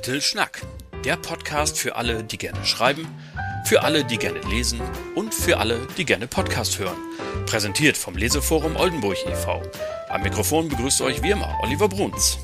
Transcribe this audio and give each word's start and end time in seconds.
Little 0.00 0.22
Schnack, 0.22 0.62
der 1.04 1.18
Podcast 1.18 1.78
für 1.78 1.94
alle, 1.94 2.24
die 2.24 2.38
gerne 2.38 2.64
schreiben, 2.64 3.06
für 3.66 3.82
alle, 3.82 4.02
die 4.02 4.16
gerne 4.16 4.40
lesen 4.48 4.80
und 5.14 5.34
für 5.34 5.58
alle, 5.58 5.86
die 5.98 6.06
gerne 6.06 6.26
Podcast 6.26 6.78
hören. 6.78 6.96
Präsentiert 7.44 7.98
vom 7.98 8.16
Leseforum 8.16 8.76
Oldenburg 8.76 9.18
e.V. 9.26 9.60
Am 10.08 10.22
Mikrofon 10.22 10.70
begrüßt 10.70 11.02
euch 11.02 11.22
wie 11.22 11.32
immer 11.32 11.54
Oliver 11.62 11.90
Bruns. 11.90 12.38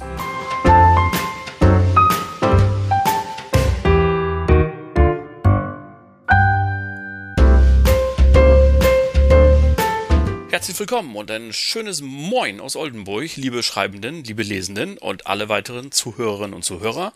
Herzlich 10.57 10.81
willkommen 10.81 11.15
und 11.17 11.31
ein 11.31 11.53
schönes 11.53 12.01
Moin 12.01 12.61
aus 12.61 12.77
Oldenburg, 12.77 13.37
liebe 13.37 13.63
Schreibenden, 13.63 14.25
liebe 14.25 14.43
Lesenden 14.43 14.97
und 14.97 15.27
alle 15.27 15.51
weiteren 15.51 15.93
Zuhörerinnen 15.93 16.55
und 16.55 16.65
Zuhörer. 16.65 17.13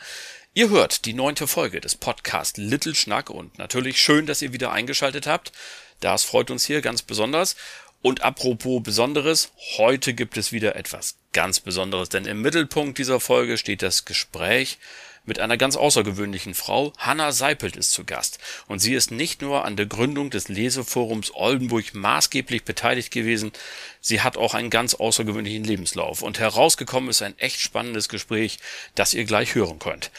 Ihr 0.53 0.69
hört 0.69 1.07
die 1.07 1.15
neunte 1.15 1.47
Folge 1.47 1.81
des 1.81 1.95
Podcasts 1.95 2.59
Little 2.59 2.95
Schnack 2.95 3.31
und 3.31 3.57
natürlich 3.57 3.99
schön, 3.99 4.27
dass 4.27 4.43
ihr 4.43 4.53
wieder 4.53 4.73
eingeschaltet 4.73 5.27
habt. 5.27 5.53
Das 6.01 6.23
freut 6.23 6.51
uns 6.51 6.67
hier 6.67 6.83
ganz 6.83 7.01
besonders. 7.01 7.57
Und 8.03 8.21
apropos 8.21 8.83
Besonderes, 8.83 9.53
heute 9.79 10.13
gibt 10.13 10.37
es 10.37 10.53
wieder 10.53 10.77
etwas 10.77 11.17
ganz 11.33 11.61
Besonderes, 11.61 12.11
denn 12.11 12.27
im 12.27 12.43
Mittelpunkt 12.43 12.99
dieser 12.99 13.21
Folge 13.21 13.57
steht 13.57 13.81
das 13.81 14.05
Gespräch 14.05 14.77
mit 15.25 15.39
einer 15.39 15.57
ganz 15.57 15.77
außergewöhnlichen 15.77 16.55
Frau. 16.55 16.93
Hanna 16.99 17.33
Seipelt 17.33 17.77
ist 17.77 17.93
zu 17.93 18.05
Gast. 18.05 18.39
Und 18.67 18.79
sie 18.81 18.95
ist 18.95 19.11
nicht 19.11 19.43
nur 19.43 19.65
an 19.65 19.77
der 19.77 19.87
Gründung 19.87 20.31
des 20.31 20.49
Leseforums 20.49 21.33
Oldenburg 21.35 21.95
maßgeblich 21.95 22.65
beteiligt 22.65 23.11
gewesen, 23.13 23.53
sie 24.01 24.21
hat 24.21 24.37
auch 24.37 24.55
einen 24.55 24.71
ganz 24.71 24.95
außergewöhnlichen 24.95 25.65
Lebenslauf. 25.65 26.23
Und 26.23 26.39
herausgekommen 26.39 27.11
ist 27.11 27.23
ein 27.23 27.39
echt 27.39 27.61
spannendes 27.61 28.09
Gespräch, 28.09 28.59
das 28.95 29.15
ihr 29.15 29.25
gleich 29.25 29.55
hören 29.55 29.79
könnt. 29.79 30.11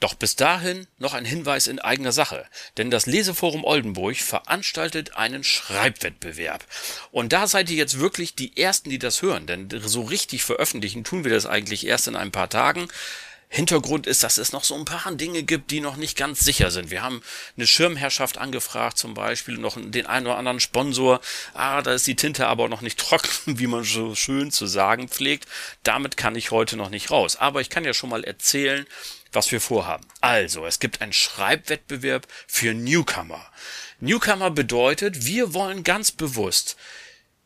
Doch 0.00 0.14
bis 0.14 0.36
dahin 0.36 0.86
noch 0.98 1.12
ein 1.12 1.24
Hinweis 1.24 1.66
in 1.66 1.80
eigener 1.80 2.12
Sache, 2.12 2.46
denn 2.76 2.88
das 2.88 3.06
Leseforum 3.06 3.64
Oldenburg 3.64 4.16
veranstaltet 4.16 5.16
einen 5.16 5.42
Schreibwettbewerb. 5.42 6.64
Und 7.10 7.32
da 7.32 7.48
seid 7.48 7.68
ihr 7.68 7.76
jetzt 7.76 7.98
wirklich 7.98 8.36
die 8.36 8.56
Ersten, 8.56 8.90
die 8.90 9.00
das 9.00 9.22
hören, 9.22 9.46
denn 9.46 9.68
so 9.84 10.02
richtig 10.02 10.44
veröffentlichen 10.44 11.02
tun 11.02 11.24
wir 11.24 11.32
das 11.32 11.46
eigentlich 11.46 11.84
erst 11.84 12.06
in 12.06 12.14
ein 12.14 12.30
paar 12.30 12.48
Tagen. 12.48 12.86
Hintergrund 13.50 14.06
ist, 14.06 14.22
dass 14.22 14.36
es 14.36 14.52
noch 14.52 14.62
so 14.62 14.74
ein 14.74 14.84
paar 14.84 15.10
Dinge 15.12 15.42
gibt, 15.42 15.70
die 15.70 15.80
noch 15.80 15.96
nicht 15.96 16.18
ganz 16.18 16.40
sicher 16.40 16.70
sind. 16.70 16.90
Wir 16.90 17.02
haben 17.02 17.22
eine 17.56 17.66
Schirmherrschaft 17.66 18.36
angefragt, 18.36 18.98
zum 18.98 19.14
Beispiel 19.14 19.56
noch 19.56 19.78
den 19.80 20.06
einen 20.06 20.26
oder 20.26 20.36
anderen 20.36 20.60
Sponsor. 20.60 21.20
Ah, 21.54 21.80
da 21.80 21.94
ist 21.94 22.06
die 22.06 22.16
Tinte 22.16 22.46
aber 22.46 22.68
noch 22.68 22.82
nicht 22.82 22.98
trocken, 22.98 23.28
wie 23.58 23.66
man 23.66 23.84
so 23.84 24.14
schön 24.14 24.50
zu 24.50 24.66
sagen 24.66 25.08
pflegt. 25.08 25.48
Damit 25.82 26.18
kann 26.18 26.36
ich 26.36 26.50
heute 26.50 26.76
noch 26.76 26.90
nicht 26.90 27.10
raus. 27.10 27.36
Aber 27.36 27.62
ich 27.62 27.70
kann 27.70 27.84
ja 27.84 27.94
schon 27.94 28.10
mal 28.10 28.22
erzählen, 28.22 28.86
was 29.32 29.50
wir 29.50 29.60
vorhaben. 29.60 30.06
Also, 30.20 30.66
es 30.66 30.78
gibt 30.78 31.00
einen 31.00 31.12
Schreibwettbewerb 31.12 32.26
für 32.46 32.74
Newcomer. 32.74 33.44
Newcomer 34.00 34.50
bedeutet, 34.50 35.26
wir 35.26 35.54
wollen 35.54 35.84
ganz 35.84 36.12
bewusst 36.12 36.76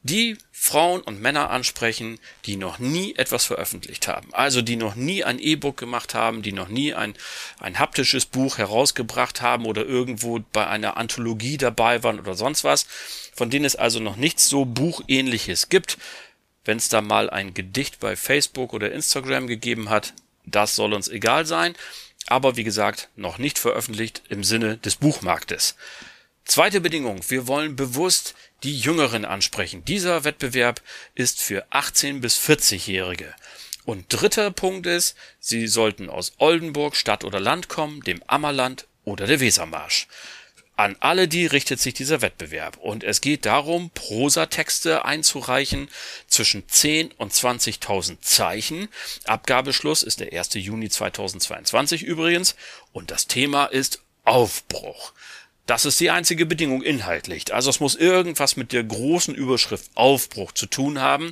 die 0.05 0.37
Frauen 0.51 1.01
und 1.01 1.21
Männer 1.21 1.51
ansprechen, 1.51 2.19
die 2.45 2.57
noch 2.57 2.79
nie 2.79 3.15
etwas 3.15 3.45
veröffentlicht 3.45 4.09
haben. 4.09 4.35
Also 4.35 4.61
die 4.61 4.77
noch 4.77 4.97
nie 4.97 5.23
ein 5.23 5.39
E-Book 5.39 5.77
gemacht 5.77 6.15
haben, 6.15 6.43
die 6.43 6.53
noch 6.53 6.69
nie 6.69 6.93
ein, 6.93 7.15
ein 7.61 7.79
haptisches 7.79 8.27
Buch 8.27 8.59
herausgebracht 8.59 9.43
haben 9.43 9.65
oder 9.65 9.85
irgendwo 9.85 10.41
bei 10.53 10.67
einer 10.67 10.97
Anthologie 10.97 11.57
dabei 11.57 12.03
waren 12.03 12.19
oder 12.19 12.35
sonst 12.35 12.65
was, 12.65 12.87
von 13.33 13.51
denen 13.51 13.65
es 13.65 13.77
also 13.77 14.01
noch 14.01 14.17
nichts 14.17 14.49
so 14.49 14.65
Buchähnliches 14.65 15.69
gibt. 15.69 15.99
Wenn 16.65 16.79
es 16.79 16.89
da 16.89 17.01
mal 17.01 17.31
ein 17.31 17.55
Gedicht 17.55 18.01
bei 18.01 18.17
Facebook 18.17 18.73
oder 18.73 18.93
Instagram 18.93 19.47
gegeben 19.47 19.89
hat, 19.89 20.15
das 20.45 20.75
soll 20.75 20.95
uns 20.95 21.09
egal 21.09 21.47
sein. 21.47 21.75
Aber 22.27 22.57
wie 22.57 22.65
gesagt, 22.65 23.09
noch 23.17 23.39
nicht 23.39 23.59
veröffentlicht 23.59 24.23
im 24.29 24.45
Sinne 24.45 24.79
des 24.79 24.97
Buchmarktes. 24.97 25.77
Zweite 26.45 26.81
Bedingung, 26.81 27.21
wir 27.29 27.47
wollen 27.47 27.77
bewusst 27.77 28.35
die 28.63 28.79
Jüngeren 28.79 29.25
ansprechen. 29.25 29.85
Dieser 29.85 30.25
Wettbewerb 30.25 30.81
ist 31.15 31.41
für 31.41 31.67
18 31.71 32.21
bis 32.21 32.39
40-Jährige. 32.39 33.35
Und 33.85 34.07
dritter 34.09 34.51
Punkt 34.51 34.87
ist, 34.87 35.17
sie 35.41 35.67
sollten 35.67 36.09
aus 36.09 36.33
Oldenburg, 36.39 36.95
Stadt 36.95 37.25
oder 37.25 37.41
Land 37.41 37.69
kommen, 37.69 38.03
dem 38.03 38.23
Ammerland 38.27 38.87
oder 39.05 39.27
der 39.27 39.41
Wesermarsch. 39.41 40.07
An 40.77 40.97
alle 41.01 41.29
die 41.29 41.47
richtet 41.47 41.81
sich 41.81 41.93
dieser 41.93 42.23
Wettbewerb 42.23 42.79
und 42.79 43.05
es 43.05 43.21
geht 43.21 43.45
darum, 43.45 43.91
Prosatexte 43.91 45.05
einzureichen 45.05 45.89
zwischen 46.29 46.67
10 46.67 47.13
und 47.13 47.33
20.000 47.33 48.21
Zeichen. 48.21 48.89
Abgabeschluss 49.25 50.03
ist 50.03 50.21
der 50.21 50.33
1. 50.33 50.55
Juni 50.55 50.89
2022 50.89 52.03
übrigens 52.03 52.57
und 52.93 53.11
das 53.11 53.27
Thema 53.27 53.67
ist 53.67 54.01
Aufbruch. 54.25 55.13
Das 55.67 55.85
ist 55.85 56.01
die 56.01 56.11
einzige 56.11 56.45
Bedingung 56.45 56.83
inhaltlich. 56.83 57.55
Also 57.55 57.71
es 57.71 57.79
muss 57.79 57.95
irgendwas 57.95 58.57
mit 58.57 58.73
der 58.73 58.83
großen 58.83 59.35
Überschrift 59.35 59.91
Aufbruch 59.95 60.53
zu 60.53 60.67
tun 60.67 61.01
haben 61.01 61.31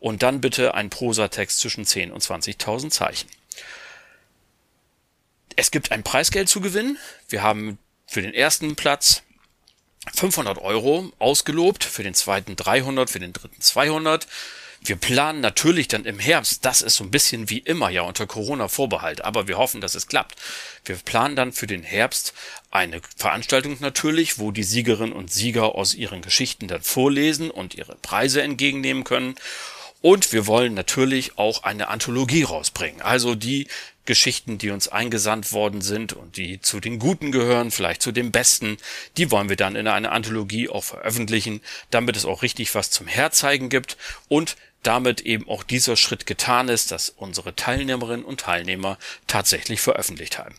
und 0.00 0.22
dann 0.22 0.40
bitte 0.40 0.74
ein 0.74 0.90
Prosatext 0.90 1.60
zwischen 1.60 1.84
10 1.84 2.10
und 2.10 2.22
20.000 2.22 2.90
Zeichen. 2.90 3.28
Es 5.54 5.70
gibt 5.70 5.92
ein 5.92 6.02
Preisgeld 6.02 6.48
zu 6.48 6.60
gewinnen. 6.60 6.98
Wir 7.28 7.42
haben 7.42 7.78
für 8.06 8.22
den 8.22 8.34
ersten 8.34 8.74
Platz 8.76 9.22
500 10.14 10.58
Euro 10.58 11.12
ausgelobt, 11.18 11.84
für 11.84 12.02
den 12.02 12.14
zweiten 12.14 12.56
300, 12.56 13.10
für 13.10 13.18
den 13.18 13.32
dritten 13.32 13.60
200. 13.60 14.26
Wir 14.80 14.96
planen 14.96 15.40
natürlich 15.40 15.88
dann 15.88 16.04
im 16.04 16.18
Herbst, 16.18 16.64
das 16.64 16.82
ist 16.82 16.96
so 16.96 17.04
ein 17.04 17.10
bisschen 17.10 17.50
wie 17.50 17.58
immer 17.58 17.90
ja 17.90 18.02
unter 18.02 18.26
Corona-Vorbehalt, 18.26 19.24
aber 19.24 19.48
wir 19.48 19.58
hoffen, 19.58 19.80
dass 19.80 19.94
es 19.94 20.06
klappt. 20.06 20.36
Wir 20.84 20.96
planen 20.96 21.36
dann 21.36 21.52
für 21.52 21.66
den 21.66 21.82
Herbst 21.82 22.32
eine 22.70 23.00
Veranstaltung 23.16 23.76
natürlich, 23.80 24.38
wo 24.38 24.50
die 24.52 24.62
Siegerinnen 24.62 25.12
und 25.12 25.32
Sieger 25.32 25.74
aus 25.74 25.94
ihren 25.94 26.22
Geschichten 26.22 26.68
dann 26.68 26.82
vorlesen 26.82 27.50
und 27.50 27.74
ihre 27.74 27.96
Preise 27.96 28.42
entgegennehmen 28.42 29.04
können. 29.04 29.34
Und 30.00 30.32
wir 30.32 30.46
wollen 30.46 30.74
natürlich 30.74 31.38
auch 31.38 31.64
eine 31.64 31.88
Anthologie 31.88 32.44
rausbringen. 32.44 33.02
Also 33.02 33.34
die 33.34 33.66
Geschichten, 34.08 34.56
die 34.56 34.70
uns 34.70 34.88
eingesandt 34.88 35.52
worden 35.52 35.82
sind 35.82 36.14
und 36.14 36.38
die 36.38 36.62
zu 36.62 36.80
den 36.80 36.98
Guten 36.98 37.30
gehören, 37.30 37.70
vielleicht 37.70 38.00
zu 38.00 38.10
den 38.10 38.32
Besten, 38.32 38.78
die 39.18 39.30
wollen 39.30 39.50
wir 39.50 39.56
dann 39.56 39.76
in 39.76 39.86
einer 39.86 40.12
Anthologie 40.12 40.70
auch 40.70 40.84
veröffentlichen, 40.84 41.60
damit 41.90 42.16
es 42.16 42.24
auch 42.24 42.42
richtig 42.42 42.74
was 42.74 42.90
zum 42.90 43.06
Herzeigen 43.06 43.68
gibt 43.68 43.98
und 44.28 44.56
damit 44.88 45.20
eben 45.20 45.46
auch 45.46 45.64
dieser 45.64 45.96
Schritt 45.96 46.24
getan 46.24 46.68
ist, 46.68 46.90
dass 46.90 47.10
unsere 47.10 47.54
Teilnehmerinnen 47.54 48.24
und 48.24 48.40
Teilnehmer 48.40 48.96
tatsächlich 49.26 49.82
veröffentlicht 49.82 50.38
haben. 50.38 50.54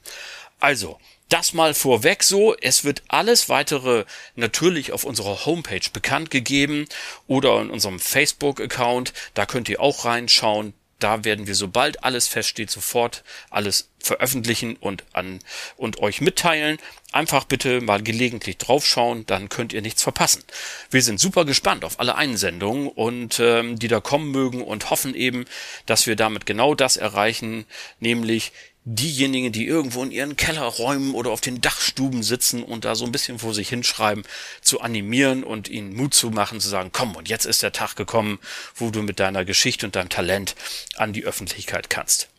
Also, 0.60 1.00
das 1.30 1.54
mal 1.54 1.74
vorweg 1.74 2.22
so. 2.24 2.56
Es 2.56 2.84
wird 2.84 3.02
alles 3.08 3.50
weitere 3.50 4.06
natürlich 4.36 4.92
auf 4.92 5.04
unserer 5.04 5.48
Homepage 5.48 5.90
bekannt 5.92 6.30
gegeben 6.30 6.88
oder 7.26 7.60
in 7.60 7.72
unserem 7.72 8.00
Facebook-Account. 8.00 9.14
Da 9.34 9.48
könnt 9.48 9.68
ihr 9.68 9.82
auch 9.82 10.06
reinschauen. 10.06 10.74
Da 11.00 11.24
werden 11.24 11.48
wir, 11.48 11.56
sobald 11.56 12.04
alles 12.04 12.28
feststeht, 12.28 12.70
sofort 12.70 13.24
alles 13.50 13.90
veröffentlichen 14.00 14.76
und 14.76 15.04
an 15.14 15.40
und 15.78 16.00
euch 16.00 16.22
mitteilen. 16.22 16.78
Einfach 17.12 17.46
bitte 17.46 17.82
mal 17.82 18.04
gelegentlich 18.04 18.58
draufschauen, 18.58 19.26
dann 19.26 19.50
könnt 19.50 19.74
ihr 19.74 19.82
nichts 19.82 20.04
verpassen. 20.04 20.44
Wir 20.92 21.02
sind 21.02 21.20
super 21.20 21.46
gespannt 21.46 21.84
auf 21.84 22.00
alle 22.00 22.16
Einsendungen 22.16 22.88
und 22.88 23.40
ähm, 23.40 23.80
die 23.80 23.88
da 23.88 24.00
kommen 24.00 24.32
mögen 24.32 24.62
und 24.62 24.90
hoffen 24.90 25.16
eben, 25.16 25.46
dass 25.86 26.06
wir 26.06 26.16
damit 26.16 26.46
genau 26.46 26.76
das 26.76 26.98
erreichen, 26.98 27.66
nämlich 28.00 28.52
diejenigen, 28.86 29.52
die 29.52 29.68
irgendwo 29.68 30.04
in 30.04 30.12
ihren 30.12 30.36
Kellerräumen 30.36 31.14
oder 31.14 31.32
auf 31.32 31.42
den 31.42 31.62
Dachstuben 31.62 32.24
sitzen 32.24 32.64
und 32.64 32.86
da 32.86 32.96
so 32.96 33.06
ein 33.06 33.12
bisschen 33.12 33.40
vor 33.40 33.54
sich 33.54 33.70
hinschreiben, 33.70 34.24
zu 34.62 34.82
animieren 34.82 35.44
und 35.44 35.68
ihnen 35.68 35.96
Mut 35.96 36.14
zu 36.14 36.30
machen, 36.32 36.60
zu 36.60 36.70
sagen, 36.70 36.90
komm, 36.92 37.16
und 37.16 37.30
jetzt 37.30 37.46
ist 37.46 37.62
der 37.62 37.72
Tag 37.72 37.96
gekommen, 37.96 38.40
wo 38.76 38.90
du 38.90 39.02
mit 39.02 39.20
deiner 39.20 39.46
Geschichte 39.46 39.86
und 39.86 39.96
deinem 39.96 40.10
Talent 40.10 40.56
an 40.96 41.14
die 41.14 41.26
Öffentlichkeit 41.26 41.90
kannst. 41.90 42.30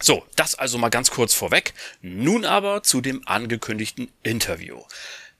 So, 0.00 0.26
das 0.34 0.56
also 0.56 0.78
mal 0.78 0.88
ganz 0.88 1.10
kurz 1.10 1.32
vorweg. 1.32 1.74
Nun 2.00 2.44
aber 2.44 2.82
zu 2.82 3.00
dem 3.00 3.26
angekündigten 3.26 4.10
Interview. 4.22 4.82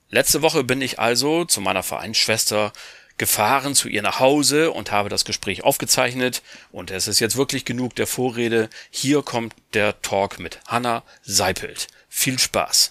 Letzte 0.08 0.43
Woche 0.43 0.62
bin 0.62 0.81
ich 0.82 0.99
also 0.99 1.44
zu 1.44 1.61
meiner 1.61 1.82
Vereinsschwester 1.82 2.73
gefahren 3.23 3.77
zu 3.77 3.89
ihr 3.89 4.03
nach 4.03 4.19
Hause 4.19 4.73
und 4.73 4.91
habe 4.91 5.09
das 5.09 5.25
Gespräch 5.25 5.63
aufgezeichnet. 5.63 6.43
Und 6.73 6.91
es 6.91 7.07
ist 7.07 7.21
jetzt 7.21 7.37
wirklich 7.37 7.65
genug 7.65 7.95
der 7.95 8.09
Vorrede. 8.09 8.69
Hier 8.91 9.23
kommt 9.23 9.55
der 9.75 10.03
Talk 10.03 10.41
mit 10.41 10.59
Hanna 10.67 11.05
Seipelt. 11.23 11.87
Viel 12.09 12.41
Spaß! 12.41 12.91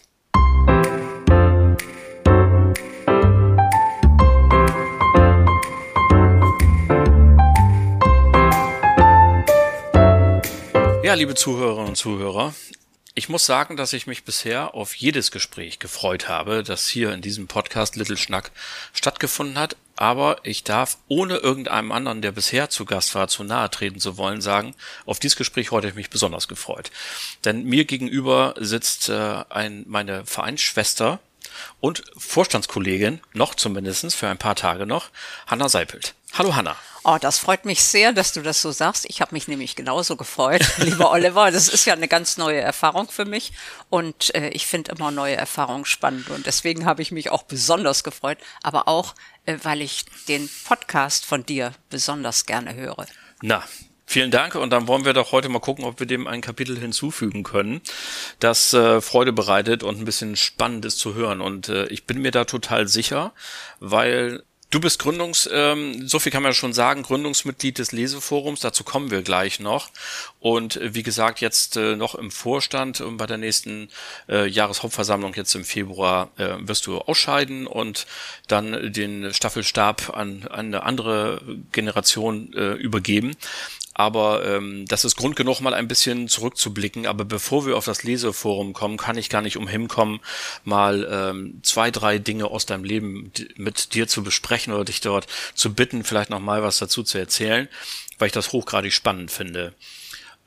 Ja, 11.04 11.14
liebe 11.16 11.36
Zuhörerinnen 11.36 11.90
und 11.90 11.96
Zuhörer, 11.98 12.54
ich 13.14 13.28
muss 13.28 13.46
sagen, 13.46 13.76
dass 13.76 13.92
ich 13.92 14.08
mich 14.08 14.24
bisher 14.24 14.74
auf 14.74 14.96
jedes 14.96 15.32
Gespräch 15.32 15.80
gefreut 15.80 16.30
habe, 16.30 16.64
das 16.64 16.88
hier 16.88 17.12
in 17.12 17.22
diesem 17.22 17.48
Podcast 17.48 17.98
Little 17.98 18.16
Schnack 18.16 18.52
stattgefunden 18.94 19.60
hat. 19.60 19.76
Aber 20.02 20.38
ich 20.42 20.64
darf, 20.64 20.98
ohne 21.10 21.36
irgendeinem 21.38 21.92
anderen, 21.92 22.24
der 22.24 22.32
bisher 22.32 22.72
zu 22.72 22.86
Gast 22.86 23.14
war, 23.14 23.28
zu 23.28 23.44
nahe 23.44 23.70
treten 23.70 24.00
zu 24.00 24.18
wollen, 24.18 24.42
sagen, 24.42 24.74
auf 25.06 25.20
dieses 25.20 25.38
Gespräch 25.38 25.70
heute 25.70 25.86
habe 25.86 25.92
ich 25.92 25.96
mich 25.96 26.10
besonders 26.10 26.48
gefreut. 26.48 26.90
Denn 27.46 27.66
mir 27.66 27.86
gegenüber 27.86 28.56
sitzt 28.58 29.10
äh, 29.10 29.44
ein, 29.50 29.86
meine 29.88 30.26
Vereinsschwester 30.26 31.20
und 31.82 32.04
Vorstandskollegin, 32.18 33.20
noch 33.34 33.54
zumindestens 33.54 34.16
für 34.16 34.28
ein 34.28 34.40
paar 34.40 34.56
Tage 34.56 34.88
noch, 34.88 35.10
Hanna 35.46 35.70
Seipelt. 35.70 36.16
Hallo 36.34 36.56
Hanna. 36.56 36.78
Oh, 37.04 37.18
das 37.20 37.40
freut 37.40 37.66
mich 37.66 37.84
sehr, 37.84 38.14
dass 38.14 38.32
du 38.32 38.42
das 38.42 38.62
so 38.62 38.72
sagst. 38.72 39.06
Ich 39.10 39.22
habe 39.22 39.34
mich 39.34 39.48
nämlich 39.48 39.76
genauso 39.76 40.16
gefreut, 40.16 40.62
lieber 40.78 41.12
Oliver. 41.12 41.52
Das 41.52 41.68
ist 41.68 41.86
ja 41.86 41.94
eine 41.94 42.08
ganz 42.08 42.38
neue 42.38 42.60
Erfahrung 42.60 43.10
für 43.10 43.26
mich 43.26 43.52
und 43.90 44.34
äh, 44.36 44.50
ich 44.50 44.66
finde 44.66 44.92
immer 44.92 45.12
neue 45.12 45.36
Erfahrungen 45.36 45.84
spannend 45.84 46.30
und 46.30 46.46
deswegen 46.46 46.86
habe 46.86 47.02
ich 47.02 47.12
mich 47.12 47.32
auch 47.32 47.44
besonders 47.44 48.04
gefreut, 48.04 48.38
aber 48.64 48.88
auch, 48.88 49.16
äh, 49.46 49.58
weil 49.64 49.82
ich 49.82 50.06
den 50.28 50.50
Podcast 50.64 51.26
von 51.26 51.46
dir 51.46 51.74
besonders 51.90 52.46
gerne 52.46 52.76
höre. 52.76 53.08
Na, 53.42 53.64
Vielen 54.12 54.30
Dank 54.32 54.56
und 54.56 54.72
dann 54.72 54.90
wollen 54.90 55.06
wir 55.06 55.14
doch 55.14 55.32
heute 55.32 55.48
mal 55.48 55.60
gucken, 55.60 55.86
ob 55.86 56.02
wir 56.02 56.06
dem 56.06 56.28
ein 56.28 56.42
Kapitel 56.42 56.78
hinzufügen 56.78 57.44
können, 57.44 57.80
das 58.40 58.74
äh, 58.74 59.00
Freude 59.00 59.32
bereitet 59.32 59.84
und 59.84 60.00
ein 60.00 60.04
bisschen 60.04 60.36
spannend 60.36 60.84
ist 60.84 61.00
zu 61.00 61.14
hören. 61.14 61.40
Und 61.40 61.70
äh, 61.70 61.86
ich 61.86 62.06
bin 62.08 62.22
mir 62.22 62.32
da 62.32 62.44
total 62.44 62.90
sicher, 62.90 63.34
weil 63.80 64.44
Du 64.72 64.80
bist 64.80 65.00
Gründungs, 65.00 65.50
ähm, 65.52 66.08
so 66.08 66.18
viel 66.18 66.32
kann 66.32 66.44
man 66.44 66.54
schon 66.54 66.72
sagen, 66.72 67.04
Gründungsmitglied 67.04 67.78
des 67.78 67.92
Leseforums, 67.92 68.62
dazu 68.62 68.86
kommen 68.86 69.12
wir 69.12 69.22
gleich 69.22 69.60
noch. 69.60 69.90
Und 70.40 70.78
äh, 70.78 70.96
wie 70.96 71.04
gesagt, 71.04 71.42
jetzt 71.42 71.76
äh, 71.76 71.98
noch 71.98 72.16
im 72.16 72.32
Vorstand 72.32 73.02
und 73.02 73.18
bei 73.18 73.26
der 73.26 73.38
nächsten 73.38 73.90
äh, 74.30 74.48
Jahreshauptversammlung 74.48 75.34
jetzt 75.34 75.54
im 75.56 75.66
Februar 75.66 76.30
äh, 76.38 76.56
wirst 76.60 76.88
du 76.88 77.00
ausscheiden 77.00 77.68
und 77.68 78.08
dann 78.48 78.94
den 78.94 79.34
Staffelstab 79.34 80.16
an, 80.16 80.44
an 80.50 80.68
eine 80.68 80.84
andere 80.84 81.42
Generation 81.74 82.54
äh, 82.54 82.72
übergeben. 82.76 83.36
Aber 84.02 84.44
ähm, 84.44 84.86
das 84.88 85.06
ist 85.06 85.16
Grund 85.16 85.36
genug, 85.36 85.62
mal 85.62 85.76
ein 85.76 85.88
bisschen 85.88 86.28
zurückzublicken. 86.28 87.06
Aber 87.06 87.24
bevor 87.24 87.68
wir 87.68 87.78
auf 87.78 87.86
das 87.86 88.02
Leseforum 88.02 88.74
kommen, 88.74 88.98
kann 88.98 89.16
ich 89.16 89.30
gar 89.30 89.44
nicht 89.44 89.58
umhin 89.58 89.88
kommen, 89.88 90.22
mal 90.64 91.08
ähm, 91.08 91.60
zwei, 91.62 91.92
drei 91.92 92.18
Dinge 92.18 92.48
aus 92.48 92.66
deinem 92.66 92.84
Leben 92.84 93.32
mit 93.58 93.94
dir 93.94 94.08
zu 94.08 94.24
besprechen 94.24 94.74
oder 94.74 94.86
dich 94.86 95.02
dort 95.02 95.28
zu 95.54 95.76
bitten, 95.76 96.04
vielleicht 96.04 96.32
noch 96.32 96.40
mal 96.40 96.64
was 96.64 96.80
dazu 96.80 97.04
zu 97.04 97.20
erzählen, 97.20 97.68
weil 98.18 98.26
ich 98.26 98.34
das 98.34 98.54
hochgradig 98.54 98.92
spannend 98.92 99.30
finde. 99.30 99.76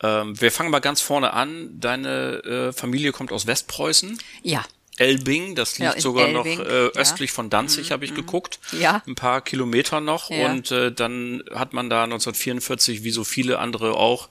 Ähm, 0.03 0.41
wir 0.41 0.51
fangen 0.51 0.73
mal 0.73 0.81
ganz 0.81 1.01
vorne 1.01 1.33
an. 1.33 1.79
Deine 1.79 2.43
äh, 2.43 2.73
Familie 2.73 3.13
kommt 3.13 3.31
aus 3.31 3.47
Westpreußen. 3.47 4.19
Ja. 4.43 4.65
Elbing, 4.97 5.55
das 5.55 5.79
liegt 5.79 5.95
ja, 5.95 6.01
sogar 6.01 6.29
Elbing, 6.29 6.59
noch 6.59 6.67
äh, 6.67 6.89
östlich 6.99 7.31
ja. 7.31 7.35
von 7.35 7.51
Danzig, 7.51 7.89
mhm. 7.89 7.93
habe 7.95 8.05
ich 8.05 8.13
mhm. 8.13 8.17
geguckt. 8.17 8.61
Ja. 8.79 9.03
Ein 9.07 9.15
paar 9.15 9.41
Kilometer 9.41 10.01
noch. 10.01 10.31
Ja. 10.31 10.51
Und 10.51 10.71
äh, 10.71 10.93
dann 10.93 11.43
hat 11.53 11.73
man 11.73 11.91
da 11.91 12.05
1944, 12.05 13.03
wie 13.03 13.11
so 13.11 13.25
viele 13.25 13.59
andere 13.59 13.95
auch, 13.95 14.29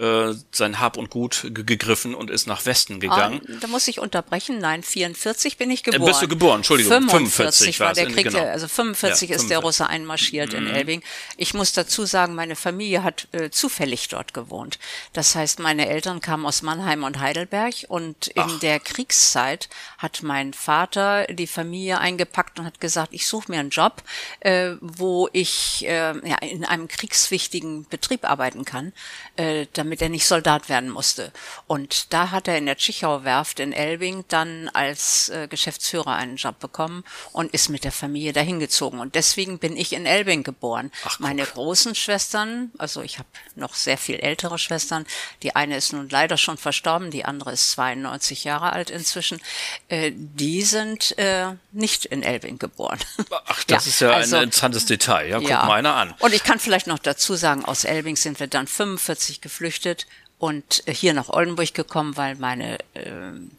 äh, 0.00 0.34
sein 0.50 0.80
Hab 0.80 0.96
und 0.96 1.10
Gut 1.10 1.50
gegriffen 1.52 2.14
und 2.14 2.30
ist 2.30 2.46
nach 2.46 2.64
Westen 2.64 3.00
gegangen. 3.00 3.42
Ah, 3.46 3.52
da 3.60 3.66
muss 3.66 3.86
ich 3.86 3.98
unterbrechen. 3.98 4.58
Nein, 4.58 4.82
44 4.82 5.58
bin 5.58 5.70
ich 5.70 5.82
geboren. 5.82 6.02
Äh, 6.02 6.06
bist 6.06 6.22
du 6.22 6.28
geboren? 6.28 6.56
Entschuldigung. 6.58 6.92
45, 6.92 7.76
45 7.76 7.80
war 7.80 7.92
der 7.92 8.06
Krieg. 8.06 8.24
Genau. 8.24 8.44
Also 8.46 8.66
45 8.66 9.28
ja, 9.28 9.36
ist 9.36 9.42
45. 9.42 9.48
der 9.48 9.58
Russe 9.58 9.86
einmarschiert 9.88 10.52
mhm. 10.52 10.58
in 10.58 10.66
Elbing. 10.68 11.02
Ich 11.36 11.52
muss 11.52 11.72
dazu 11.72 12.06
sagen, 12.06 12.34
meine 12.34 12.56
Familie 12.56 13.02
hat 13.02 13.28
äh, 13.32 13.50
zufällig 13.50 14.08
dort 14.08 14.32
gewohnt. 14.32 14.78
Das 15.12 15.34
heißt, 15.34 15.58
meine 15.58 15.88
Eltern 15.88 16.20
kamen 16.20 16.46
aus 16.46 16.62
Mannheim 16.62 17.04
und 17.04 17.20
Heidelberg 17.20 17.74
und 17.88 18.28
in 18.28 18.42
Ach. 18.42 18.58
der 18.60 18.80
Kriegszeit 18.80 19.68
hat 19.98 20.22
mein 20.22 20.54
Vater 20.54 21.26
die 21.26 21.46
Familie 21.46 21.98
eingepackt 21.98 22.58
und 22.58 22.64
hat 22.64 22.80
gesagt, 22.80 23.12
ich 23.12 23.26
suche 23.26 23.52
mir 23.52 23.60
einen 23.60 23.70
Job, 23.70 24.02
äh, 24.40 24.72
wo 24.80 25.28
ich 25.32 25.84
äh, 25.84 26.14
ja, 26.26 26.38
in 26.40 26.64
einem 26.64 26.88
kriegswichtigen 26.88 27.86
Betrieb 27.88 28.24
arbeiten 28.24 28.64
kann, 28.64 28.92
äh, 29.36 29.66
damit 29.74 29.89
damit 29.90 30.02
er 30.02 30.08
nicht 30.08 30.26
Soldat 30.26 30.68
werden 30.68 30.88
musste. 30.88 31.32
Und 31.66 32.12
da 32.12 32.30
hat 32.30 32.46
er 32.46 32.56
in 32.56 32.66
der 32.66 32.76
Tschichau 32.76 33.24
Werft 33.24 33.58
in 33.58 33.72
Elbing 33.72 34.24
dann 34.28 34.68
als 34.68 35.30
äh, 35.30 35.48
Geschäftsführer 35.48 36.14
einen 36.14 36.36
Job 36.36 36.60
bekommen 36.60 37.02
und 37.32 37.52
ist 37.52 37.70
mit 37.70 37.82
der 37.82 37.90
Familie 37.90 38.32
dahin 38.32 38.60
gezogen. 38.60 39.00
Und 39.00 39.16
deswegen 39.16 39.58
bin 39.58 39.76
ich 39.76 39.92
in 39.92 40.06
Elbing 40.06 40.44
geboren. 40.44 40.92
Ach, 41.04 41.18
Meine 41.18 41.44
großen 41.44 41.96
Schwestern, 41.96 42.70
also 42.78 43.02
ich 43.02 43.18
habe 43.18 43.28
noch 43.56 43.74
sehr 43.74 43.98
viel 43.98 44.20
ältere 44.20 44.60
Schwestern, 44.60 45.06
die 45.42 45.56
eine 45.56 45.76
ist 45.76 45.92
nun 45.92 46.08
leider 46.08 46.36
schon 46.36 46.56
verstorben, 46.56 47.10
die 47.10 47.24
andere 47.24 47.50
ist 47.50 47.72
92 47.72 48.44
Jahre 48.44 48.72
alt 48.72 48.90
inzwischen, 48.90 49.40
äh, 49.88 50.12
die 50.14 50.62
sind 50.62 51.18
äh, 51.18 51.54
nicht 51.72 52.04
in 52.04 52.22
Elbing 52.22 52.60
geboren. 52.60 53.00
Ach, 53.46 53.64
das 53.64 53.86
ja, 53.86 53.90
ist 53.90 54.00
ja 54.02 54.10
also, 54.10 54.36
ein 54.36 54.44
interessantes 54.44 54.86
Detail. 54.86 55.28
Ja, 55.30 55.38
guck 55.40 55.48
ja. 55.50 55.64
mal 55.64 55.80
einer 55.80 55.96
an. 55.96 56.14
Und 56.20 56.32
ich 56.32 56.44
kann 56.44 56.60
vielleicht 56.60 56.86
noch 56.86 57.00
dazu 57.00 57.34
sagen, 57.34 57.64
aus 57.64 57.82
Elbing 57.82 58.14
sind 58.14 58.38
wir 58.38 58.46
dann 58.46 58.68
45 58.68 59.40
geflüchtet 59.40 59.69
geflüchtet 59.70 60.06
und 60.38 60.82
hier 60.88 61.12
nach 61.12 61.28
Oldenburg 61.28 61.74
gekommen, 61.74 62.16
weil 62.16 62.34
meine 62.36 62.78
äh, 62.94 63.10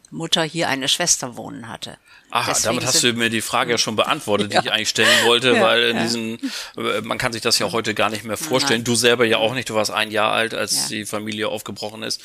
Mutter 0.09 0.41
hier 0.41 0.67
eine 0.67 0.87
Schwester 0.87 1.35
wohnen 1.35 1.67
hatte. 1.67 1.97
Deswegen 2.33 2.63
damit 2.63 2.85
hast 2.85 3.03
du 3.03 3.13
mir 3.13 3.29
die 3.29 3.41
Frage 3.41 3.71
ja 3.71 3.77
schon 3.77 3.95
beantwortet, 3.95 4.51
ja. 4.51 4.61
die 4.61 4.67
ich 4.67 4.73
eigentlich 4.73 4.89
stellen 4.89 5.25
wollte, 5.25 5.53
ja, 5.53 5.61
weil 5.61 5.83
in 5.89 5.97
ja. 5.97 6.03
diesen, 6.03 6.39
äh, 6.77 7.01
man 7.01 7.19
kann 7.19 7.33
sich 7.33 7.41
das 7.43 7.59
ja 7.59 7.71
heute 7.71 7.93
gar 7.93 8.09
nicht 8.09 8.23
mehr 8.23 8.37
vorstellen. 8.37 8.83
Du 8.83 8.95
selber 8.95 9.25
ja 9.25 9.37
auch 9.37 9.53
nicht, 9.53 9.69
du 9.69 9.75
warst 9.75 9.91
ein 9.91 10.09
Jahr 10.09 10.31
alt, 10.31 10.55
als 10.55 10.87
die 10.87 11.05
Familie 11.05 11.49
aufgebrochen 11.49 12.01
ist 12.01 12.21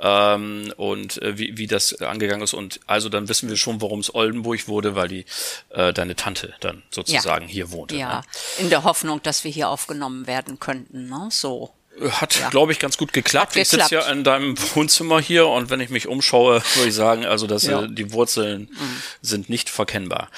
ähm, 0.00 0.72
und 0.78 1.20
äh, 1.20 1.36
wie, 1.36 1.58
wie 1.58 1.66
das 1.66 2.00
angegangen 2.00 2.42
ist. 2.42 2.54
Und 2.54 2.80
also 2.86 3.10
dann 3.10 3.28
wissen 3.28 3.50
wir 3.50 3.56
schon, 3.56 3.82
warum 3.82 4.00
es 4.00 4.14
Oldenburg 4.14 4.68
wurde, 4.68 4.94
weil 4.94 5.08
die 5.08 5.26
äh, 5.70 5.92
deine 5.92 6.16
Tante 6.16 6.54
dann 6.60 6.82
sozusagen 6.90 7.46
hier 7.46 7.72
wohnte. 7.72 7.94
Ja, 7.94 8.20
ne? 8.20 8.22
in 8.58 8.70
der 8.70 8.84
Hoffnung, 8.84 9.22
dass 9.22 9.44
wir 9.44 9.50
hier 9.50 9.68
aufgenommen 9.68 10.26
werden 10.26 10.58
könnten, 10.58 11.10
ne? 11.10 11.28
so. 11.30 11.74
Hat, 12.10 12.38
ja. 12.38 12.48
glaube 12.50 12.72
ich, 12.72 12.78
ganz 12.78 12.96
gut 12.96 13.12
geklappt. 13.12 13.56
Ich 13.56 13.68
sitze 13.68 13.94
ja 13.94 14.10
in 14.10 14.24
deinem 14.24 14.56
Wohnzimmer 14.74 15.20
hier 15.20 15.46
und 15.46 15.70
wenn 15.70 15.80
ich 15.80 15.90
mich 15.90 16.06
umschaue, 16.06 16.62
würde 16.74 16.88
ich 16.88 16.94
sagen, 16.94 17.24
also 17.24 17.46
dass 17.46 17.64
ja. 17.64 17.82
Äh, 17.82 17.88
die 17.90 18.12
Wurzeln 18.12 18.68
mhm. 18.70 19.02
sind 19.22 19.48
nicht 19.48 19.70
verkennbar. 19.70 20.28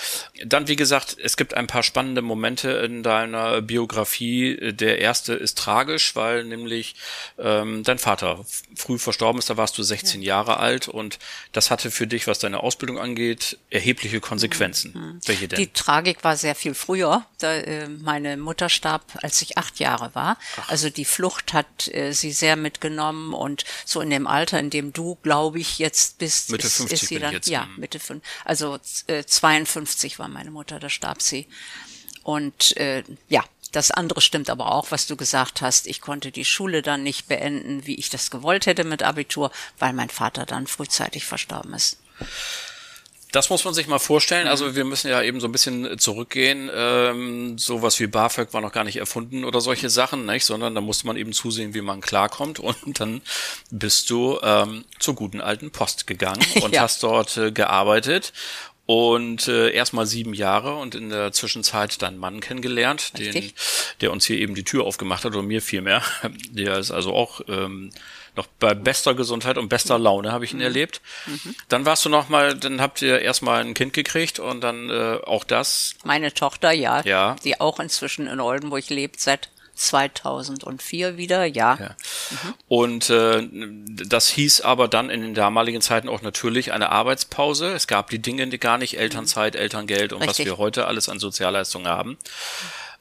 Dann, 0.44 0.68
wie 0.68 0.76
gesagt, 0.76 1.16
es 1.22 1.36
gibt 1.36 1.54
ein 1.54 1.66
paar 1.66 1.82
spannende 1.82 2.22
Momente 2.22 2.70
in 2.70 3.02
deiner 3.02 3.60
Biografie. 3.62 4.72
Der 4.72 4.98
erste 4.98 5.34
ist 5.34 5.58
tragisch, 5.58 6.16
weil 6.16 6.44
nämlich 6.44 6.94
ähm, 7.38 7.82
dein 7.84 7.98
Vater 7.98 8.44
früh 8.74 8.98
verstorben 8.98 9.38
ist. 9.38 9.50
Da 9.50 9.56
warst 9.56 9.76
du 9.76 9.82
16 9.82 10.22
ja. 10.22 10.36
Jahre 10.36 10.58
alt 10.58 10.88
und 10.88 11.18
das 11.52 11.70
hatte 11.70 11.90
für 11.90 12.06
dich, 12.06 12.26
was 12.26 12.38
deine 12.38 12.62
Ausbildung 12.62 12.98
angeht, 12.98 13.58
erhebliche 13.70 14.20
Konsequenzen. 14.20 14.92
Mhm. 14.94 15.20
Welche 15.26 15.48
denn? 15.48 15.58
Die 15.58 15.72
Tragik 15.72 16.24
war 16.24 16.36
sehr 16.36 16.54
viel 16.54 16.74
früher. 16.74 17.24
Da, 17.38 17.54
äh, 17.54 17.88
meine 17.88 18.36
Mutter 18.36 18.68
starb, 18.68 19.02
als 19.22 19.42
ich 19.42 19.58
acht 19.58 19.78
Jahre 19.80 20.14
war. 20.14 20.38
Ach. 20.56 20.70
Also 20.70 20.90
die 20.90 21.04
Flucht 21.04 21.49
hat 21.52 21.92
äh, 21.94 22.12
sie 22.12 22.32
sehr 22.32 22.56
mitgenommen 22.56 23.34
und 23.34 23.64
so 23.84 24.00
in 24.00 24.10
dem 24.10 24.26
Alter, 24.26 24.58
in 24.58 24.70
dem 24.70 24.92
du, 24.92 25.16
glaube 25.22 25.60
ich, 25.60 25.78
jetzt 25.78 26.18
bist, 26.18 26.50
Mitte 26.50 26.66
ist, 26.66 26.76
50 26.76 27.02
ist 27.02 27.08
sie 27.08 27.18
dann, 27.18 27.32
jetzt. 27.32 27.48
ja, 27.48 27.66
mhm. 27.66 27.80
Mitte 27.80 27.98
fünf, 27.98 28.22
also 28.44 28.78
äh, 29.06 29.24
52 29.24 30.18
war 30.18 30.28
meine 30.28 30.50
Mutter, 30.50 30.78
da 30.78 30.88
starb 30.88 31.22
sie. 31.22 31.46
Und 32.22 32.76
äh, 32.76 33.02
ja, 33.28 33.44
das 33.72 33.90
andere 33.90 34.20
stimmt 34.20 34.50
aber 34.50 34.72
auch, 34.72 34.90
was 34.90 35.06
du 35.06 35.16
gesagt 35.16 35.62
hast. 35.62 35.86
Ich 35.86 36.00
konnte 36.00 36.32
die 36.32 36.44
Schule 36.44 36.82
dann 36.82 37.02
nicht 37.02 37.28
beenden, 37.28 37.86
wie 37.86 37.94
ich 37.94 38.10
das 38.10 38.30
gewollt 38.30 38.66
hätte 38.66 38.84
mit 38.84 39.02
Abitur, 39.02 39.50
weil 39.78 39.92
mein 39.92 40.10
Vater 40.10 40.44
dann 40.44 40.66
frühzeitig 40.66 41.24
verstorben 41.24 41.74
ist. 41.74 41.98
Das 43.32 43.50
muss 43.50 43.64
man 43.64 43.74
sich 43.74 43.86
mal 43.86 43.98
vorstellen. 43.98 44.48
Also 44.48 44.66
mhm. 44.66 44.76
wir 44.76 44.84
müssen 44.84 45.08
ja 45.08 45.22
eben 45.22 45.40
so 45.40 45.48
ein 45.48 45.52
bisschen 45.52 45.98
zurückgehen. 45.98 46.70
Ähm, 46.74 47.58
sowas 47.58 47.98
wie 48.00 48.06
BAföG 48.06 48.52
war 48.52 48.60
noch 48.60 48.72
gar 48.72 48.84
nicht 48.84 48.96
erfunden 48.96 49.44
oder 49.44 49.60
solche 49.60 49.90
Sachen, 49.90 50.26
nicht? 50.26 50.44
Sondern 50.44 50.74
da 50.74 50.80
musste 50.80 51.06
man 51.06 51.16
eben 51.16 51.32
zusehen, 51.32 51.74
wie 51.74 51.80
man 51.80 52.00
klarkommt. 52.00 52.58
Und 52.60 53.00
dann 53.00 53.22
bist 53.70 54.10
du 54.10 54.38
ähm, 54.42 54.84
zur 54.98 55.14
guten 55.14 55.40
alten 55.40 55.70
Post 55.70 56.06
gegangen 56.06 56.44
und 56.62 56.74
ja. 56.74 56.82
hast 56.82 57.02
dort 57.02 57.36
äh, 57.36 57.52
gearbeitet 57.52 58.32
und 58.90 59.46
äh, 59.46 59.70
erstmal 59.70 60.04
sieben 60.04 60.34
Jahre 60.34 60.74
und 60.74 60.96
in 60.96 61.10
der 61.10 61.30
Zwischenzeit 61.30 62.02
deinen 62.02 62.18
Mann 62.18 62.40
kennengelernt, 62.40 63.16
den, 63.16 63.52
der 64.00 64.10
uns 64.10 64.24
hier 64.24 64.38
eben 64.38 64.56
die 64.56 64.64
Tür 64.64 64.84
aufgemacht 64.84 65.24
hat 65.24 65.32
oder 65.32 65.44
mir 65.44 65.62
vielmehr. 65.62 66.02
Der 66.50 66.76
ist 66.78 66.90
also 66.90 67.14
auch 67.14 67.40
ähm, 67.46 67.92
noch 68.36 68.46
bei 68.58 68.74
bester 68.74 69.14
Gesundheit 69.14 69.58
und 69.58 69.68
bester 69.68 69.98
Laune 69.98 70.32
habe 70.32 70.44
ich 70.44 70.52
ihn 70.52 70.58
mhm. 70.58 70.64
erlebt. 70.64 71.00
Mhm. 71.26 71.54
Dann 71.68 71.86
warst 71.86 72.04
du 72.04 72.08
noch 72.08 72.28
mal, 72.28 72.54
dann 72.54 72.80
habt 72.80 73.02
ihr 73.02 73.20
erstmal 73.20 73.62
ein 73.62 73.74
Kind 73.74 73.92
gekriegt 73.92 74.38
und 74.38 74.60
dann 74.60 74.90
äh, 74.90 75.18
auch 75.24 75.44
das. 75.44 75.94
Meine 76.04 76.32
Tochter, 76.32 76.72
ja, 76.72 77.02
ja, 77.02 77.36
die 77.44 77.60
auch 77.60 77.80
inzwischen 77.80 78.26
in 78.26 78.40
Oldenburg 78.40 78.88
lebt 78.88 79.20
seit 79.20 79.48
2004 79.80 81.16
wieder, 81.16 81.44
ja. 81.46 81.78
ja. 81.80 81.96
Mhm. 82.30 82.54
Und 82.68 83.10
äh, 83.10 83.48
das 83.86 84.28
hieß 84.28 84.60
aber 84.60 84.88
dann 84.88 85.08
in 85.08 85.22
den 85.22 85.34
damaligen 85.34 85.80
Zeiten 85.80 86.08
auch 86.08 86.20
natürlich 86.20 86.72
eine 86.72 86.90
Arbeitspause. 86.90 87.72
Es 87.72 87.86
gab 87.86 88.10
die 88.10 88.18
Dinge 88.18 88.46
die 88.48 88.58
gar 88.58 88.76
nicht, 88.76 88.98
Elternzeit, 88.98 89.56
Elterngeld 89.56 90.12
und 90.12 90.20
Richtig. 90.20 90.40
was 90.40 90.46
wir 90.46 90.58
heute 90.58 90.86
alles 90.86 91.08
an 91.08 91.18
Sozialleistungen 91.18 91.88
haben. 91.88 92.18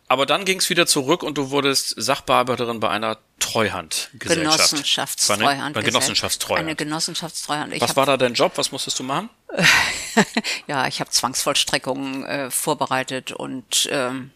Aber 0.08 0.26
dann 0.26 0.46
ging 0.46 0.60
es 0.60 0.70
wieder 0.70 0.88
zurück 0.88 1.22
und 1.22 1.38
du 1.38 1.52
wurdest 1.52 1.94
Sachbearbeiterin 1.98 2.80
bei 2.80 2.90
einer 2.90 3.18
Treuhandgesellschaft. 3.40 4.70
Genossenschaftstreuhand. 4.70 5.74
Bei, 5.74 5.82
Genossenschaftstreuhand. 5.82 6.66
Eine 6.66 6.76
Genossenschaftstreuhand. 6.76 7.74
Ich 7.74 7.82
Was 7.82 7.96
war 7.96 8.06
da 8.06 8.18
dein 8.18 8.34
Job? 8.34 8.54
Was 8.56 8.72
musstest 8.72 9.00
du 9.00 9.04
machen? 9.04 9.30
ja, 10.68 10.88
ich 10.88 11.00
habe 11.00 11.10
Zwangsvollstreckungen 11.10 12.26
äh, 12.26 12.52
vorbereitet 12.52 13.32
und 13.32 13.90
ähm, 13.92 14.32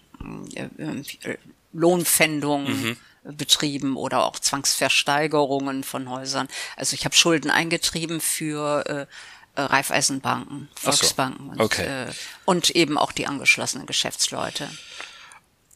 äh, 0.55 1.37
Lohnpfändung. 1.73 2.63
Mhm 2.65 2.97
betrieben 3.25 3.95
oder 3.95 4.25
auch 4.25 4.37
Zwangsversteigerungen 4.37 5.85
von 5.85 6.09
Häusern. 6.09 6.49
Also 6.75 6.93
ich 6.93 7.05
habe 7.05 7.15
Schulden 7.15 7.49
eingetrieben 7.49 8.19
für 8.19 9.07
äh, 9.55 9.61
Raiffeisenbanken, 9.61 10.69
Volksbanken 10.75 11.53
so. 11.57 11.63
okay. 11.63 11.83
und, 11.83 11.87
äh, 11.87 12.11
und 12.45 12.69
eben 12.71 12.97
auch 12.97 13.11
die 13.11 13.27
angeschlossenen 13.27 13.85
Geschäftsleute. 13.85 14.69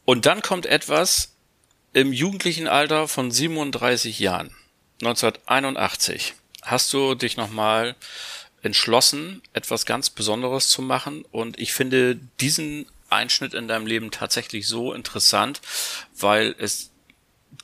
Und 0.04 0.26
dann 0.26 0.42
kommt 0.42 0.66
etwas 0.66 1.37
im 1.94 2.14
jugendlichen 2.14 2.68
Alter 2.68 3.08
von 3.08 3.32
37 3.32 4.20
Jahren, 4.20 4.56
1981, 5.02 6.36
hast 6.62 6.94
du 6.94 7.16
dich 7.16 7.38
nochmal 7.38 7.96
entschlossen, 8.62 9.42
etwas 9.54 9.86
ganz 9.86 10.10
Besonderes 10.10 10.70
zu 10.70 10.82
machen. 10.82 11.24
Und 11.32 11.60
ich 11.60 11.74
finde 11.74 12.20
diesen 12.40 12.86
Einschnitt 13.10 13.54
in 13.54 13.68
deinem 13.68 13.88
Leben 13.88 14.12
tatsächlich 14.12 14.68
so 14.68 14.94
interessant, 14.94 15.62
weil 16.20 16.56
es 16.60 16.90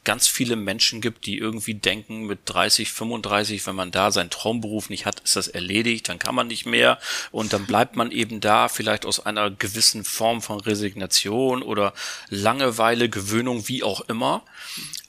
ganz 0.04 0.28
viele 0.28 0.56
Menschen 0.56 1.02
gibt, 1.02 1.26
die 1.26 1.38
irgendwie 1.38 1.76
denken, 1.76 2.26
mit 2.28 2.40
30, 2.46 2.92
35, 2.92 3.66
wenn 3.66 3.76
man 3.76 3.92
da 3.92 4.12
seinen 4.12 4.30
Traumberuf 4.30 4.90
nicht 4.90 5.06
hat, 5.06 5.22
ist 5.22 5.36
das 5.36 5.48
erledigt, 5.48 6.10
dann 6.10 6.20
kann 6.20 6.36
man 6.36 6.48
nicht 6.48 6.66
mehr 6.66 7.00
und 7.32 7.54
dann 7.54 7.66
bleibt 7.66 7.96
man 7.96 8.12
eben 8.12 8.42
da, 8.42 8.68
vielleicht 8.68 9.06
aus 9.06 9.26
einer 9.26 9.50
gewissen 9.52 10.04
Form 10.04 10.42
von 10.42 10.60
Resignation 10.60 11.64
oder 11.64 11.94
Langeweile, 12.30 13.10
Gewöhnung, 13.10 13.68
wie 13.68 13.84
auch 13.84 14.02
immer. 14.02 14.44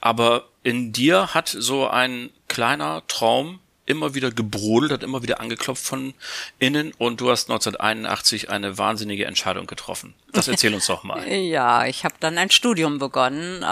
Aber 0.01 0.49
in 0.63 0.93
dir 0.93 1.35
hat 1.35 1.49
so 1.49 1.89
ein 1.89 2.31
kleiner 2.49 3.03
Traum 3.09 3.61
immer 3.87 4.15
wieder 4.15 4.31
gebrodelt, 4.31 4.93
hat 4.93 5.03
immer 5.03 5.23
wieder 5.23 5.41
angeklopft 5.41 5.85
von 5.85 6.15
innen 6.59 6.93
und 6.99 7.21
du 7.21 7.31
hast 7.31 7.51
1981 7.51 8.51
eine 8.51 8.79
wahnsinnige 8.79 9.27
Entscheidung 9.27 9.67
getroffen. 9.67 10.15
Das 10.33 10.49
erzähl 10.49 10.75
uns 10.75 10.87
doch 10.87 11.05
mal. 11.05 11.27
ja, 11.33 11.87
ich 11.87 12.05
habe 12.05 12.15
dann 12.19 12.39
ein 12.39 12.51
Studium 12.51 12.99
begonnen. 12.99 13.65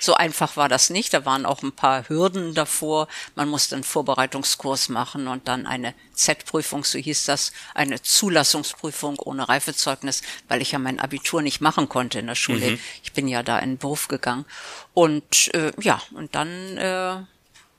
So 0.00 0.14
einfach 0.14 0.56
war 0.56 0.68
das 0.68 0.90
nicht. 0.90 1.14
Da 1.14 1.24
waren 1.24 1.46
auch 1.46 1.62
ein 1.62 1.72
paar 1.72 2.08
Hürden 2.08 2.54
davor. 2.54 3.08
Man 3.34 3.48
musste 3.48 3.76
einen 3.76 3.84
Vorbereitungskurs 3.84 4.88
machen 4.88 5.28
und 5.28 5.48
dann 5.48 5.66
eine 5.66 5.94
Z-Prüfung, 6.12 6.84
so 6.84 6.98
hieß 6.98 7.26
das, 7.26 7.52
eine 7.74 8.02
Zulassungsprüfung 8.02 9.18
ohne 9.18 9.48
Reifezeugnis, 9.48 10.22
weil 10.48 10.60
ich 10.60 10.72
ja 10.72 10.78
mein 10.78 10.98
Abitur 10.98 11.42
nicht 11.42 11.60
machen 11.60 11.88
konnte 11.88 12.18
in 12.18 12.26
der 12.26 12.34
Schule. 12.34 12.72
Mhm. 12.72 12.80
Ich 13.02 13.12
bin 13.12 13.28
ja 13.28 13.42
da 13.42 13.58
in 13.58 13.72
den 13.72 13.78
Beruf 13.78 14.08
gegangen. 14.08 14.44
Und 14.92 15.54
äh, 15.54 15.72
ja, 15.80 16.00
und 16.12 16.34
dann 16.34 16.76
äh, 16.78 17.16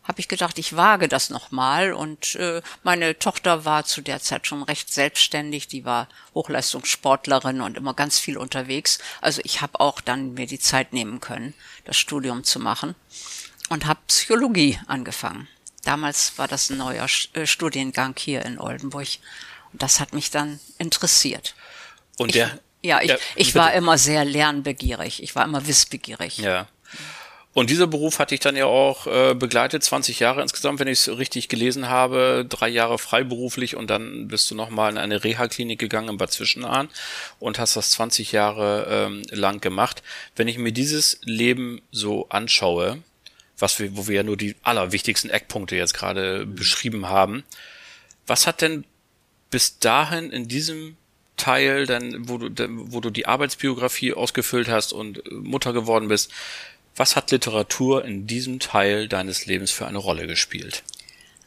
habe 0.08 0.20
ich 0.20 0.28
gedacht, 0.28 0.58
ich 0.58 0.76
wage 0.76 1.08
das 1.08 1.30
nochmal. 1.30 1.94
Und 1.94 2.36
äh, 2.36 2.62
meine 2.84 3.20
Tochter 3.20 3.66
war 3.66 3.84
zu 3.86 4.02
der 4.02 4.22
Zeit 4.22 4.48
schon 4.48 4.64
recht 4.64 4.92
selbstständig, 4.92 5.68
die 5.68 5.86
war 5.86 6.08
Hochleistungssportlerin 6.34 7.62
und 7.62 7.78
immer 7.78 7.94
ganz 7.94 8.18
viel 8.20 8.38
unterwegs. 8.38 9.00
Also 9.22 9.42
ich 9.44 9.62
habe 9.62 9.80
auch 9.80 10.00
dann 10.00 10.34
mir 10.34 10.48
die 10.48 10.60
Zeit 10.60 10.94
nehmen 10.94 11.20
können, 11.20 11.54
das 11.86 11.98
Studium 11.98 12.44
zu 12.44 12.60
machen 12.60 12.96
und 13.70 13.86
habe 13.86 14.00
Psychologie 14.08 14.80
angefangen. 14.88 15.48
Damals 15.84 16.38
war 16.38 16.48
das 16.48 16.70
ein 16.70 16.78
neuer 16.78 17.08
äh, 17.34 17.46
Studiengang 17.46 18.16
hier 18.18 18.46
in 18.46 18.60
Oldenburg 18.60 19.08
und 19.74 19.82
das 19.82 20.00
hat 20.00 20.14
mich 20.14 20.32
dann 20.32 20.60
interessiert. 20.78 21.56
Und 22.18 22.34
der? 22.36 22.60
Ich, 22.82 22.90
ja, 22.90 23.02
ich, 23.02 23.08
der, 23.08 23.20
ich 23.36 23.56
war 23.56 23.74
immer 23.74 23.98
sehr 23.98 24.24
lernbegierig, 24.24 25.22
ich 25.22 25.36
war 25.36 25.44
immer 25.44 25.68
wissbegierig. 25.68 26.38
Ja. 26.38 26.68
Und 27.58 27.72
dieser 27.72 27.88
Beruf 27.88 28.20
hatte 28.20 28.36
ich 28.36 28.40
dann 28.40 28.56
ja 28.56 28.68
auch 28.68 29.08
äh, 29.08 29.34
begleitet, 29.34 29.84
20 29.84 30.20
Jahre 30.20 30.44
insgesamt, 30.44 30.80
wenn 30.80 30.88
ich 30.88 31.00
es 31.00 31.18
richtig 31.18 31.50
gelesen 31.50 31.90
habe, 31.90 32.46
drei 32.48 32.70
Jahre 32.70 33.00
freiberuflich 33.00 33.76
und 33.76 33.90
dann 33.90 34.28
bist 34.28 34.52
du 34.52 34.54
nochmal 34.54 34.92
in 34.92 35.00
eine 35.00 35.24
Reha-Klinik 35.24 35.80
gegangen 35.80 36.10
in 36.10 36.18
Bad 36.18 36.32
Zwischenahn 36.32 36.88
und 37.40 37.58
hast 37.58 37.76
das 37.76 37.90
20 37.94 38.32
Jahre 38.32 38.86
ähm, 38.92 39.24
lang 39.32 39.60
gemacht. 39.60 40.04
Wenn 40.36 40.48
ich 40.48 40.60
mir 40.60 40.72
dieses 40.72 41.20
Leben 41.24 41.82
so 41.90 42.30
anschaue, 42.30 43.02
was 43.58 43.80
wir, 43.80 43.98
wo 43.98 44.08
wir 44.08 44.18
ja 44.18 44.24
nur 44.24 44.38
die 44.38 44.56
allerwichtigsten 44.62 45.32
Eckpunkte 45.32 45.76
jetzt 45.76 45.96
gerade 45.96 46.46
beschrieben 46.46 47.10
haben, 47.10 47.44
was 48.28 48.46
hat 48.46 48.62
denn 48.62 48.86
bis 49.50 49.80
dahin 49.80 50.30
in 50.30 50.48
diesem 50.48 50.96
Teil, 51.38 51.88
dann, 51.88 52.30
wo 52.30 52.38
du, 52.38 52.52
wo 52.92 53.00
du 53.00 53.10
die 53.10 53.26
Arbeitsbiografie 53.26 54.14
ausgefüllt 54.14 54.70
hast 54.70 54.94
und 54.94 55.24
Mutter 55.32 55.74
geworden 55.74 56.08
bist, 56.08 56.32
was 56.98 57.16
hat 57.16 57.32
Literatur 57.32 58.04
in 58.04 58.28
diesem 58.28 58.60
Teil 58.60 59.08
deines 59.08 59.46
Lebens 59.46 59.72
für 59.72 59.88
eine 59.88 60.00
Rolle 60.00 60.28
gespielt? 60.28 60.84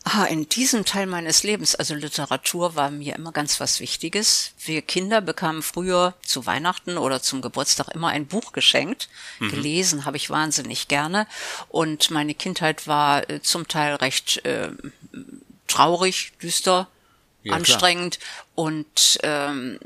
Ah, 0.04 0.24
in 0.24 0.48
diesem 0.48 0.86
Teil 0.86 1.06
meines 1.06 1.42
Lebens, 1.42 1.74
also 1.74 1.94
Literatur 1.94 2.74
war 2.74 2.90
mir 2.90 3.16
immer 3.16 3.32
ganz 3.32 3.60
was 3.60 3.80
Wichtiges. 3.80 4.52
Wir 4.64 4.80
Kinder 4.80 5.20
bekamen 5.20 5.62
früher 5.62 6.14
zu 6.24 6.46
Weihnachten 6.46 6.96
oder 6.96 7.20
zum 7.20 7.42
Geburtstag 7.42 7.88
immer 7.88 8.08
ein 8.08 8.26
Buch 8.26 8.52
geschenkt. 8.52 9.10
Mhm. 9.40 9.50
Gelesen 9.50 10.04
habe 10.06 10.16
ich 10.16 10.30
wahnsinnig 10.30 10.88
gerne. 10.88 11.26
Und 11.68 12.10
meine 12.10 12.34
Kindheit 12.34 12.86
war 12.86 13.28
äh, 13.28 13.42
zum 13.42 13.68
Teil 13.68 13.96
recht 13.96 14.42
äh, 14.46 14.70
traurig, 15.68 16.32
düster, 16.42 16.88
ja, 17.42 17.52
anstrengend. 17.52 18.20
Klar. 18.20 18.44
Und 18.54 19.18
ähm, 19.22 19.78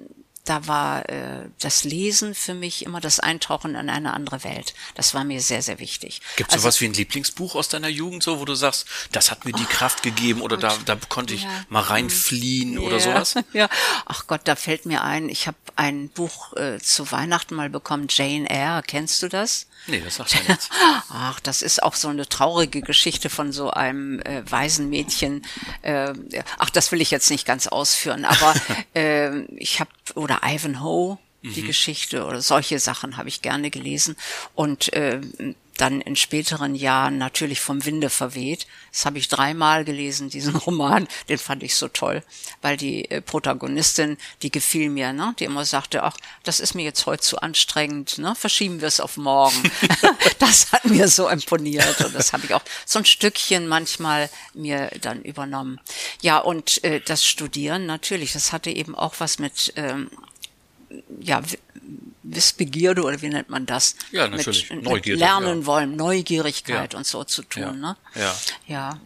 da 0.44 0.66
war 0.66 1.08
äh, 1.08 1.48
das 1.58 1.84
Lesen 1.84 2.34
für 2.34 2.52
mich 2.52 2.84
immer 2.84 3.00
das 3.00 3.18
Eintauchen 3.18 3.74
in 3.74 3.88
eine 3.88 4.12
andere 4.12 4.44
Welt. 4.44 4.74
Das 4.94 5.14
war 5.14 5.24
mir 5.24 5.40
sehr, 5.40 5.62
sehr 5.62 5.78
wichtig. 5.78 6.20
Gibt 6.36 6.50
es 6.50 6.54
also, 6.54 6.64
sowas 6.64 6.80
wie 6.82 6.84
ein 6.86 6.92
Lieblingsbuch 6.92 7.54
aus 7.54 7.68
deiner 7.68 7.88
Jugend, 7.88 8.22
so 8.22 8.40
wo 8.40 8.44
du 8.44 8.54
sagst, 8.54 8.86
das 9.12 9.30
hat 9.30 9.46
mir 9.46 9.52
die 9.52 9.64
oh, 9.64 9.72
Kraft 9.72 10.02
gegeben 10.02 10.42
oder 10.42 10.58
da, 10.58 10.76
da 10.84 10.96
konnte 11.08 11.32
ich 11.32 11.44
ja, 11.44 11.64
mal 11.70 11.80
reinfliehen 11.80 12.74
ja, 12.74 12.80
oder 12.80 13.00
sowas? 13.00 13.34
Ja, 13.52 13.68
ach 14.06 14.26
Gott, 14.26 14.42
da 14.44 14.56
fällt 14.56 14.84
mir 14.84 15.02
ein, 15.02 15.28
ich 15.28 15.46
habe 15.46 15.56
ein 15.76 16.08
Buch 16.08 16.54
äh, 16.54 16.78
zu 16.78 17.10
Weihnachten 17.12 17.54
mal 17.54 17.70
bekommen, 17.70 18.06
Jane 18.10 18.48
Eyre, 18.50 18.82
kennst 18.82 19.22
du 19.22 19.28
das? 19.28 19.66
Nee, 19.86 20.00
das 20.00 20.16
sagst 20.16 20.34
du 20.34 20.38
jetzt. 20.48 20.70
Ach, 21.10 21.40
das 21.40 21.62
ist 21.62 21.82
auch 21.82 21.94
so 21.94 22.08
eine 22.08 22.26
traurige 22.28 22.80
Geschichte 22.80 23.28
von 23.28 23.52
so 23.52 23.70
einem 23.70 24.20
äh, 24.20 24.42
weisen 24.50 24.88
Mädchen. 24.88 25.44
Äh, 25.82 26.14
ach, 26.58 26.70
das 26.70 26.90
will 26.90 27.00
ich 27.00 27.10
jetzt 27.10 27.30
nicht 27.30 27.46
ganz 27.46 27.66
ausführen, 27.66 28.24
aber 28.24 28.54
äh, 28.94 29.40
ich 29.56 29.80
habe 29.80 29.90
oder 30.14 30.40
Ivanhoe 30.44 31.18
die 31.42 31.62
mhm. 31.62 31.66
Geschichte 31.66 32.24
oder 32.24 32.40
solche 32.40 32.78
Sachen 32.78 33.18
habe 33.18 33.28
ich 33.28 33.42
gerne 33.42 33.70
gelesen 33.70 34.16
und 34.54 34.92
äh, 34.94 35.20
dann 35.76 36.00
in 36.00 36.16
späteren 36.16 36.74
Jahren 36.74 37.18
natürlich 37.18 37.60
vom 37.60 37.84
Winde 37.84 38.10
verweht. 38.10 38.66
Das 38.92 39.06
habe 39.06 39.18
ich 39.18 39.28
dreimal 39.28 39.84
gelesen, 39.84 40.28
diesen 40.28 40.54
Roman. 40.66 41.08
Den 41.28 41.38
fand 41.38 41.62
ich 41.62 41.76
so 41.76 41.88
toll, 41.88 42.22
weil 42.62 42.76
die 42.76 43.10
äh, 43.10 43.20
Protagonistin, 43.20 44.16
die 44.42 44.50
gefiel 44.50 44.88
mir, 44.88 45.12
ne? 45.12 45.34
die 45.38 45.44
immer 45.44 45.64
sagte, 45.64 46.02
ach, 46.04 46.16
das 46.44 46.60
ist 46.60 46.74
mir 46.74 46.84
jetzt 46.84 47.06
heute 47.06 47.22
zu 47.22 47.38
anstrengend, 47.38 48.18
ne? 48.18 48.34
verschieben 48.34 48.80
wir 48.80 48.88
es 48.88 49.00
auf 49.00 49.16
morgen. 49.16 49.70
das 50.38 50.72
hat 50.72 50.84
mir 50.84 51.08
so 51.08 51.28
imponiert 51.28 52.00
und 52.00 52.14
das 52.14 52.32
habe 52.32 52.44
ich 52.46 52.54
auch 52.54 52.62
so 52.86 53.00
ein 53.00 53.04
Stückchen 53.04 53.66
manchmal 53.66 54.30
mir 54.52 54.90
dann 55.00 55.22
übernommen. 55.22 55.80
Ja, 56.22 56.38
und 56.38 56.82
äh, 56.84 57.00
das 57.00 57.24
Studieren 57.24 57.86
natürlich, 57.86 58.32
das 58.32 58.52
hatte 58.52 58.70
eben 58.70 58.94
auch 58.94 59.14
was 59.18 59.38
mit 59.38 59.72
ähm, 59.76 60.10
ja, 61.20 61.42
Wissbegierde 62.24 63.02
oder 63.02 63.20
wie 63.22 63.28
nennt 63.28 63.50
man 63.50 63.66
das? 63.66 63.96
Ja, 64.10 64.26
natürlich. 64.26 64.70
Mit, 64.70 64.82
Neugierde, 64.82 65.20
lernen 65.20 65.60
ja. 65.60 65.66
wollen, 65.66 65.96
Neugierigkeit 65.96 66.92
ja. 66.92 66.98
und 66.98 67.06
so 67.06 67.22
zu 67.24 67.42
tun. 67.42 67.62
Ja. 67.62 67.72
Ne? 67.72 67.96
Ja. 68.14 68.36
ja. 68.66 69.00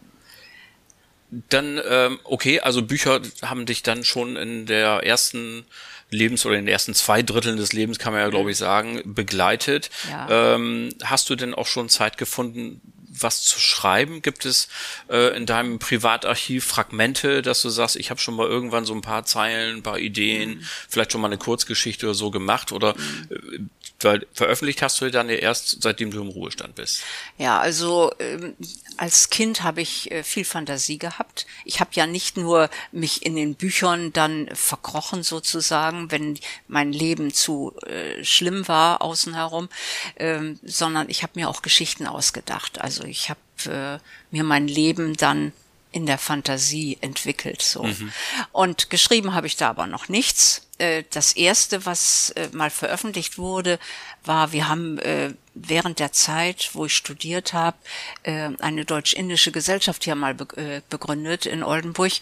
Dann, 1.49 1.79
ähm, 1.87 2.19
okay, 2.23 2.59
also 2.59 2.81
Bücher 2.81 3.21
haben 3.43 3.65
dich 3.65 3.83
dann 3.83 4.03
schon 4.03 4.35
in 4.35 4.65
der 4.65 5.03
ersten 5.03 5.65
Lebens- 6.09 6.45
oder 6.45 6.57
in 6.57 6.65
den 6.65 6.71
ersten 6.71 6.95
zwei 6.95 7.21
Dritteln 7.21 7.57
des 7.57 7.71
Lebens, 7.71 7.99
kann 7.99 8.13
man 8.13 8.21
ja, 8.21 8.29
glaube 8.29 8.49
ich, 8.49 8.57
sagen, 8.57 9.01
begleitet. 9.05 9.91
Ja. 10.09 10.55
Ähm, 10.55 10.89
hast 11.03 11.29
du 11.29 11.35
denn 11.35 11.53
auch 11.53 11.67
schon 11.67 11.87
Zeit 11.89 12.17
gefunden, 12.17 12.81
was 13.09 13.41
zu 13.41 13.59
schreiben? 13.59 14.21
Gibt 14.21 14.45
es 14.45 14.67
äh, 15.09 15.35
in 15.35 15.45
deinem 15.45 15.79
Privatarchiv 15.79 16.65
Fragmente, 16.65 17.41
dass 17.41 17.61
du 17.61 17.69
sagst, 17.69 17.95
ich 17.95 18.09
habe 18.09 18.19
schon 18.19 18.35
mal 18.35 18.47
irgendwann 18.47 18.85
so 18.85 18.93
ein 18.93 19.01
paar 19.01 19.25
Zeilen, 19.25 19.77
ein 19.77 19.83
paar 19.83 19.99
Ideen, 19.99 20.59
mhm. 20.59 20.65
vielleicht 20.87 21.11
schon 21.11 21.21
mal 21.21 21.27
eine 21.27 21.37
Kurzgeschichte 21.37 22.05
oder 22.05 22.15
so 22.15 22.31
gemacht 22.31 22.71
oder 22.71 22.95
mhm. 22.95 23.69
weil 24.01 24.27
veröffentlicht 24.33 24.81
hast 24.81 25.01
du 25.01 25.09
dann 25.09 25.29
ja 25.29 25.35
erst, 25.35 25.81
seitdem 25.81 26.11
du 26.11 26.21
im 26.21 26.29
Ruhestand 26.29 26.75
bist. 26.75 27.03
Ja, 27.37 27.59
also 27.59 28.11
ähm, 28.19 28.55
als 28.97 29.29
Kind 29.29 29.63
habe 29.63 29.81
ich 29.81 30.11
äh, 30.11 30.23
viel 30.23 30.45
Fantasie 30.45 30.97
gehabt. 30.97 31.45
Ich 31.65 31.79
habe 31.79 31.91
ja 31.93 32.05
nicht 32.05 32.37
nur 32.37 32.69
mich 32.91 33.25
in 33.25 33.35
den 33.35 33.55
Büchern 33.55 34.13
dann 34.13 34.49
verkrochen 34.53 35.23
sozusagen, 35.23 36.11
wenn 36.11 36.39
mein 36.67 36.93
Leben 36.93 37.33
zu 37.33 37.75
äh, 37.85 38.23
schlimm 38.23 38.67
war 38.67 39.01
außen 39.01 39.33
herum, 39.33 39.69
ähm, 40.17 40.59
sondern 40.63 41.09
ich 41.09 41.23
habe 41.23 41.33
mir 41.35 41.49
auch 41.49 41.61
Geschichten 41.61 42.07
ausgedacht. 42.07 42.81
Also 42.81 42.98
ich 43.03 43.29
habe 43.29 43.39
äh, 43.65 43.99
mir 44.31 44.43
mein 44.43 44.67
Leben 44.67 45.15
dann 45.15 45.53
in 45.91 46.05
der 46.05 46.17
Fantasie 46.19 46.97
entwickelt 47.01 47.61
so. 47.61 47.83
Mhm. 47.83 48.11
Und 48.51 48.89
geschrieben 48.89 49.33
habe 49.33 49.47
ich 49.47 49.55
da 49.55 49.69
aber 49.69 49.87
noch 49.87 50.07
nichts. 50.07 50.67
Äh, 50.77 51.03
das 51.11 51.33
erste, 51.33 51.85
was 51.85 52.29
äh, 52.31 52.49
mal 52.51 52.69
veröffentlicht 52.69 53.37
wurde, 53.37 53.79
war, 54.23 54.51
wir 54.51 54.67
haben 54.67 54.99
äh, 54.99 55.33
während 55.53 55.99
der 55.99 56.11
Zeit, 56.11 56.69
wo 56.73 56.85
ich 56.85 56.95
studiert 56.95 57.51
habe, 57.53 57.77
eine 58.23 58.85
deutsch-indische 58.85 59.51
Gesellschaft 59.51 60.05
hier 60.05 60.15
mal 60.15 60.33
begründet 60.33 61.45
in 61.45 61.63
Oldenburg. 61.63 62.13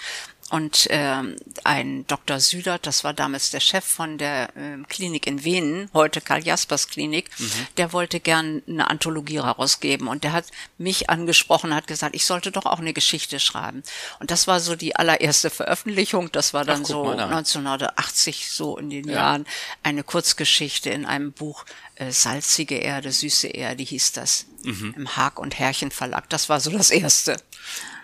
Und 0.50 0.90
äh, 0.90 1.24
ein 1.66 2.08
Dr. 2.08 2.40
Südert, 2.40 2.88
das 2.88 3.04
war 3.04 3.14
damals 3.14 3.52
der 3.52 3.60
Chef 3.60 3.84
von 3.84 4.18
der 4.18 4.50
äh, 4.56 4.78
Klinik 4.88 5.28
in 5.28 5.44
Wenen, 5.44 5.90
heute 5.94 6.22
Karl 6.22 6.46
Jaspers 6.46 6.88
Klinik, 6.88 7.30
mhm. 7.38 7.52
der 7.76 7.92
wollte 7.92 8.22
gern 8.22 8.62
eine 8.66 8.90
Anthologie 8.90 9.42
herausgeben. 9.42 10.08
Und 10.08 10.24
der 10.24 10.32
hat 10.32 10.46
mich 10.78 11.10
angesprochen, 11.10 11.76
hat 11.76 11.88
gesagt, 11.88 12.16
ich 12.16 12.26
sollte 12.26 12.52
doch 12.52 12.66
auch 12.66 12.80
eine 12.80 12.94
Geschichte 12.94 13.42
schreiben. 13.42 13.84
Und 14.20 14.32
das 14.32 14.48
war 14.48 14.62
so 14.62 14.78
die 14.78 14.96
allererste 14.96 15.50
Veröffentlichung. 15.50 16.32
Das 16.32 16.54
war 16.54 16.64
dann 16.64 16.84
Ach, 16.84 16.88
so 16.88 17.10
1980, 17.10 18.50
so 18.50 18.78
in 18.78 18.90
den 18.90 19.10
ja. 19.10 19.16
Jahren, 19.16 19.46
eine 19.84 20.04
Kurzgeschichte 20.04 20.90
in 20.90 21.06
einem 21.06 21.34
Buch 21.34 21.66
äh, 21.98 22.12
Salzige 22.12 22.76
Erde, 22.76 23.12
Süße 23.12 23.48
Erde 23.48 23.84
hieß 23.84 24.14
das. 24.14 24.46
Mhm. 24.64 24.94
Im 24.98 25.18
Haag 25.18 25.40
und 25.40 25.58
Herrchen 25.58 25.92
Verlag. 25.92 26.30
Das 26.30 26.50
war 26.50 26.60
so 26.60 26.72
das 26.72 26.90
erste. 26.90 27.38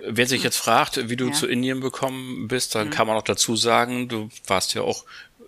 Wer 0.05 0.27
sich 0.27 0.43
jetzt 0.43 0.57
fragt, 0.57 1.09
wie 1.09 1.15
du 1.15 1.27
ja. 1.27 1.33
zu 1.33 1.47
Indien 1.47 1.81
gekommen 1.81 2.47
bist, 2.47 2.75
dann 2.75 2.88
mhm. 2.88 2.91
kann 2.91 3.07
man 3.07 3.15
noch 3.15 3.23
dazu 3.23 3.55
sagen, 3.55 4.07
du 4.07 4.29
warst 4.47 4.73
ja 4.73 4.81
auch 4.81 5.05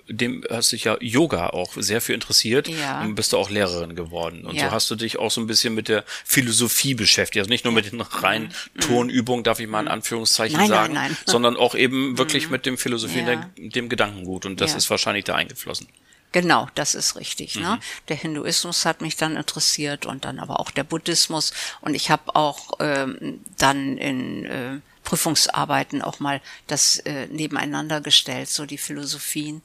dem 0.08 0.44
hast 0.50 0.72
dich 0.72 0.84
ja 0.84 0.98
Yoga 1.00 1.50
auch 1.50 1.74
sehr 1.78 2.00
viel 2.00 2.14
interessiert 2.16 2.68
ja. 2.68 3.02
und 3.02 3.16
bist 3.16 3.34
du 3.34 3.38
auch 3.38 3.50
Lehrerin 3.50 3.96
geworden. 3.96 4.46
Und 4.46 4.56
ja. 4.56 4.68
so 4.68 4.72
hast 4.72 4.92
du 4.92 4.96
dich 4.96 5.18
auch 5.18 5.32
so 5.32 5.42
ein 5.42 5.48
bisschen 5.48 5.74
mit 5.74 5.88
der 5.88 6.04
Philosophie 6.24 6.94
beschäftigt. 6.94 7.40
Also 7.40 7.50
nicht 7.50 7.66
nur 7.66 7.74
mit 7.74 7.92
den 7.92 8.02
reinen 8.02 8.54
mhm. 8.76 8.82
Turnübungen, 8.82 9.44
darf 9.44 9.60
ich 9.60 9.68
mal 9.68 9.80
in 9.80 9.86
mhm. 9.86 9.92
Anführungszeichen 9.92 10.58
nein, 10.58 10.68
sagen, 10.68 10.94
nein, 10.94 11.12
nein. 11.12 11.18
sondern 11.26 11.58
auch 11.58 11.74
eben 11.74 12.18
wirklich 12.18 12.46
mhm. 12.46 12.52
mit 12.52 12.66
dem 12.66 12.78
Philosophie 12.78 13.22
ja. 13.22 13.50
und 13.58 13.76
dem 13.76 13.90
Gedankengut. 13.90 14.46
Und 14.46 14.62
das 14.62 14.76
ist 14.76 14.90
wahrscheinlich 14.90 15.26
da 15.26 15.36
eingeflossen. 15.36 15.88
Genau, 16.32 16.68
das 16.76 16.96
ist 16.96 17.16
richtig. 17.16 17.56
Ne? 17.56 17.62
Mhm. 17.62 17.68
Ne? 17.68 17.80
Der 18.10 18.18
Hinduismus 18.18 18.86
hat 18.86 19.02
mich 19.02 19.16
dann 19.16 19.38
interessiert 19.38 20.06
und 20.06 20.26
dann 20.26 20.40
aber 20.40 20.60
auch 20.60 20.72
der 20.72 20.84
Buddhismus. 20.84 21.54
Und 21.82 21.96
ich 21.96 22.12
habe 22.12 22.36
auch 22.36 22.74
ähm, 22.80 23.40
dann 23.58 23.98
in 23.98 24.46
äh, 24.46 24.80
Prüfungsarbeiten 25.06 26.02
auch 26.02 26.20
mal 26.20 26.42
das 26.68 26.98
äh, 27.00 27.28
nebeneinander 27.28 28.02
gestellt, 28.02 28.50
so 28.50 28.66
die 28.66 28.78
Philosophien. 28.78 29.62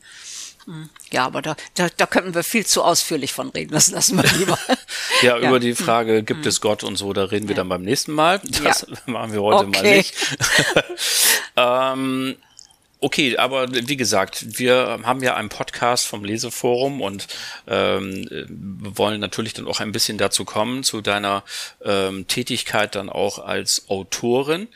Hm. 0.66 0.90
Ja, 1.10 1.24
aber 1.26 1.42
da, 1.42 1.56
da, 1.74 1.88
da 1.96 2.06
könnten 2.06 2.34
wir 2.34 2.44
viel 2.44 2.66
zu 2.66 2.84
ausführlich 2.84 3.32
von 3.32 3.48
reden. 3.48 3.72
Das 3.72 3.90
lassen 3.90 4.22
wir 4.22 4.30
lieber. 4.38 4.58
ja, 5.22 5.38
ja, 5.38 5.48
über 5.48 5.58
die 5.58 5.74
Frage, 5.74 6.18
hm. 6.18 6.26
gibt 6.26 6.46
es 6.46 6.60
Gott 6.60 6.84
und 6.84 6.96
so, 6.96 7.12
da 7.12 7.24
reden 7.24 7.48
wir 7.48 7.56
dann 7.56 7.68
beim 7.68 7.82
nächsten 7.82 8.12
Mal. 8.12 8.40
Das 8.44 8.86
ja. 8.88 8.96
machen 9.06 9.32
wir 9.32 9.42
heute 9.42 9.66
okay. 9.66 9.82
mal 9.82 9.96
nicht. 9.96 10.14
ähm, 11.56 12.36
Okay, 13.02 13.38
aber 13.38 13.72
wie 13.72 13.96
gesagt, 13.96 14.58
wir 14.58 15.00
haben 15.04 15.22
ja 15.22 15.34
einen 15.34 15.48
Podcast 15.48 16.06
vom 16.06 16.22
Leseforum 16.22 17.00
und 17.00 17.28
ähm, 17.66 18.28
wollen 18.48 19.20
natürlich 19.20 19.54
dann 19.54 19.66
auch 19.66 19.80
ein 19.80 19.90
bisschen 19.90 20.18
dazu 20.18 20.44
kommen, 20.44 20.84
zu 20.84 21.00
deiner 21.00 21.42
ähm, 21.82 22.26
Tätigkeit 22.28 22.94
dann 22.94 23.08
auch 23.08 23.38
als 23.38 23.88
Autorin. 23.88 24.68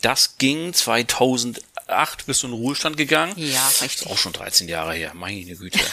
Das 0.00 0.38
ging 0.38 0.72
2008, 0.72 2.26
bist 2.26 2.44
du 2.44 2.46
in 2.46 2.52
Ruhestand 2.52 2.96
gegangen. 2.96 3.34
Ja, 3.36 3.66
richtig. 3.66 4.02
Ist 4.02 4.06
auch 4.06 4.18
schon 4.18 4.32
13 4.32 4.68
Jahre 4.68 4.94
her, 4.94 5.12
meine 5.14 5.44
Güte. 5.44 5.80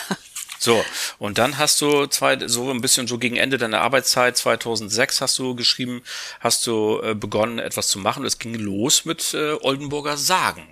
So, 0.62 0.84
und 1.20 1.38
dann 1.38 1.58
hast 1.58 1.80
du 1.80 2.06
zwei, 2.08 2.38
so 2.50 2.70
ein 2.70 2.82
bisschen 2.82 3.08
so 3.08 3.18
gegen 3.18 3.38
Ende 3.38 3.58
deiner 3.58 3.80
Arbeitszeit, 3.80 4.36
2006 4.36 5.22
hast 5.22 5.40
du 5.40 5.56
geschrieben, 5.56 6.04
hast 6.42 6.68
du 6.68 7.00
äh, 7.02 7.16
begonnen, 7.16 7.60
etwas 7.60 7.88
zu 7.88 7.98
machen. 7.98 8.26
Es 8.26 8.40
ging 8.40 8.56
los 8.56 9.06
mit 9.06 9.34
äh, 9.34 9.54
Oldenburger 9.62 10.18
Sagen. 10.18 10.68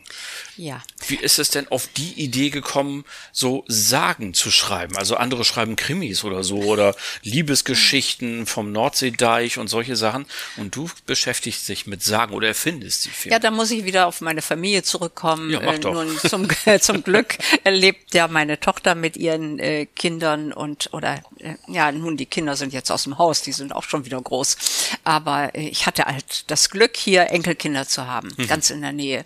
Ja. 0.57 0.81
Wie 1.07 1.15
ist 1.15 1.39
es 1.39 1.51
denn 1.51 1.67
auf 1.69 1.87
die 1.95 2.13
Idee 2.13 2.49
gekommen, 2.49 3.05
so 3.31 3.63
Sagen 3.67 4.33
zu 4.33 4.51
schreiben? 4.51 4.97
Also 4.97 5.15
andere 5.15 5.45
schreiben 5.45 5.75
Krimis 5.75 6.23
oder 6.23 6.43
so 6.43 6.57
oder 6.57 6.95
Liebesgeschichten 7.23 8.45
vom 8.45 8.71
Nordseedeich 8.71 9.57
und 9.59 9.67
solche 9.67 9.95
Sachen. 9.95 10.25
Und 10.57 10.75
du 10.75 10.89
beschäftigst 11.05 11.69
dich 11.69 11.85
mit 11.85 12.03
Sagen 12.03 12.33
oder 12.33 12.47
erfindest 12.47 13.03
sie 13.03 13.09
viel. 13.09 13.31
Ja, 13.31 13.39
da 13.39 13.51
muss 13.51 13.71
ich 13.71 13.85
wieder 13.85 14.07
auf 14.07 14.21
meine 14.21 14.41
Familie 14.41 14.83
zurückkommen. 14.83 15.51
Ja, 15.51 15.61
mach 15.61 15.75
äh, 15.75 15.79
doch. 15.79 15.93
Nun 15.93 16.17
zum, 16.17 16.47
zum 16.81 17.03
Glück 17.03 17.37
lebt 17.63 18.13
ja 18.13 18.27
meine 18.27 18.59
Tochter 18.59 18.95
mit 18.95 19.15
ihren 19.15 19.59
äh, 19.59 19.85
Kindern 19.85 20.51
und 20.51 20.89
oder 20.91 21.21
äh, 21.39 21.55
ja, 21.67 21.91
nun 21.91 22.17
die 22.17 22.25
Kinder 22.25 22.55
sind 22.55 22.73
jetzt 22.73 22.91
aus 22.91 23.03
dem 23.03 23.17
Haus, 23.17 23.41
die 23.43 23.51
sind 23.51 23.73
auch 23.73 23.83
schon 23.83 24.05
wieder 24.05 24.21
groß. 24.21 24.57
Aber 25.03 25.55
äh, 25.55 25.67
ich 25.69 25.85
hatte 25.85 26.05
halt 26.05 26.49
das 26.49 26.69
Glück, 26.69 26.97
hier 26.97 27.29
Enkelkinder 27.29 27.87
zu 27.87 28.07
haben, 28.07 28.33
mhm. 28.37 28.47
ganz 28.47 28.69
in 28.69 28.81
der 28.81 28.93
Nähe. 28.93 29.23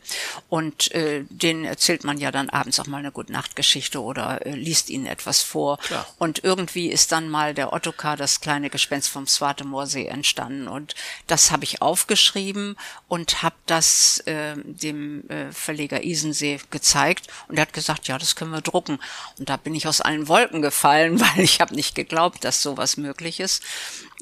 Und 0.50 0.92
äh, 0.92 1.21
denen 1.30 1.66
erzählt 1.66 2.04
man 2.04 2.18
ja 2.18 2.32
dann 2.32 2.50
abends 2.50 2.80
auch 2.80 2.88
mal 2.88 2.98
eine 2.98 3.12
gute 3.12 3.32
Nachtgeschichte 3.32 4.02
oder 4.02 4.46
äh, 4.46 4.52
liest 4.52 4.90
ihnen 4.90 5.06
etwas 5.06 5.42
vor. 5.42 5.78
Klar. 5.78 6.08
Und 6.18 6.44
irgendwie 6.44 6.88
ist 6.88 7.12
dann 7.12 7.30
mal 7.30 7.54
der 7.54 7.74
Ottokar, 7.74 8.18
das 8.18 8.42
kleine 8.42 8.70
Gespenst 8.70 9.10
vom 9.10 9.28
Swartemoorsee 9.28 10.08
entstanden. 10.08 10.68
Und 10.68 10.96
das 11.28 11.52
habe 11.52 11.64
ich 11.64 11.82
aufgeschrieben 11.82 12.76
und 13.08 13.44
habe 13.44 13.56
das 13.66 14.20
äh, 14.26 14.56
dem 14.58 15.30
äh, 15.30 15.52
Verleger 15.52 16.04
Isensee 16.04 16.60
gezeigt. 16.70 17.28
Und 17.48 17.58
er 17.58 17.64
hat 17.64 17.74
gesagt, 17.74 18.08
ja, 18.08 18.18
das 18.18 18.36
können 18.36 18.52
wir 18.52 18.62
drucken. 18.62 19.00
Und 19.38 19.50
da 19.50 19.58
bin 19.58 19.76
ich 19.76 19.88
aus 19.88 20.02
allen 20.02 20.28
Wolken 20.28 20.62
gefallen, 20.62 21.20
weil 21.36 21.44
ich 21.44 21.62
habe 21.62 21.76
nicht 21.76 21.96
geglaubt, 21.96 22.44
dass 22.44 22.62
sowas 22.62 22.98
möglich 22.98 23.40
ist. 23.40 23.64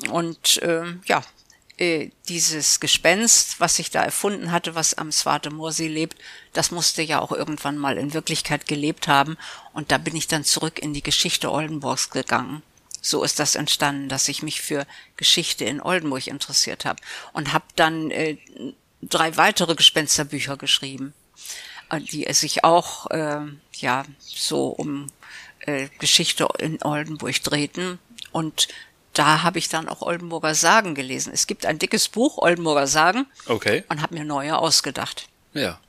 Und 0.10 0.62
äh, 0.62 0.84
ja, 1.06 1.24
äh, 1.80 2.10
dieses 2.28 2.82
Gespenst, 2.82 3.62
was 3.62 3.80
ich 3.80 3.89
da 3.89 4.04
erfunden 4.04 4.52
hatte, 4.52 4.76
was 4.76 4.96
am 4.96 5.13
Swarte 5.13 5.50
Moorsee 5.50 5.88
lebt, 5.88 6.18
das 6.52 6.72
musste 6.72 7.02
ja 7.02 7.22
auch 7.22 7.32
irgendwann 7.32 7.78
mal 7.78 7.98
in 7.98 8.13
Wirklichkeit 8.13 8.68
gelebt 8.68 9.08
haben. 9.08 9.38
Und 9.74 9.92
da 9.92 9.98
bin 9.98 10.15
ich 10.15 10.28
dann 10.28 10.44
zurück 10.44 10.80
in 10.80 10.94
die 10.94 11.04
Geschichte 11.04 11.50
Oldenburgs 11.50 12.10
gegangen. 12.10 12.63
So 13.02 13.24
ist 13.24 13.39
das 13.39 13.56
entstanden, 13.56 14.10
dass 14.10 14.28
ich 14.28 14.44
mich 14.44 14.62
für 14.62 14.86
Geschichte 15.15 15.63
in 15.63 15.82
Oldenburg 15.82 16.28
interessiert 16.28 16.84
habe 16.84 17.02
und 17.32 17.54
habe 17.54 17.65
dann 17.78 18.12
äh, 18.12 18.36
drei 19.02 19.38
weitere 19.38 19.76
Gespensterbücher 19.76 20.58
geschrieben, 20.58 21.13
äh, 21.92 22.02
die 22.02 22.28
sich 22.34 22.65
auch 22.65 23.10
äh, 23.10 23.39
ja 23.76 24.04
so 24.20 24.68
um 24.68 25.08
äh, 25.62 25.88
Geschichte 26.00 26.46
in 26.60 26.84
Oldenburg 26.84 27.42
drehten 27.42 28.00
und 28.34 28.68
da 29.13 29.43
habe 29.43 29.60
ich 29.60 29.69
dann 29.69 29.89
auch 29.89 30.02
Oldenburger 30.02 30.56
Sagen 30.56 30.95
gelesen. 30.95 31.32
Es 31.34 31.48
gibt 31.48 31.65
ein 31.65 31.80
dickes 31.80 32.10
Buch, 32.10 32.38
Oldenburger 32.38 32.88
Sagen. 32.88 33.26
Okay. 33.48 33.84
Und 33.89 34.02
habe 34.02 34.15
mir 34.15 34.26
neue 34.26 34.58
ausgedacht. 34.58 35.28
Ja. 35.54 35.80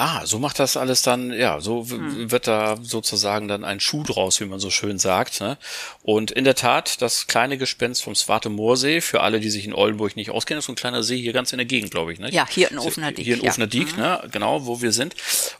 Ah, 0.00 0.24
so 0.26 0.38
macht 0.38 0.60
das 0.60 0.76
alles 0.76 1.02
dann, 1.02 1.32
ja, 1.32 1.60
so 1.60 1.84
hm. 1.84 2.30
wird 2.30 2.46
da 2.46 2.78
sozusagen 2.80 3.48
dann 3.48 3.64
ein 3.64 3.80
Schuh 3.80 4.04
draus, 4.04 4.38
wie 4.40 4.44
man 4.44 4.60
so 4.60 4.70
schön 4.70 5.00
sagt. 5.00 5.40
Ne? 5.40 5.58
Und 6.04 6.30
in 6.30 6.44
der 6.44 6.54
Tat, 6.54 7.02
das 7.02 7.26
kleine 7.26 7.58
Gespenst 7.58 8.04
vom 8.04 8.14
Swarte 8.14 8.48
Moorsee, 8.48 9.00
für 9.00 9.22
alle, 9.22 9.40
die 9.40 9.50
sich 9.50 9.64
in 9.64 9.74
Oldenburg 9.74 10.14
nicht 10.14 10.30
auskennen, 10.30 10.60
ist 10.60 10.66
so 10.66 10.72
ein 10.72 10.76
kleiner 10.76 11.02
See 11.02 11.20
hier 11.20 11.32
ganz 11.32 11.52
in 11.52 11.58
der 11.58 11.66
Gegend, 11.66 11.90
glaube 11.90 12.12
ich. 12.12 12.20
Ne? 12.20 12.30
Ja, 12.30 12.46
hier 12.48 12.70
in 12.70 12.78
Ofenerdiek. 12.78 13.24
Hier 13.24 13.38
in 13.38 13.42
ja. 13.42 13.50
Ofenerdiek, 13.50 13.92
mhm. 13.96 14.02
ne? 14.02 14.28
genau, 14.30 14.66
wo 14.66 14.80
wir 14.80 14.92
sind. 14.92 15.16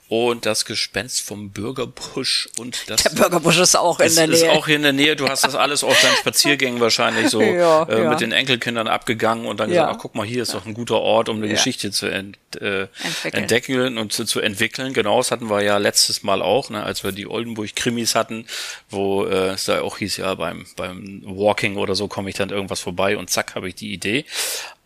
Und 0.09 0.47
das 0.47 0.65
Gespenst 0.65 1.21
vom 1.21 1.51
Bürgerbusch 1.51 2.49
und 2.59 2.85
das. 2.87 3.03
Der 3.03 3.11
Bürgerbusch 3.11 3.59
ist 3.59 3.77
auch 3.77 4.01
in 4.01 4.15
der 4.15 4.27
Nähe. 4.27 4.37
Ist 4.37 4.49
auch 4.49 4.67
hier 4.67 4.77
in 4.77 4.83
der 4.83 4.95
Nähe. 4.95 5.17
Du 5.17 5.29
hast 5.29 5.45
das 5.45 5.55
alles 5.55 5.85
auf 5.85 6.01
deinen 6.01 6.17
Spaziergängen 6.17 6.81
wahrscheinlich 6.89 7.29
so 7.29 7.43
ja, 7.43 7.83
äh, 7.85 8.03
ja. 8.05 8.11
mit 8.11 8.21
den 8.21 8.33
Enkelkindern 8.33 8.89
abgegangen 8.89 9.45
und 9.45 9.61
dann 9.61 9.69
gesagt, 9.69 9.93
ach 9.95 9.99
guck 9.99 10.15
mal, 10.15 10.27
hier 10.27 10.43
ist 10.43 10.55
doch 10.55 10.65
ein 10.65 10.73
guter 10.73 11.01
Ort, 11.01 11.29
um 11.29 11.37
eine 11.37 11.49
Geschichte 11.49 11.91
zu 11.91 12.07
ent, 12.07 12.39
äh, 12.59 12.87
entdecken 13.33 13.99
und 13.99 14.13
zu 14.13 14.25
zu 14.25 14.41
entwickeln. 14.41 14.95
Genau, 14.95 15.19
das 15.19 15.31
hatten 15.31 15.51
wir 15.51 15.63
ja 15.63 15.77
letztes 15.77 16.23
Mal 16.23 16.41
auch, 16.41 16.71
ne, 16.71 16.83
als 16.83 17.05
wir 17.05 17.13
die 17.13 17.27
Oldenburg-Krimis 17.27 18.15
hatten, 18.15 18.47
wo 18.89 19.25
äh, 19.25 19.49
es 19.49 19.67
da 19.67 19.83
auch 19.83 19.99
hieß, 19.99 20.17
ja, 20.19 20.35
beim, 20.35 20.65
beim 20.77 21.23
Walking 21.25 21.77
oder 21.77 21.95
so 21.95 22.09
komme 22.09 22.31
ich 22.31 22.37
dann 22.37 22.49
irgendwas 22.49 22.81
vorbei 22.81 23.19
und 23.19 23.29
zack, 23.29 23.55
habe 23.55 23.69
ich 23.69 23.75
die 23.75 23.93
Idee. 23.93 24.25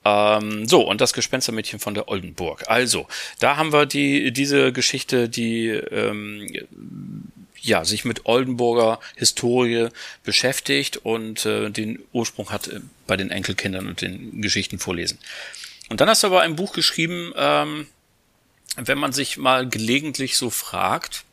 Ähm, 0.04 0.66
so, 0.66 0.82
und 0.82 1.00
das 1.00 1.12
Gespenstermädchen 1.12 1.78
von 1.78 1.94
der 1.94 2.08
Oldenburg. 2.08 2.64
Also, 2.68 3.06
da 3.38 3.56
haben 3.56 3.72
wir 3.72 3.86
die, 3.86 4.32
diese 4.32 4.72
Geschichte, 4.72 5.28
die 5.28 5.68
ähm, 5.68 6.48
ja, 7.60 7.84
sich 7.84 8.04
mit 8.04 8.26
Oldenburger 8.26 8.98
Historie 9.16 9.88
beschäftigt 10.24 10.96
und 10.98 11.46
äh, 11.46 11.70
den 11.70 12.00
Ursprung 12.12 12.50
hat 12.50 12.68
äh, 12.68 12.80
bei 13.06 13.16
den 13.16 13.30
Enkelkindern 13.30 13.86
und 13.86 14.00
den 14.00 14.42
Geschichten 14.42 14.78
vorlesen. 14.78 15.18
Und 15.88 16.00
dann 16.00 16.08
hast 16.08 16.24
du 16.24 16.26
aber 16.26 16.40
ein 16.40 16.56
Buch 16.56 16.72
geschrieben, 16.72 17.32
ähm, 17.36 17.86
wenn 18.76 18.98
man 18.98 19.12
sich 19.12 19.36
mal 19.36 19.68
gelegentlich 19.68 20.36
so 20.36 20.50
fragt, 20.50 21.24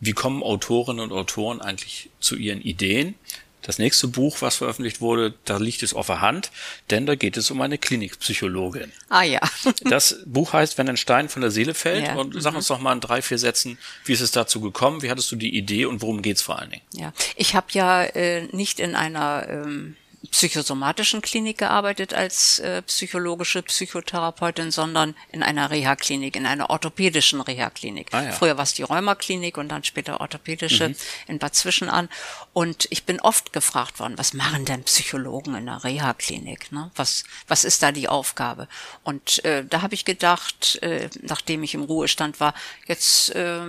wie 0.00 0.12
kommen 0.12 0.42
Autorinnen 0.42 1.00
und 1.00 1.12
Autoren 1.12 1.60
eigentlich 1.60 2.08
zu 2.20 2.36
ihren 2.36 2.62
Ideen? 2.62 3.14
Das 3.62 3.78
nächste 3.78 4.08
Buch, 4.08 4.38
was 4.40 4.56
veröffentlicht 4.56 5.00
wurde, 5.00 5.34
da 5.44 5.58
liegt 5.58 5.82
es 5.82 5.94
auf 5.94 6.06
der 6.06 6.20
Hand, 6.20 6.50
denn 6.90 7.06
da 7.06 7.14
geht 7.14 7.36
es 7.36 7.50
um 7.50 7.60
eine 7.60 7.78
Klinikpsychologin. 7.78 8.92
Ah 9.08 9.22
ja. 9.22 9.40
das 9.82 10.20
Buch 10.24 10.52
heißt, 10.52 10.78
wenn 10.78 10.88
ein 10.88 10.96
Stein 10.96 11.28
von 11.28 11.42
der 11.42 11.50
Seele 11.50 11.74
fällt. 11.74 12.06
Ja. 12.06 12.14
Und 12.14 12.40
sag 12.40 12.52
mhm. 12.52 12.58
uns 12.58 12.68
doch 12.68 12.80
mal 12.80 12.92
in 12.92 13.00
drei, 13.00 13.22
vier 13.22 13.38
Sätzen, 13.38 13.78
wie 14.04 14.12
ist 14.12 14.20
es 14.20 14.30
dazu 14.30 14.60
gekommen? 14.60 15.02
Wie 15.02 15.10
hattest 15.10 15.30
du 15.30 15.36
die 15.36 15.56
Idee 15.56 15.84
und 15.86 16.02
worum 16.02 16.22
geht's 16.22 16.42
vor 16.42 16.58
allen 16.58 16.70
Dingen? 16.70 16.82
Ja, 16.94 17.12
ich 17.36 17.54
habe 17.54 17.66
ja 17.72 18.04
äh, 18.04 18.48
nicht 18.52 18.80
in 18.80 18.94
einer 18.94 19.46
ähm, 19.48 19.96
psychosomatischen 20.28 21.22
Klinik 21.22 21.58
gearbeitet 21.58 22.12
als 22.12 22.58
äh, 22.58 22.82
psychologische 22.82 23.62
Psychotherapeutin, 23.62 24.70
sondern 24.70 25.14
in 25.32 25.42
einer 25.42 25.70
Reha-Klinik, 25.70 26.36
in 26.36 26.44
einer 26.44 26.68
orthopädischen 26.68 27.40
Reha-Klinik. 27.40 28.08
Ah, 28.12 28.24
ja. 28.24 28.32
Früher 28.32 28.58
war 28.58 28.64
es 28.64 28.74
die 28.74 28.82
Rheuma-Klinik 28.82 29.56
und 29.56 29.70
dann 29.70 29.82
später 29.82 30.20
orthopädische 30.20 30.90
mhm. 30.90 30.96
in 31.26 31.38
Bad 31.38 31.54
Zwischenahn. 31.54 32.10
Und 32.52 32.86
ich 32.90 33.04
bin 33.04 33.18
oft 33.20 33.54
gefragt 33.54 33.98
worden, 33.98 34.18
was 34.18 34.34
machen 34.34 34.66
denn 34.66 34.82
Psychologen 34.84 35.54
in 35.54 35.68
einer 35.68 35.82
Reha-Klinik? 35.84 36.70
Ne? 36.70 36.90
Was, 36.96 37.24
was 37.48 37.64
ist 37.64 37.82
da 37.82 37.90
die 37.90 38.08
Aufgabe? 38.08 38.68
Und 39.04 39.42
äh, 39.46 39.64
da 39.64 39.80
habe 39.80 39.94
ich 39.94 40.04
gedacht, 40.04 40.82
äh, 40.82 41.08
nachdem 41.22 41.62
ich 41.62 41.72
im 41.72 41.82
Ruhestand 41.82 42.40
war, 42.40 42.52
jetzt 42.86 43.34
äh, 43.34 43.62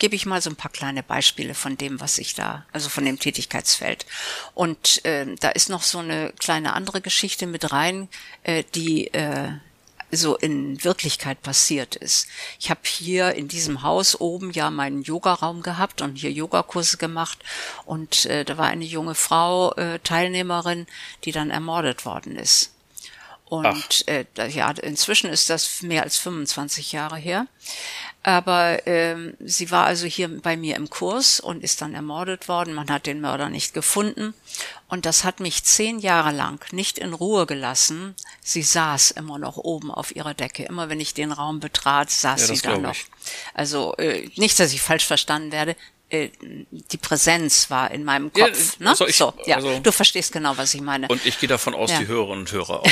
gebe 0.00 0.16
ich 0.16 0.26
mal 0.26 0.42
so 0.42 0.50
ein 0.50 0.56
paar 0.56 0.72
kleine 0.72 1.04
Beispiele 1.04 1.54
von 1.54 1.76
dem, 1.76 2.00
was 2.00 2.18
ich 2.18 2.34
da, 2.34 2.66
also 2.72 2.88
von 2.88 3.04
dem 3.04 3.20
Tätigkeitsfeld. 3.20 4.06
Und 4.54 5.04
äh, 5.04 5.36
da 5.38 5.50
ist 5.50 5.68
noch 5.68 5.83
so 5.90 5.98
eine 5.98 6.32
kleine 6.38 6.72
andere 6.72 7.00
Geschichte 7.00 7.46
mit 7.46 7.72
rein, 7.72 8.08
äh, 8.42 8.64
die 8.74 9.12
äh, 9.14 9.52
so 10.16 10.36
in 10.36 10.82
Wirklichkeit 10.84 11.42
passiert 11.42 11.96
ist. 11.96 12.28
Ich 12.60 12.70
habe 12.70 12.80
hier 12.84 13.34
in 13.34 13.48
diesem 13.48 13.82
Haus 13.82 14.20
oben 14.20 14.52
ja 14.52 14.70
meinen 14.70 15.02
Yogaraum 15.02 15.62
gehabt 15.62 16.02
und 16.02 16.16
hier 16.16 16.30
Yogakurse 16.30 16.96
gemacht 16.96 17.38
und 17.84 18.26
äh, 18.26 18.44
da 18.44 18.58
war 18.58 18.66
eine 18.66 18.84
junge 18.84 19.14
Frau 19.14 19.72
äh, 19.74 19.98
Teilnehmerin, 20.00 20.86
die 21.24 21.32
dann 21.32 21.50
ermordet 21.50 22.04
worden 22.04 22.36
ist. 22.36 22.73
Und 23.46 24.08
äh, 24.08 24.24
ja, 24.48 24.70
inzwischen 24.70 25.28
ist 25.28 25.50
das 25.50 25.82
mehr 25.82 26.02
als 26.02 26.16
25 26.16 26.92
Jahre 26.92 27.16
her. 27.16 27.46
Aber 28.22 28.86
ähm, 28.86 29.34
sie 29.38 29.70
war 29.70 29.84
also 29.84 30.06
hier 30.06 30.40
bei 30.40 30.56
mir 30.56 30.76
im 30.76 30.88
Kurs 30.88 31.40
und 31.40 31.62
ist 31.62 31.82
dann 31.82 31.94
ermordet 31.94 32.48
worden. 32.48 32.72
Man 32.72 32.88
hat 32.88 33.04
den 33.04 33.20
Mörder 33.20 33.50
nicht 33.50 33.74
gefunden. 33.74 34.32
Und 34.88 35.04
das 35.04 35.24
hat 35.24 35.40
mich 35.40 35.62
zehn 35.62 35.98
Jahre 35.98 36.30
lang 36.30 36.64
nicht 36.72 36.96
in 36.96 37.12
Ruhe 37.12 37.44
gelassen. 37.44 38.14
Sie 38.40 38.62
saß 38.62 39.10
immer 39.10 39.38
noch 39.38 39.58
oben 39.58 39.90
auf 39.90 40.16
ihrer 40.16 40.32
Decke. 40.32 40.64
Immer 40.64 40.88
wenn 40.88 41.00
ich 41.00 41.12
den 41.12 41.32
Raum 41.32 41.60
betrat, 41.60 42.10
saß 42.10 42.48
ja, 42.48 42.54
sie 42.54 42.62
da 42.62 42.78
noch. 42.78 42.92
Ich. 42.92 43.06
Also 43.52 43.94
äh, 43.98 44.30
nicht, 44.36 44.58
dass 44.58 44.72
ich 44.72 44.80
falsch 44.80 45.04
verstanden 45.04 45.52
werde. 45.52 45.76
Äh, 46.14 46.30
die 46.70 46.96
Präsenz 46.96 47.70
war 47.70 47.90
in 47.90 48.04
meinem 48.04 48.32
Kopf. 48.32 48.76
Ja, 48.78 48.84
ne? 48.84 48.90
also 48.90 49.06
ich, 49.06 49.16
so, 49.16 49.32
ja, 49.46 49.56
also, 49.56 49.78
du 49.80 49.92
verstehst 49.92 50.32
genau, 50.32 50.56
was 50.56 50.74
ich 50.74 50.80
meine. 50.80 51.08
Und 51.08 51.24
ich 51.26 51.38
gehe 51.38 51.48
davon 51.48 51.74
aus, 51.74 51.90
ja. 51.90 51.98
die 51.98 52.06
Hörerinnen 52.06 52.40
und 52.40 52.52
Hörer 52.52 52.80
auch. 52.82 52.86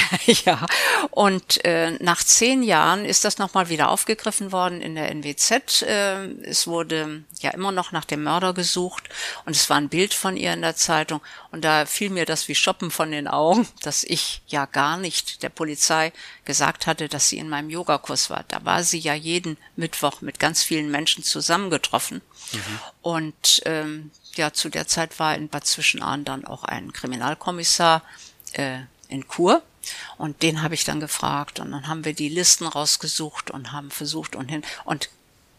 ja, 0.45 0.67
und 1.11 1.65
äh, 1.65 1.93
nach 2.01 2.23
zehn 2.23 2.63
Jahren 2.63 3.05
ist 3.05 3.25
das 3.25 3.39
nochmal 3.39 3.69
wieder 3.69 3.91
aufgegriffen 3.91 4.53
worden 4.53 4.81
in 4.81 4.95
der 4.95 5.11
NWZ. 5.11 5.83
Äh, 5.83 6.27
es 6.43 6.67
wurde 6.67 7.25
ja 7.41 7.51
immer 7.51 7.73
noch 7.73 7.93
nach 7.93 8.05
dem 8.05 8.25
Mörder 8.25 8.53
gesucht 8.55 9.09
und 9.45 9.55
es 9.55 9.71
war 9.71 9.77
ein 9.77 9.89
Bild 9.89 10.15
von 10.15 10.37
ihr 10.37 10.53
in 10.53 10.63
der 10.63 10.77
Zeitung 10.77 11.21
und 11.51 11.65
da 11.65 11.87
fiel 11.87 12.11
mir 12.11 12.27
das 12.27 12.49
wie 12.49 12.55
Shoppen 12.55 12.91
von 12.91 13.11
den 13.11 13.29
Augen, 13.29 13.69
dass 13.83 14.05
ich 14.05 14.43
ja 14.47 14.67
gar 14.67 14.97
nicht 14.97 15.43
der 15.43 15.51
Polizei 15.51 16.13
gesagt 16.45 16.87
hatte, 16.87 17.09
dass 17.09 17.29
sie 17.29 17.39
in 17.39 17.49
meinem 17.49 17.71
Yogakurs 17.71 18.31
war. 18.31 18.45
Da 18.49 18.65
war 18.65 18.83
sie 18.83 18.99
ja 18.99 19.15
jeden 19.15 19.57
Mittwoch 19.77 20.23
mit 20.23 20.41
ganz 20.41 20.63
vielen 20.63 20.91
Menschen 20.91 21.23
zusammengetroffen. 21.23 22.21
Mhm. 22.53 22.79
Und 23.03 23.63
ähm, 23.65 24.11
ja, 24.35 24.53
zu 24.53 24.69
der 24.69 24.87
Zeit 24.87 25.19
war 25.19 25.35
in 25.35 25.49
Bad 25.49 25.67
Zwischenahn 25.67 26.25
dann 26.25 26.45
auch 26.45 26.65
ein 26.65 26.93
Kriminalkommissar 26.93 28.03
äh, 28.53 28.81
in 29.09 29.27
Kur. 29.29 29.63
Und 30.17 30.43
den 30.43 30.63
habe 30.63 30.75
ich 30.75 30.85
dann 30.85 31.01
gefragt 31.01 31.59
und 31.59 31.73
dann 31.73 31.89
haben 31.89 32.05
wir 32.05 32.15
die 32.15 32.29
Listen 32.29 32.67
rausgesucht 32.67 33.51
und 33.51 33.73
haben 33.73 33.91
versucht 33.91 34.37
und 34.37 34.49
hin. 34.49 34.63
Und 34.85 35.11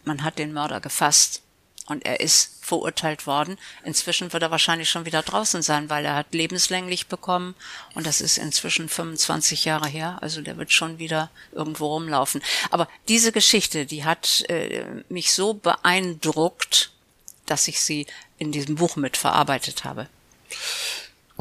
man 0.04 0.22
hat 0.22 0.38
den 0.38 0.52
Mörder 0.52 0.80
gefasst 0.80 1.42
und 1.86 2.06
er 2.06 2.20
ist 2.20 2.53
verurteilt 2.64 3.26
worden. 3.26 3.58
Inzwischen 3.84 4.32
wird 4.32 4.42
er 4.42 4.50
wahrscheinlich 4.50 4.88
schon 4.88 5.04
wieder 5.04 5.22
draußen 5.22 5.62
sein, 5.62 5.90
weil 5.90 6.04
er 6.04 6.14
hat 6.14 6.32
lebenslänglich 6.32 7.06
bekommen 7.06 7.54
und 7.94 8.06
das 8.06 8.20
ist 8.20 8.38
inzwischen 8.38 8.88
25 8.88 9.64
Jahre 9.64 9.88
her. 9.88 10.18
Also 10.20 10.40
der 10.40 10.56
wird 10.56 10.72
schon 10.72 10.98
wieder 10.98 11.30
irgendwo 11.52 11.88
rumlaufen. 11.88 12.42
Aber 12.70 12.88
diese 13.08 13.32
Geschichte, 13.32 13.86
die 13.86 14.04
hat 14.04 14.44
äh, 14.48 14.84
mich 15.08 15.32
so 15.32 15.54
beeindruckt, 15.54 16.90
dass 17.46 17.68
ich 17.68 17.80
sie 17.80 18.06
in 18.38 18.52
diesem 18.52 18.76
Buch 18.76 18.96
mit 18.96 19.16
verarbeitet 19.16 19.84
habe. 19.84 20.08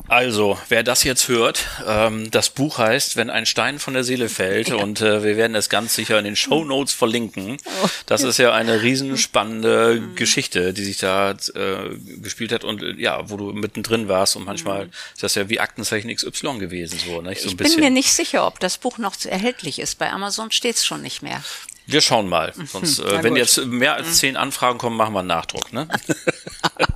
Also, 0.08 0.60
wer 0.70 0.84
das 0.84 1.04
jetzt 1.04 1.28
hört, 1.28 1.66
ähm, 1.88 2.32
das 2.32 2.50
Buch 2.50 2.80
heißt, 2.80 3.16
wenn 3.16 3.30
ein 3.30 3.46
Stein 3.46 3.78
von 3.78 3.94
der 3.94 4.04
Seele 4.04 4.28
fällt 4.28 4.70
ja. 4.70 4.76
und 4.76 5.02
äh, 5.02 5.24
wir 5.24 5.38
werden 5.38 5.56
es 5.56 5.70
ganz 5.70 5.94
sicher 5.94 6.18
in 6.18 6.26
den 6.26 6.36
Show 6.36 6.66
Notes 6.66 6.94
verlinken. 6.94 7.58
Oh, 7.84 7.90
das 8.08 8.24
ist 8.24 8.38
ja 8.38 8.54
eine 8.54 8.82
riesenspannende 8.82 10.02
mhm. 10.02 10.16
Geschichte, 10.16 10.74
die 10.74 10.84
sich 10.84 10.98
da 10.98 11.32
äh, 11.32 11.96
gespielt 12.22 12.52
hat 12.52 12.64
und 12.64 12.82
äh, 12.82 12.96
ja, 12.98 13.30
wo 13.30 13.38
du 13.38 13.54
mittendrin 13.54 14.08
warst 14.08 14.36
und 14.36 14.46
manchmal 14.46 14.86
mhm. 14.86 14.92
ist 15.14 15.24
das 15.24 15.36
ja 15.36 15.48
wie 15.50 15.60
Aktenzeichen 15.60 16.14
XY 16.14 16.58
gewesen 16.58 17.00
so, 17.00 17.22
nicht? 17.22 17.42
So 17.42 17.48
ein 17.48 17.52
ich 17.52 17.58
bisschen. 17.58 17.76
bin 17.76 17.86
mir 17.86 17.92
nicht 17.92 18.14
sicher, 18.14 18.48
ob 18.48 18.60
das 18.60 18.80
Buch 18.80 18.98
noch 18.98 19.14
erhältlich 19.24 19.78
ist. 19.80 20.00
Bei 20.00 20.12
Amazon 20.12 20.52
steht 20.52 20.76
es 20.76 20.86
schon 20.86 21.04
nicht 21.04 21.22
mehr. 21.22 21.44
Wir 21.86 22.02
schauen 22.02 22.30
mal. 22.30 22.54
Sonst, 22.66 23.00
äh, 23.00 23.24
wenn 23.24 23.36
jetzt 23.36 23.66
mehr 23.66 23.96
als 23.96 24.08
mhm. 24.08 24.14
zehn 24.14 24.38
Anfragen 24.38 24.78
kommen, 24.78 24.96
machen 24.96 25.14
wir 25.14 25.20
einen 25.20 25.28
Nachdruck, 25.28 25.74
ne? 25.74 25.88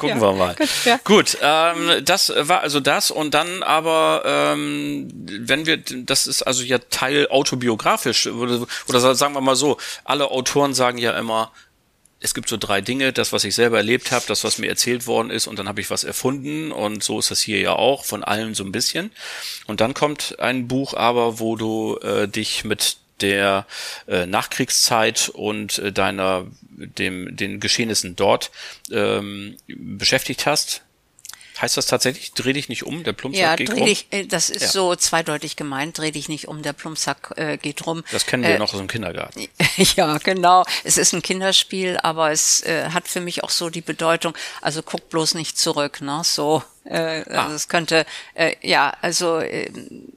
Gucken 0.00 0.16
ja, 0.16 0.28
wir 0.28 0.32
mal. 0.32 0.54
Gut, 0.54 0.68
ja. 0.86 1.00
gut 1.04 1.38
ähm, 1.42 2.02
das 2.06 2.32
war 2.34 2.62
also 2.62 2.80
das 2.80 3.10
und 3.10 3.34
dann 3.34 3.62
aber, 3.62 4.22
ähm, 4.24 5.08
wenn 5.12 5.66
wir, 5.66 5.76
das 5.76 6.26
ist 6.26 6.42
also 6.42 6.62
ja 6.62 6.78
Teil 6.78 7.28
autobiografisch 7.28 8.26
oder, 8.26 8.66
oder 8.88 9.14
sagen 9.14 9.34
wir 9.34 9.42
mal 9.42 9.56
so, 9.56 9.76
alle 10.04 10.30
Autoren 10.30 10.72
sagen 10.72 10.96
ja 10.96 11.18
immer, 11.18 11.52
es 12.18 12.32
gibt 12.32 12.48
so 12.48 12.56
drei 12.56 12.80
Dinge, 12.80 13.12
das, 13.12 13.34
was 13.34 13.44
ich 13.44 13.54
selber 13.54 13.76
erlebt 13.76 14.10
habe, 14.10 14.24
das, 14.26 14.42
was 14.42 14.56
mir 14.56 14.68
erzählt 14.68 15.06
worden 15.06 15.30
ist, 15.30 15.46
und 15.46 15.58
dann 15.58 15.68
habe 15.68 15.82
ich 15.82 15.90
was 15.90 16.04
erfunden 16.04 16.72
und 16.72 17.02
so 17.02 17.18
ist 17.18 17.30
das 17.30 17.42
hier 17.42 17.60
ja 17.60 17.72
auch, 17.74 18.06
von 18.06 18.24
allen 18.24 18.54
so 18.54 18.64
ein 18.64 18.72
bisschen. 18.72 19.10
Und 19.66 19.82
dann 19.82 19.92
kommt 19.92 20.38
ein 20.38 20.66
Buch 20.66 20.94
aber, 20.94 21.40
wo 21.40 21.56
du 21.56 21.98
äh, 21.98 22.26
dich 22.26 22.64
mit 22.64 22.96
der 23.22 23.66
äh, 24.06 24.26
Nachkriegszeit 24.26 25.28
und 25.28 25.78
äh, 25.78 25.92
deiner 25.92 26.46
dem 26.70 27.36
den 27.36 27.60
Geschehnissen 27.60 28.16
dort 28.16 28.50
ähm, 28.90 29.56
beschäftigt 29.66 30.46
hast. 30.46 30.82
Heißt 31.60 31.76
das 31.76 31.86
tatsächlich, 31.86 32.32
dreh 32.32 32.54
dich 32.54 32.68
nicht 32.68 32.84
um, 32.84 33.04
der 33.04 33.12
Plumpsack 33.12 33.42
ja, 33.42 33.56
geht 33.56 33.68
dreh 33.68 33.80
rum? 33.80 33.86
Dich, 33.86 34.06
äh, 34.10 34.24
das 34.24 34.48
ist 34.48 34.62
ja. 34.62 34.68
so 34.68 34.96
zweideutig 34.96 35.56
gemeint, 35.56 35.98
dreh 35.98 36.10
dich 36.10 36.28
nicht 36.28 36.48
um, 36.48 36.62
der 36.62 36.72
Plumpsack 36.72 37.34
äh, 37.36 37.58
geht 37.58 37.86
rum. 37.86 38.02
Das 38.12 38.24
kennen 38.24 38.42
wir 38.42 38.50
äh, 38.50 38.58
noch 38.58 38.72
aus 38.72 38.78
dem 38.78 38.88
Kindergarten. 38.88 39.46
ja, 39.96 40.16
genau. 40.18 40.64
Es 40.84 40.96
ist 40.96 41.12
ein 41.12 41.20
Kinderspiel, 41.20 41.98
aber 42.02 42.30
es 42.30 42.62
äh, 42.62 42.90
hat 42.90 43.08
für 43.08 43.20
mich 43.20 43.44
auch 43.44 43.50
so 43.50 43.68
die 43.68 43.82
Bedeutung, 43.82 44.34
also 44.62 44.82
guck 44.82 45.10
bloß 45.10 45.34
nicht 45.34 45.58
zurück, 45.58 46.00
ne? 46.00 46.22
So. 46.24 46.62
Äh, 46.84 47.24
ah. 47.30 47.44
Also 47.44 47.56
es 47.56 47.68
könnte, 47.68 48.06
äh, 48.34 48.54
ja, 48.62 48.94
also 49.02 49.38
äh, 49.38 49.70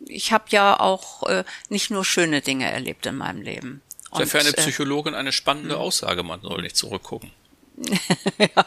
ich 0.08 0.32
habe 0.32 0.46
ja 0.50 0.80
auch 0.80 1.24
äh, 1.24 1.44
nicht 1.68 1.92
nur 1.92 2.06
schöne 2.06 2.42
Dinge 2.42 2.72
erlebt 2.72 3.06
in 3.06 3.18
meinem 3.18 3.42
Leben. 3.42 3.82
Das 4.12 4.22
ist 4.22 4.34
ja 4.34 4.40
für 4.40 4.48
eine 4.48 4.58
äh, 4.58 4.62
Psychologin 4.62 5.14
eine 5.14 5.34
spannende 5.34 5.76
hm. 5.76 5.82
Aussage, 5.82 6.24
man 6.24 6.42
soll 6.42 6.62
nicht 6.62 6.78
zurückgucken. 6.78 7.32
ja, 8.38 8.66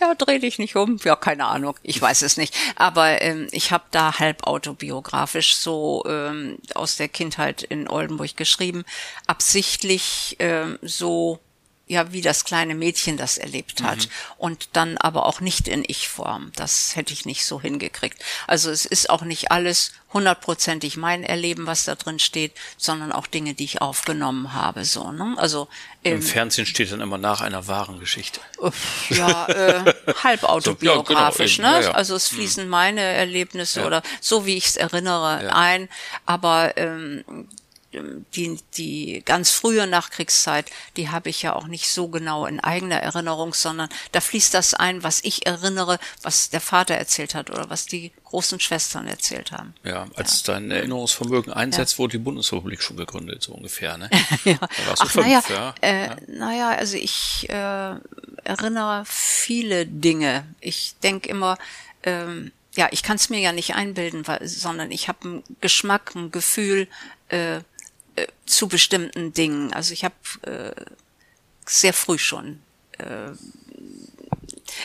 ja, 0.00 0.14
dreh 0.14 0.38
dich 0.38 0.58
nicht 0.58 0.76
um. 0.76 0.98
Ja, 1.04 1.16
keine 1.16 1.46
Ahnung. 1.46 1.76
Ich 1.82 2.00
weiß 2.00 2.22
es 2.22 2.36
nicht. 2.36 2.54
Aber 2.76 3.22
ähm, 3.22 3.48
ich 3.52 3.72
habe 3.72 3.84
da 3.90 4.18
halb 4.18 4.46
autobiografisch 4.46 5.56
so 5.56 6.04
ähm, 6.06 6.58
aus 6.74 6.96
der 6.96 7.08
Kindheit 7.08 7.62
in 7.62 7.88
Oldenburg 7.88 8.36
geschrieben, 8.36 8.84
absichtlich 9.26 10.36
ähm, 10.38 10.78
so 10.82 11.38
ja, 11.88 12.12
wie 12.12 12.20
das 12.20 12.44
kleine 12.44 12.74
Mädchen 12.74 13.16
das 13.16 13.38
erlebt 13.38 13.82
hat. 13.82 13.98
Mhm. 13.98 14.10
Und 14.36 14.68
dann 14.74 14.98
aber 14.98 15.26
auch 15.26 15.40
nicht 15.40 15.66
in 15.68 15.84
Ich-Form. 15.86 16.52
Das 16.54 16.94
hätte 16.94 17.12
ich 17.12 17.26
nicht 17.26 17.44
so 17.44 17.60
hingekriegt. 17.60 18.22
Also 18.46 18.70
es 18.70 18.84
ist 18.84 19.10
auch 19.10 19.22
nicht 19.22 19.50
alles 19.50 19.92
hundertprozentig 20.12 20.96
mein 20.96 21.22
Erleben, 21.22 21.66
was 21.66 21.84
da 21.84 21.94
drin 21.94 22.18
steht, 22.18 22.52
sondern 22.76 23.12
auch 23.12 23.26
Dinge, 23.26 23.54
die 23.54 23.64
ich 23.64 23.82
aufgenommen 23.82 24.54
habe, 24.54 24.84
so, 24.84 25.12
ne? 25.12 25.34
Also, 25.36 25.68
im, 26.02 26.14
Im 26.14 26.22
Fernsehen 26.22 26.64
steht 26.64 26.90
dann 26.92 27.00
immer 27.00 27.18
nach 27.18 27.40
einer 27.40 27.66
wahren 27.66 28.00
Geschichte. 28.00 28.40
Ja, 29.10 29.46
äh, 29.48 29.94
halb 30.24 30.44
autobiografisch, 30.44 31.56
so, 31.56 31.62
ja, 31.62 31.68
genau, 31.68 31.78
ne? 31.78 31.84
Ja, 31.84 31.90
ja. 31.90 31.94
Also 31.94 32.14
es 32.14 32.32
mhm. 32.32 32.36
fließen 32.36 32.68
meine 32.68 33.02
Erlebnisse 33.02 33.84
oder 33.84 34.02
so 34.20 34.46
wie 34.46 34.56
ich 34.56 34.66
es 34.66 34.76
erinnere 34.76 35.54
ein, 35.54 35.88
aber 36.24 36.76
ähm, 36.76 37.48
die, 37.92 38.58
die 38.76 39.22
ganz 39.24 39.50
frühe 39.50 39.86
Nachkriegszeit, 39.86 40.70
die 40.96 41.08
habe 41.08 41.30
ich 41.30 41.42
ja 41.42 41.54
auch 41.54 41.66
nicht 41.66 41.88
so 41.88 42.08
genau 42.08 42.44
in 42.44 42.60
eigener 42.60 42.96
Erinnerung, 42.96 43.54
sondern 43.54 43.88
da 44.12 44.20
fließt 44.20 44.52
das 44.52 44.74
ein, 44.74 45.02
was 45.02 45.24
ich 45.24 45.46
erinnere, 45.46 45.98
was 46.22 46.50
der 46.50 46.60
Vater 46.60 46.94
erzählt 46.94 47.34
hat 47.34 47.50
oder 47.50 47.70
was 47.70 47.86
die 47.86 48.12
großen 48.24 48.60
Schwestern 48.60 49.06
erzählt 49.06 49.52
haben. 49.52 49.74
Ja, 49.84 50.06
als 50.16 50.46
ja. 50.46 50.54
dein 50.54 50.70
Erinnerungsvermögen 50.70 51.52
einsetzt, 51.52 51.94
ja. 51.94 51.98
wurde 52.00 52.12
die 52.12 52.24
Bundesrepublik 52.24 52.82
schon 52.82 52.98
gegründet, 52.98 53.42
so 53.42 53.52
ungefähr, 53.52 53.96
ne? 53.96 54.10
ja. 54.44 54.58
Ach, 54.98 55.14
naja, 55.14 55.42
ja. 55.48 55.74
Äh, 55.80 56.06
ja. 56.08 56.16
naja, 56.26 56.68
also 56.70 56.96
ich 56.98 57.48
äh, 57.48 57.94
erinnere 58.44 59.04
viele 59.06 59.86
Dinge. 59.86 60.44
Ich 60.60 60.94
denke 61.02 61.30
immer, 61.30 61.56
ähm, 62.02 62.52
ja, 62.76 62.88
ich 62.90 63.02
kann 63.02 63.16
es 63.16 63.30
mir 63.30 63.40
ja 63.40 63.52
nicht 63.52 63.74
einbilden, 63.74 64.26
weil, 64.28 64.46
sondern 64.46 64.90
ich 64.90 65.08
habe 65.08 65.24
einen 65.24 65.42
Geschmack, 65.62 66.14
ein 66.14 66.30
Gefühl, 66.30 66.86
äh, 67.28 67.60
äh, 68.22 68.26
zu 68.46 68.68
bestimmten 68.68 69.32
Dingen. 69.32 69.72
Also 69.72 69.92
ich 69.92 70.04
habe 70.04 70.14
äh, 70.42 70.84
sehr 71.66 71.92
früh 71.92 72.18
schon 72.18 72.60
äh, 72.98 73.32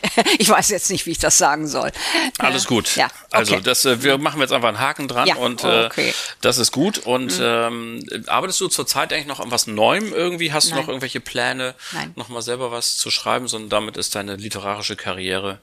ich 0.40 0.50
weiß 0.50 0.70
jetzt 0.70 0.90
nicht, 0.90 1.06
wie 1.06 1.12
ich 1.12 1.20
das 1.20 1.38
sagen 1.38 1.68
soll. 1.68 1.92
Alles 2.38 2.66
gut. 2.66 2.96
Ja, 2.96 3.08
also, 3.32 3.54
okay. 3.54 3.56
Also 3.56 3.60
das, 3.60 3.86
äh, 3.86 4.04
wir 4.04 4.18
machen 4.18 4.40
jetzt 4.42 4.52
einfach 4.52 4.70
einen 4.70 4.80
Haken 4.80 5.08
dran 5.08 5.28
ja, 5.28 5.36
und 5.36 5.64
äh, 5.64 5.86
okay. 5.86 6.14
das 6.42 6.58
ist 6.58 6.72
gut. 6.72 7.00
Und 7.00 7.38
mhm. 7.38 7.44
ähm, 7.46 8.24
arbeitest 8.28 8.62
du 8.62 8.68
zurzeit 8.68 9.14
eigentlich 9.14 9.28
noch 9.28 9.40
an 9.40 9.52
was 9.52 9.68
Neuem 9.68 10.14
irgendwie? 10.14 10.52
Hast 10.52 10.70
Nein. 10.70 10.76
du 10.76 10.82
noch 10.82 10.88
irgendwelche 10.90 11.20
Pläne, 11.20 11.76
Nein. 11.92 12.12
noch 12.16 12.30
mal 12.30 12.42
selber 12.42 12.72
was 12.72 12.98
zu 12.98 13.10
schreiben? 13.12 13.48
Sondern 13.48 13.70
damit 13.70 13.98
ist 13.98 14.16
deine 14.16 14.36
literarische 14.36 14.96
Karriere 14.96 15.60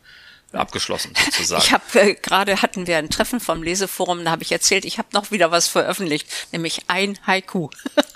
abgeschlossen 0.53 1.13
sozusagen. 1.25 1.63
Ich 1.63 1.73
habe 1.73 2.01
äh, 2.01 2.15
gerade 2.15 2.63
hatten 2.63 2.87
wir 2.87 2.99
ein 2.99 3.11
Treffen 3.11 3.41
vom 3.41 3.63
Leseforum, 3.63 4.25
da 4.25 4.31
habe 4.33 4.43
ich 4.43 4.53
erzählt, 4.53 4.85
ich 4.85 4.99
habe 4.99 5.09
noch 5.13 5.31
wieder 5.31 5.51
was 5.51 5.69
veröffentlicht, 5.69 6.29
nämlich 6.53 6.83
ein 6.89 7.19
Haiku. 7.27 7.71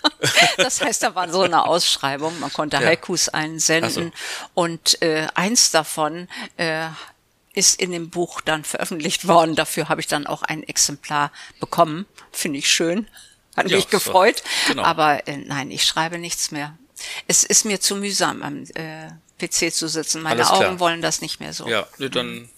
das 0.56 0.80
heißt, 0.80 1.02
da 1.02 1.14
war 1.14 1.30
so 1.30 1.42
eine 1.42 1.66
Ausschreibung, 1.66 2.38
man 2.40 2.52
konnte 2.52 2.76
ja. 2.76 2.82
Haikus 2.82 3.28
einsenden 3.28 4.12
so. 4.12 4.50
und 4.54 5.00
äh, 5.02 5.28
eins 5.34 5.70
davon 5.70 6.28
äh, 6.56 6.88
ist 7.54 7.80
in 7.80 7.92
dem 7.92 8.10
Buch 8.10 8.40
dann 8.40 8.64
veröffentlicht 8.64 9.28
worden. 9.28 9.54
Dafür 9.54 9.88
habe 9.88 10.00
ich 10.00 10.08
dann 10.08 10.26
auch 10.26 10.42
ein 10.42 10.64
Exemplar 10.64 11.30
bekommen. 11.60 12.06
Finde 12.32 12.58
ich 12.58 12.68
schön. 12.68 13.08
Hat 13.56 13.70
ja, 13.70 13.76
mich 13.76 13.88
gefreut. 13.88 14.42
So. 14.66 14.72
Genau. 14.72 14.82
Aber 14.82 15.26
äh, 15.28 15.36
nein, 15.36 15.70
ich 15.70 15.84
schreibe 15.84 16.18
nichts 16.18 16.50
mehr. 16.50 16.76
Es 17.28 17.44
ist 17.44 17.64
mir 17.64 17.80
zu 17.80 17.96
mühsam 17.96 18.42
am 18.42 18.64
äh, 18.74 19.10
PC 19.38 19.72
zu 19.72 19.88
sitzen. 19.88 20.22
Meine 20.22 20.50
Augen 20.50 20.80
wollen 20.80 21.02
das 21.02 21.20
nicht 21.20 21.40
mehr 21.40 21.52
so. 21.52 21.68
Ja, 21.68 21.86
dann 21.98 22.48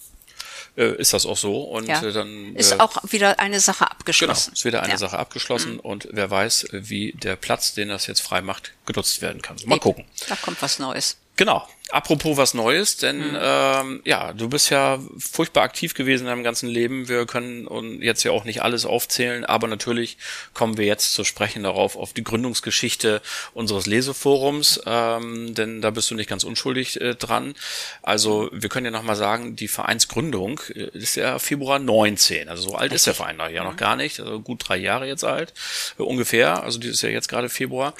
äh, 0.77 0.95
ist 0.95 1.13
das 1.13 1.25
auch 1.25 1.37
so. 1.37 1.63
Und 1.63 1.87
ja. 1.87 2.01
äh, 2.01 2.13
dann 2.13 2.55
ist 2.55 2.73
äh, 2.73 2.79
auch 2.79 2.97
wieder 3.11 3.39
eine 3.39 3.59
Sache 3.59 3.89
abgeschlossen. 3.89 4.51
Genau, 4.51 4.53
ist 4.53 4.65
wieder 4.65 4.83
eine 4.83 4.93
ja. 4.93 4.97
Sache 4.97 5.17
abgeschlossen 5.17 5.73
mhm. 5.73 5.79
und 5.79 6.07
wer 6.11 6.29
weiß, 6.29 6.67
wie 6.71 7.13
der 7.13 7.35
Platz, 7.35 7.73
den 7.73 7.89
das 7.89 8.07
jetzt 8.07 8.21
frei 8.21 8.41
macht, 8.41 8.73
genutzt 8.85 9.21
werden 9.21 9.41
kann. 9.41 9.57
Mal 9.65 9.75
Eben. 9.75 9.81
gucken. 9.81 10.05
Da 10.29 10.35
kommt 10.35 10.61
was 10.61 10.79
Neues. 10.79 11.17
Genau. 11.35 11.67
Apropos 11.91 12.35
was 12.35 12.53
Neues, 12.53 12.97
denn 12.97 13.31
mhm. 13.31 13.37
ähm, 13.39 14.01
ja, 14.03 14.33
du 14.33 14.49
bist 14.49 14.69
ja 14.69 14.99
furchtbar 15.17 15.63
aktiv 15.63 15.93
gewesen 15.93 16.23
in 16.23 16.29
deinem 16.29 16.43
ganzen 16.43 16.67
Leben. 16.67 17.07
Wir 17.07 17.25
können 17.25 17.65
und 17.65 18.01
jetzt 18.01 18.23
ja 18.23 18.31
auch 18.31 18.43
nicht 18.43 18.61
alles 18.61 18.85
aufzählen, 18.85 19.45
aber 19.45 19.67
natürlich 19.67 20.17
kommen 20.53 20.77
wir 20.77 20.85
jetzt 20.85 21.13
zu 21.13 21.23
sprechen 21.23 21.63
darauf 21.63 21.95
auf 21.95 22.11
die 22.11 22.25
Gründungsgeschichte 22.25 23.21
unseres 23.53 23.85
Leseforums, 23.85 24.81
ähm, 24.85 25.55
denn 25.55 25.81
da 25.81 25.91
bist 25.91 26.11
du 26.11 26.15
nicht 26.15 26.29
ganz 26.29 26.43
unschuldig 26.43 26.99
äh, 26.99 27.15
dran. 27.15 27.55
Also 28.01 28.49
wir 28.51 28.67
können 28.67 28.85
ja 28.85 28.91
nochmal 28.91 29.15
sagen, 29.15 29.55
die 29.55 29.69
Vereinsgründung 29.69 30.59
äh, 30.75 30.89
ist 30.93 31.15
ja 31.15 31.39
Februar 31.39 31.79
19, 31.79 32.49
also 32.49 32.63
so 32.63 32.75
alt 32.75 32.91
Richtig. 32.91 32.95
ist 32.95 33.07
der 33.07 33.13
Verein 33.13 33.39
ja 33.53 33.63
noch 33.63 33.73
mhm. 33.73 33.77
gar 33.77 33.95
nicht, 33.95 34.19
also 34.19 34.41
gut 34.41 34.67
drei 34.67 34.77
Jahre 34.77 35.07
jetzt 35.07 35.23
alt 35.23 35.53
äh, 35.97 36.03
ungefähr. 36.03 36.63
Also 36.63 36.79
dieses 36.79 37.01
Jahr 37.01 37.13
jetzt 37.13 37.29
gerade 37.29 37.47
Februar 37.47 37.93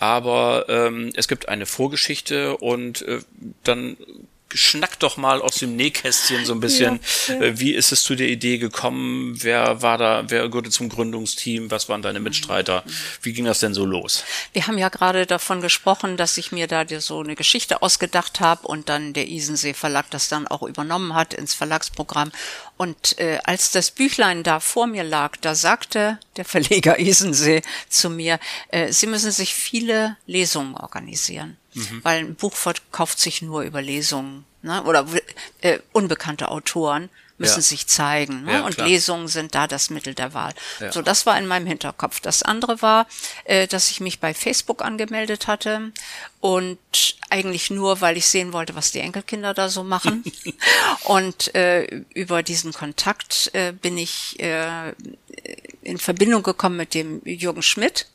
aber 0.00 0.64
ähm, 0.70 1.12
es 1.14 1.28
gibt 1.28 1.50
eine 1.50 1.66
Vorgeschichte 1.66 2.56
und 2.56 3.02
äh, 3.02 3.20
dann 3.64 3.96
schnack 4.54 4.98
doch 4.98 5.16
mal 5.16 5.40
aus 5.40 5.56
dem 5.56 5.76
Nähkästchen 5.76 6.44
so 6.44 6.52
ein 6.52 6.60
bisschen. 6.60 7.00
Ja, 7.28 7.34
ja. 7.34 7.40
Äh, 7.42 7.60
wie 7.60 7.74
ist 7.74 7.92
es 7.92 8.02
zu 8.02 8.14
der 8.14 8.28
Idee 8.28 8.58
gekommen? 8.58 9.34
Wer 9.42 9.82
war 9.82 9.98
da, 9.98 10.24
wer 10.28 10.48
gehörte 10.48 10.70
zum 10.70 10.88
Gründungsteam? 10.88 11.70
Was 11.70 11.88
waren 11.88 12.02
deine 12.02 12.20
Mitstreiter? 12.20 12.84
Wie 13.22 13.32
ging 13.32 13.44
das 13.44 13.60
denn 13.60 13.74
so 13.74 13.84
los? 13.84 14.24
Wir 14.52 14.66
haben 14.66 14.78
ja 14.78 14.88
gerade 14.88 15.26
davon 15.26 15.60
gesprochen, 15.60 16.16
dass 16.16 16.36
ich 16.36 16.52
mir 16.52 16.66
da 16.66 16.84
so 17.00 17.20
eine 17.20 17.36
Geschichte 17.36 17.82
ausgedacht 17.82 18.40
habe 18.40 18.66
und 18.66 18.88
dann 18.88 19.12
der 19.12 19.28
Isensee 19.28 19.74
Verlag 19.74 20.10
das 20.10 20.28
dann 20.28 20.48
auch 20.48 20.62
übernommen 20.62 21.14
hat 21.14 21.34
ins 21.34 21.54
Verlagsprogramm. 21.54 22.32
Und 22.76 23.18
äh, 23.18 23.38
als 23.44 23.72
das 23.72 23.90
Büchlein 23.90 24.42
da 24.42 24.58
vor 24.58 24.86
mir 24.86 25.04
lag, 25.04 25.36
da 25.40 25.54
sagte 25.54 26.18
der 26.36 26.44
Verleger 26.44 26.98
Isensee 26.98 27.62
zu 27.88 28.10
mir, 28.10 28.40
äh, 28.68 28.92
Sie 28.92 29.06
müssen 29.06 29.30
sich 29.30 29.54
viele 29.54 30.16
Lesungen 30.26 30.74
organisieren, 30.74 31.56
mhm. 31.74 32.00
weil 32.02 32.20
ein 32.20 32.34
Buch 32.34 32.54
verkauft 32.54 33.18
sich 33.18 33.42
nur 33.42 33.62
über 33.62 33.82
Lesungen 33.82 34.44
ne? 34.62 34.82
oder 34.84 35.06
äh, 35.60 35.78
unbekannte 35.92 36.48
Autoren 36.48 37.08
müssen 37.40 37.60
ja. 37.60 37.62
sich 37.62 37.86
zeigen. 37.86 38.44
Ne? 38.44 38.52
Ja, 38.52 38.66
und. 38.66 38.76
Lesungen 38.76 39.26
sind 39.26 39.54
da 39.54 39.66
das 39.66 39.88
Mittel 39.88 40.14
der 40.14 40.34
Wahl. 40.34 40.52
Ja. 40.78 40.92
So, 40.92 41.00
das 41.00 41.24
war 41.24 41.38
in 41.38 41.46
meinem 41.46 41.66
Hinterkopf. 41.66 42.20
Das 42.20 42.42
andere 42.42 42.82
war, 42.82 43.06
äh, 43.44 43.66
dass 43.66 43.90
ich 43.90 44.00
mich 44.00 44.20
bei 44.20 44.34
Facebook 44.34 44.82
angemeldet 44.82 45.46
hatte 45.46 45.90
und 46.40 46.78
eigentlich 47.30 47.70
nur, 47.70 48.02
weil 48.02 48.18
ich 48.18 48.26
sehen 48.26 48.52
wollte, 48.52 48.74
was 48.74 48.92
die 48.92 49.00
Enkelkinder 49.00 49.54
da 49.54 49.70
so 49.70 49.82
machen. 49.82 50.22
und 51.04 51.54
äh, 51.54 52.02
über 52.12 52.42
diesen 52.42 52.74
Kontakt 52.74 53.50
äh, 53.54 53.72
bin 53.72 53.96
ich 53.96 54.38
äh, 54.38 54.92
in 55.82 55.98
Verbindung 55.98 56.42
gekommen 56.42 56.76
mit 56.76 56.92
dem 56.92 57.22
Jürgen 57.24 57.62
Schmidt, 57.62 58.06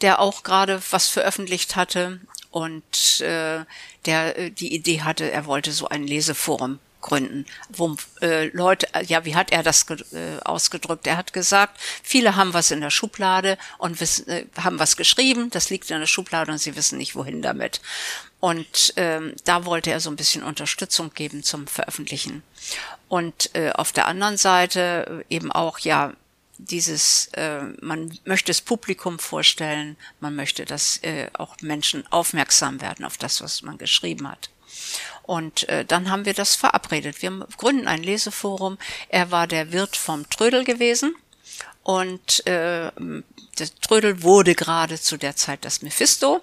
der 0.00 0.18
auch 0.18 0.42
gerade 0.42 0.82
was 0.90 1.06
veröffentlicht 1.06 1.76
hatte 1.76 2.20
und 2.54 3.20
äh, 3.20 3.64
der 4.06 4.38
äh, 4.38 4.50
die 4.52 4.72
Idee 4.72 5.02
hatte, 5.02 5.28
er 5.28 5.44
wollte 5.46 5.72
so 5.72 5.88
ein 5.88 6.06
Leseforum 6.06 6.78
gründen, 7.00 7.46
wo 7.68 7.96
äh, 8.22 8.46
Leute, 8.56 8.86
ja, 9.06 9.24
wie 9.24 9.34
hat 9.34 9.50
er 9.50 9.64
das 9.64 9.90
äh, 9.90 10.38
ausgedrückt? 10.44 11.08
Er 11.08 11.16
hat 11.16 11.32
gesagt, 11.32 11.80
viele 11.80 12.36
haben 12.36 12.54
was 12.54 12.70
in 12.70 12.80
der 12.80 12.90
Schublade 12.90 13.58
und 13.78 14.00
wissen, 14.00 14.28
äh, 14.28 14.46
haben 14.56 14.78
was 14.78 14.96
geschrieben, 14.96 15.50
das 15.50 15.68
liegt 15.68 15.90
in 15.90 15.98
der 15.98 16.06
Schublade 16.06 16.52
und 16.52 16.58
sie 16.58 16.76
wissen 16.76 16.96
nicht, 16.96 17.16
wohin 17.16 17.42
damit. 17.42 17.80
Und 18.38 18.94
ähm, 18.94 19.34
da 19.42 19.64
wollte 19.64 19.90
er 19.90 19.98
so 19.98 20.08
ein 20.08 20.16
bisschen 20.16 20.44
Unterstützung 20.44 21.12
geben 21.12 21.42
zum 21.42 21.66
Veröffentlichen. 21.66 22.44
Und 23.08 23.50
äh, 23.54 23.72
auf 23.72 23.90
der 23.90 24.06
anderen 24.06 24.36
Seite 24.36 25.24
eben 25.28 25.50
auch, 25.50 25.80
ja, 25.80 26.12
dieses, 26.58 27.26
äh, 27.34 27.62
man 27.80 28.16
möchte 28.24 28.48
das 28.48 28.60
Publikum 28.60 29.18
vorstellen, 29.18 29.96
man 30.20 30.36
möchte, 30.36 30.64
dass 30.64 30.98
äh, 31.02 31.28
auch 31.32 31.56
Menschen 31.60 32.06
aufmerksam 32.10 32.80
werden 32.80 33.04
auf 33.04 33.18
das, 33.18 33.40
was 33.40 33.62
man 33.62 33.78
geschrieben 33.78 34.28
hat. 34.28 34.50
Und 35.22 35.68
äh, 35.68 35.84
dann 35.84 36.10
haben 36.10 36.24
wir 36.24 36.34
das 36.34 36.56
verabredet. 36.56 37.22
Wir 37.22 37.46
gründen 37.56 37.88
ein 37.88 38.02
Leseforum. 38.02 38.78
Er 39.08 39.30
war 39.30 39.46
der 39.46 39.72
Wirt 39.72 39.96
vom 39.96 40.28
Trödel 40.28 40.64
gewesen. 40.64 41.14
Und 41.82 42.46
äh, 42.46 42.90
der 43.58 43.80
Trödel 43.82 44.22
wurde 44.22 44.54
gerade 44.54 45.00
zu 45.00 45.16
der 45.16 45.36
Zeit 45.36 45.64
das 45.64 45.82
Mephisto. 45.82 46.42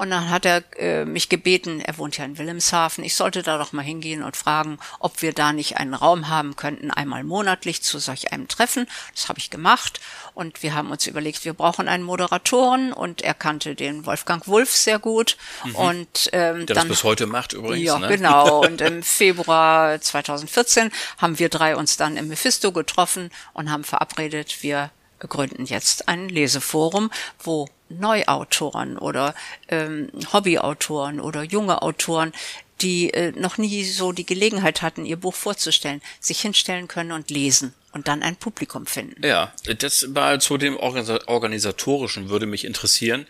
Und 0.00 0.08
dann 0.08 0.30
hat 0.30 0.46
er 0.46 0.62
äh, 0.78 1.04
mich 1.04 1.28
gebeten, 1.28 1.78
er 1.78 1.98
wohnt 1.98 2.16
ja 2.16 2.24
in 2.24 2.38
Wilhelmshaven, 2.38 3.04
ich 3.04 3.14
sollte 3.14 3.42
da 3.42 3.58
doch 3.58 3.72
mal 3.72 3.82
hingehen 3.82 4.22
und 4.22 4.34
fragen, 4.34 4.78
ob 4.98 5.20
wir 5.20 5.34
da 5.34 5.52
nicht 5.52 5.76
einen 5.76 5.92
Raum 5.92 6.28
haben 6.28 6.56
könnten, 6.56 6.90
einmal 6.90 7.22
monatlich 7.22 7.82
zu 7.82 7.98
solch 7.98 8.32
einem 8.32 8.48
Treffen. 8.48 8.86
Das 9.14 9.28
habe 9.28 9.38
ich 9.40 9.50
gemacht 9.50 10.00
und 10.32 10.62
wir 10.62 10.74
haben 10.74 10.90
uns 10.90 11.06
überlegt, 11.06 11.44
wir 11.44 11.52
brauchen 11.52 11.86
einen 11.86 12.02
Moderatoren 12.02 12.94
und 12.94 13.20
er 13.20 13.34
kannte 13.34 13.74
den 13.74 14.06
Wolfgang 14.06 14.48
Wulff 14.48 14.74
sehr 14.74 14.98
gut. 14.98 15.36
Mhm. 15.64 15.76
Und 15.76 16.30
ähm, 16.32 16.64
Der 16.64 16.76
dann, 16.76 16.88
das 16.88 16.96
bis 16.96 17.04
heute 17.04 17.26
macht 17.26 17.52
übrigens. 17.52 17.84
Ja, 17.84 17.98
ne? 17.98 18.08
genau. 18.08 18.60
Und 18.64 18.80
im 18.80 19.02
Februar 19.02 20.00
2014 20.00 20.90
haben 21.18 21.38
wir 21.38 21.50
drei 21.50 21.76
uns 21.76 21.98
dann 21.98 22.16
im 22.16 22.28
Mephisto 22.28 22.72
getroffen 22.72 23.30
und 23.52 23.70
haben 23.70 23.84
verabredet, 23.84 24.62
wir 24.62 24.90
gründen 25.28 25.66
jetzt 25.66 26.08
ein 26.08 26.28
Leseforum, 26.28 27.10
wo 27.42 27.68
Neuautoren 27.88 28.98
oder 28.98 29.34
ähm, 29.68 30.08
Hobbyautoren 30.32 31.20
oder 31.20 31.42
junge 31.42 31.82
Autoren, 31.82 32.32
die 32.80 33.12
äh, 33.12 33.32
noch 33.32 33.58
nie 33.58 33.84
so 33.84 34.12
die 34.12 34.24
Gelegenheit 34.24 34.82
hatten, 34.82 35.04
ihr 35.04 35.16
Buch 35.16 35.34
vorzustellen, 35.34 36.00
sich 36.20 36.40
hinstellen 36.40 36.88
können 36.88 37.12
und 37.12 37.30
lesen 37.30 37.74
und 37.92 38.08
dann 38.08 38.22
ein 38.22 38.36
Publikum 38.36 38.86
finden. 38.86 39.24
Ja, 39.24 39.52
das 39.78 40.06
mal 40.08 40.40
zu 40.40 40.56
dem 40.56 40.76
organisatorischen 40.76 42.28
würde 42.28 42.46
mich 42.46 42.64
interessieren. 42.64 43.26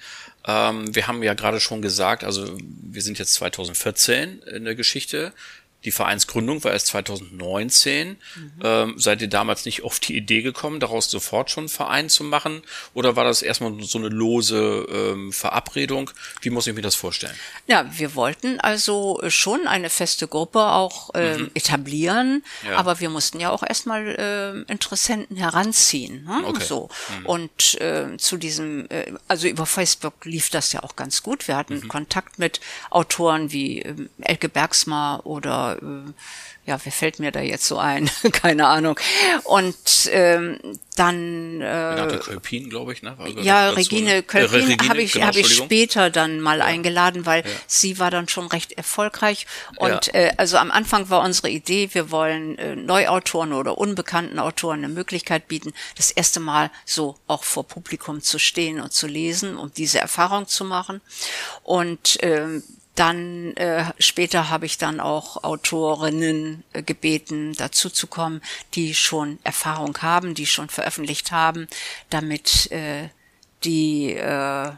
Ähm, 0.46 0.94
wir 0.94 1.06
haben 1.06 1.22
ja 1.22 1.34
gerade 1.34 1.60
schon 1.60 1.82
gesagt, 1.82 2.24
also 2.24 2.56
wir 2.58 3.02
sind 3.02 3.18
jetzt 3.18 3.34
2014 3.34 4.42
in 4.42 4.64
der 4.64 4.74
Geschichte. 4.74 5.32
Die 5.84 5.92
Vereinsgründung 5.92 6.62
war 6.62 6.72
erst 6.72 6.88
2019. 6.88 8.10
Mhm. 8.10 8.52
Ähm, 8.62 8.94
seid 8.98 9.22
ihr 9.22 9.28
damals 9.28 9.64
nicht 9.64 9.82
auf 9.82 9.98
die 9.98 10.14
Idee 10.14 10.42
gekommen, 10.42 10.78
daraus 10.78 11.10
sofort 11.10 11.50
schon 11.50 11.62
einen 11.62 11.68
Verein 11.68 12.08
zu 12.10 12.22
machen? 12.22 12.62
Oder 12.92 13.16
war 13.16 13.24
das 13.24 13.40
erstmal 13.40 13.72
so 13.82 13.98
eine 13.98 14.08
lose 14.08 14.86
ähm, 14.90 15.32
Verabredung? 15.32 16.10
Wie 16.42 16.50
muss 16.50 16.66
ich 16.66 16.74
mir 16.74 16.82
das 16.82 16.94
vorstellen? 16.94 17.34
Ja, 17.66 17.86
wir 17.90 18.14
wollten 18.14 18.60
also 18.60 19.20
schon 19.28 19.66
eine 19.66 19.88
feste 19.88 20.28
Gruppe 20.28 20.60
auch 20.60 21.14
äh, 21.14 21.38
mhm. 21.38 21.50
etablieren, 21.54 22.44
ja. 22.66 22.76
aber 22.76 23.00
wir 23.00 23.08
mussten 23.08 23.40
ja 23.40 23.50
auch 23.50 23.62
erstmal 23.62 24.64
äh, 24.68 24.70
Interessenten 24.70 25.36
heranziehen. 25.36 26.24
Ne? 26.24 26.42
Okay. 26.44 26.64
So. 26.64 26.90
Mhm. 27.20 27.26
Und 27.26 27.80
äh, 27.80 28.16
zu 28.18 28.36
diesem, 28.36 28.86
äh, 28.90 29.12
also 29.28 29.48
über 29.48 29.64
Facebook 29.64 30.24
lief 30.24 30.50
das 30.50 30.72
ja 30.72 30.82
auch 30.82 30.96
ganz 30.96 31.22
gut. 31.22 31.48
Wir 31.48 31.56
hatten 31.56 31.76
mhm. 31.76 31.88
Kontakt 31.88 32.38
mit 32.38 32.60
Autoren 32.90 33.50
wie 33.52 33.80
äh, 33.80 33.94
Elke 34.20 34.50
Bergsma 34.50 35.20
oder 35.24 35.69
äh, 35.74 36.12
ja, 36.66 36.78
wer 36.84 36.92
fällt 36.92 37.18
mir 37.18 37.32
da 37.32 37.40
jetzt 37.40 37.64
so 37.64 37.78
ein? 37.78 38.08
Keine 38.32 38.66
Ahnung. 38.66 38.98
Und 39.44 39.74
ähm, 40.12 40.58
dann 40.94 41.60
äh, 41.62 42.18
Kölpin, 42.22 42.68
glaube 42.68 42.92
ich, 42.92 43.02
ne? 43.02 43.16
ja, 43.42 43.70
Regine 43.70 44.16
ne? 44.16 44.22
Kölpin 44.22 44.70
äh, 44.70 44.76
habe 44.88 45.02
ich, 45.02 45.14
genau, 45.14 45.26
hab 45.26 45.36
ich 45.36 45.52
später 45.54 46.10
dann 46.10 46.40
mal 46.40 46.58
ja. 46.58 46.66
eingeladen, 46.66 47.24
weil 47.24 47.40
ja. 47.40 47.50
sie 47.66 47.98
war 47.98 48.10
dann 48.10 48.28
schon 48.28 48.46
recht 48.46 48.72
erfolgreich. 48.72 49.46
Und 49.76 50.08
ja. 50.08 50.12
äh, 50.12 50.32
also 50.36 50.58
am 50.58 50.70
Anfang 50.70 51.08
war 51.08 51.22
unsere 51.22 51.48
Idee, 51.48 51.88
wir 51.92 52.10
wollen 52.10 52.58
äh, 52.58 52.76
Neuautoren 52.76 53.52
oder 53.52 53.78
unbekannten 53.78 54.38
Autoren 54.38 54.84
eine 54.84 54.92
Möglichkeit 54.92 55.48
bieten, 55.48 55.72
das 55.96 56.10
erste 56.10 56.40
Mal 56.40 56.70
so 56.84 57.16
auch 57.26 57.42
vor 57.42 57.66
Publikum 57.66 58.20
zu 58.20 58.38
stehen 58.38 58.80
und 58.80 58.92
zu 58.92 59.06
lesen, 59.06 59.56
um 59.56 59.72
diese 59.72 59.98
Erfahrung 59.98 60.46
zu 60.46 60.64
machen. 60.64 61.00
Und 61.64 62.18
ähm, 62.20 62.62
dann 63.00 63.56
äh, 63.56 63.84
später 63.98 64.50
habe 64.50 64.66
ich 64.66 64.76
dann 64.76 65.00
auch 65.00 65.42
Autorinnen 65.42 66.64
äh, 66.74 66.82
gebeten, 66.82 67.54
dazu 67.56 67.88
zu 67.88 68.06
kommen, 68.06 68.42
die 68.74 68.94
schon 68.94 69.38
Erfahrung 69.42 69.96
haben, 70.02 70.34
die 70.34 70.44
schon 70.44 70.68
veröffentlicht 70.68 71.32
haben, 71.32 71.66
damit 72.10 72.70
äh, 72.70 73.08
die 73.64 74.12
äh, 74.12 74.70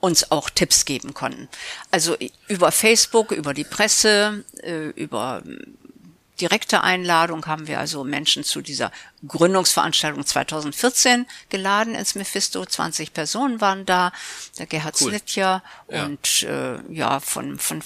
uns 0.00 0.30
auch 0.30 0.48
Tipps 0.48 0.86
geben 0.86 1.12
konnten. 1.12 1.48
Also 1.90 2.16
über 2.46 2.72
Facebook, 2.72 3.32
über 3.32 3.52
die 3.52 3.64
Presse, 3.64 4.44
äh, 4.62 4.88
über 4.90 5.42
direkte 6.40 6.82
Einladung 6.82 7.46
haben 7.46 7.66
wir 7.66 7.78
also 7.78 8.04
Menschen 8.04 8.44
zu 8.44 8.60
dieser 8.60 8.92
Gründungsveranstaltung 9.26 10.24
2014 10.24 11.26
geladen 11.48 11.94
ins 11.94 12.14
Mephisto. 12.14 12.64
20 12.64 13.12
Personen 13.12 13.60
waren 13.60 13.86
da, 13.86 14.12
der 14.58 14.66
Gerhard 14.66 14.96
cool. 15.00 15.10
Slittjer 15.10 15.62
ja. 15.90 16.04
und 16.04 16.42
äh, 16.44 16.80
ja 16.92 17.20
von 17.20 17.58
von 17.58 17.82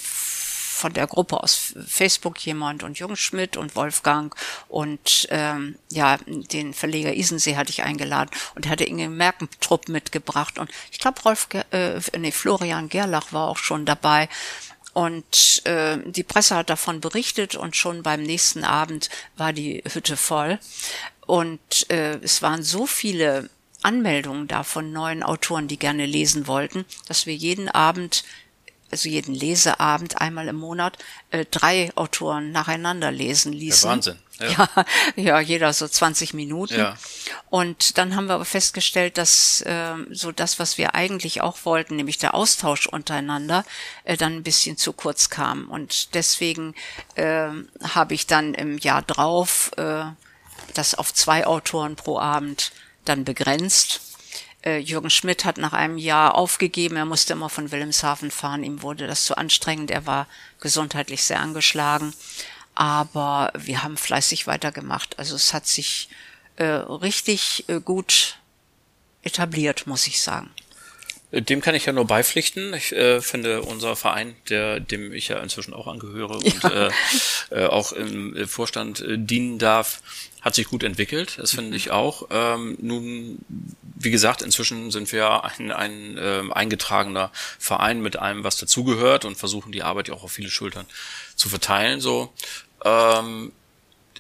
von 0.83 0.93
der 0.93 1.07
Gruppe 1.07 1.41
aus 1.41 1.75
Facebook 1.87 2.45
jemand 2.45 2.83
und 2.83 2.99
Jung 2.99 3.15
Schmidt 3.15 3.57
und 3.57 3.77
Wolfgang 3.77 4.35
und 4.69 5.29
ähm, 5.31 5.77
ja, 5.93 6.19
den 6.27 6.75
Verleger 6.75 7.15
Isensee 7.15 7.55
hatte 7.55 7.71
ich 7.71 7.85
eingeladen 7.85 8.31
und 8.57 8.69
hatte 8.69 8.83
Inge 8.83 9.09
Merkentrupp 9.09 9.89
mitgebracht 9.89 10.59
und 10.59 10.71
ich 10.91 10.99
glaube 10.99 11.21
Rolf, 11.23 11.47
äh, 11.71 12.01
nee, 12.19 12.33
Florian 12.33 12.89
Gerlach 12.89 13.33
war 13.33 13.47
auch 13.47 13.59
schon 13.59 13.85
dabei 13.85 14.29
und 14.93 15.63
äh, 15.65 15.99
die 16.05 16.23
Presse 16.23 16.57
hat 16.57 16.71
davon 16.71 17.01
berichtet 17.01 17.55
und 17.55 17.77
schon 17.77 18.03
beim 18.03 18.23
nächsten 18.23 18.65
Abend 18.65 19.09
war 19.37 19.53
die 19.53 19.83
Hütte 19.91 20.17
voll. 20.17 20.59
Und 21.27 21.91
äh, 21.91 22.19
es 22.23 22.43
waren 22.43 22.63
so 22.63 22.87
viele 22.87 23.49
Anmeldungen 23.83 24.49
da 24.49 24.63
von 24.63 24.93
neuen 24.93 25.23
Autoren, 25.23 25.69
die 25.69 25.79
gerne 25.79 26.07
lesen 26.07 26.47
wollten, 26.47 26.85
dass 27.09 27.27
wir 27.27 27.35
jeden 27.35 27.69
Abend 27.69 28.25
also 28.93 29.09
jeden 29.09 29.35
Leseabend 29.35 30.21
einmal 30.21 30.49
im 30.49 30.57
Monat 30.57 30.99
äh, 31.31 31.45
drei 31.51 31.91
Autoren 31.97 32.53
nacheinander 32.53 33.11
lesen 33.11 33.53
ließen. 33.53 33.89
Ja, 33.89 33.93
Wahnsinn. 33.97 34.19
Ja. 34.39 34.49
ja, 34.49 34.69
ja, 35.17 35.41
jeder 35.41 35.73
so 35.73 35.89
20 35.89 36.35
Minuten. 36.35 36.79
Ja. 36.79 36.97
Und 37.51 37.99
dann 37.99 38.15
haben 38.15 38.27
wir 38.27 38.35
aber 38.35 38.45
festgestellt, 38.45 39.19
dass 39.19 39.63
äh, 39.63 39.95
so 40.11 40.31
das, 40.31 40.59
was 40.59 40.79
wir 40.79 40.95
eigentlich 40.95 41.41
auch 41.41 41.65
wollten, 41.65 41.97
nämlich 41.97 42.19
der 42.19 42.35
Austausch 42.35 42.87
untereinander, 42.87 43.65
äh, 44.05 44.17
dann 44.17 44.37
ein 44.37 44.43
bisschen 44.43 44.77
zu 44.77 44.93
kurz 44.93 45.31
kam. 45.31 45.71
Und 45.71 46.15
deswegen 46.15 46.75
äh, 47.15 47.49
habe 47.83 48.15
ich 48.15 48.27
dann 48.27 48.55
im 48.55 48.79
Jahr 48.79 49.03
drauf 49.03 49.71
äh, 49.79 50.05
das 50.75 50.95
auf 50.95 51.13
zwei 51.15 51.47
Autoren 51.47 51.97
pro 51.97 52.19
Abend 52.19 52.73
dann 53.05 53.25
begrenzt 53.25 54.12
äh, 54.65 54.79
Jürgen 54.79 55.11
Schmidt 55.11 55.45
hat 55.45 55.59
nach 55.59 55.73
einem 55.73 55.99
Jahr 55.99 56.35
aufgegeben. 56.35 56.97
Er 56.97 57.05
musste 57.05 57.33
immer 57.33 57.49
von 57.49 57.71
Wilhelmshaven 57.71 58.31
fahren. 58.31 58.65
Ihm 58.65 58.83
wurde 58.83 59.07
das 59.07 59.25
zu 59.25 59.37
anstrengend. 59.37 59.91
Er 59.91 60.07
war 60.07 60.27
gesundheitlich 60.61 61.25
sehr 61.25 61.41
angeschlagen. 61.41 62.15
Aber 62.75 63.53
wir 63.57 63.83
haben 63.83 63.97
fleißig 63.97 64.47
weitergemacht. 64.47 65.19
Also 65.19 65.37
es 65.37 65.53
hat 65.53 65.67
sich 65.67 66.09
äh, 66.57 66.65
richtig 66.65 67.65
äh, 67.69 67.81
gut 67.81 68.39
etabliert, 69.23 69.87
muss 69.87 70.07
ich 70.07 70.21
sagen. 70.21 70.51
Dem 71.33 71.63
kann 71.63 71.75
ich 71.75 71.87
ja 71.87 71.95
nur 71.95 72.07
beipflichten. 72.07 72.75
Ich 72.75 72.93
äh, 72.93 73.23
finde 73.23 73.63
unser 73.63 73.97
Verein, 73.97 74.37
der 74.51 74.81
dem 74.81 75.15
ich 75.15 75.29
ja 75.29 75.39
inzwischen 75.39 75.73
auch 75.73 75.87
angehöre 75.87 76.37
und 76.37 76.63
ja. 76.63 76.89
äh, 76.89 76.91
äh, 77.51 77.67
auch 77.67 77.93
im 77.93 78.47
Vorstand 78.47 79.01
äh, 79.01 79.17
dienen 79.19 79.59
darf, 79.59 80.03
hat 80.43 80.55
sich 80.55 80.69
gut 80.69 80.83
entwickelt. 80.83 81.39
Das 81.39 81.53
finde 81.53 81.77
ich 81.77 81.91
auch. 81.91 82.29
Ähm, 82.31 82.77
nun, 82.83 83.39
wie 83.95 84.11
gesagt, 84.11 84.43
inzwischen 84.43 84.91
sind 84.91 85.11
wir 85.11 85.45
ein, 85.45 85.73
ein 85.73 86.19
äh, 86.19 86.43
eingetragener 86.53 87.31
Verein 87.59 88.03
mit 88.03 88.17
allem, 88.17 88.45
was 88.45 88.59
dazugehört 88.59 89.25
und 89.25 89.37
versuchen 89.37 89.73
die 89.73 89.83
Arbeit 89.83 90.09
ja 90.09 90.15
auch 90.15 90.25
auf 90.25 90.33
viele 90.33 90.51
Schultern 90.51 90.85
zu 91.35 91.49
verteilen. 91.49 92.01
So. 92.01 92.31
Ähm, 92.85 93.53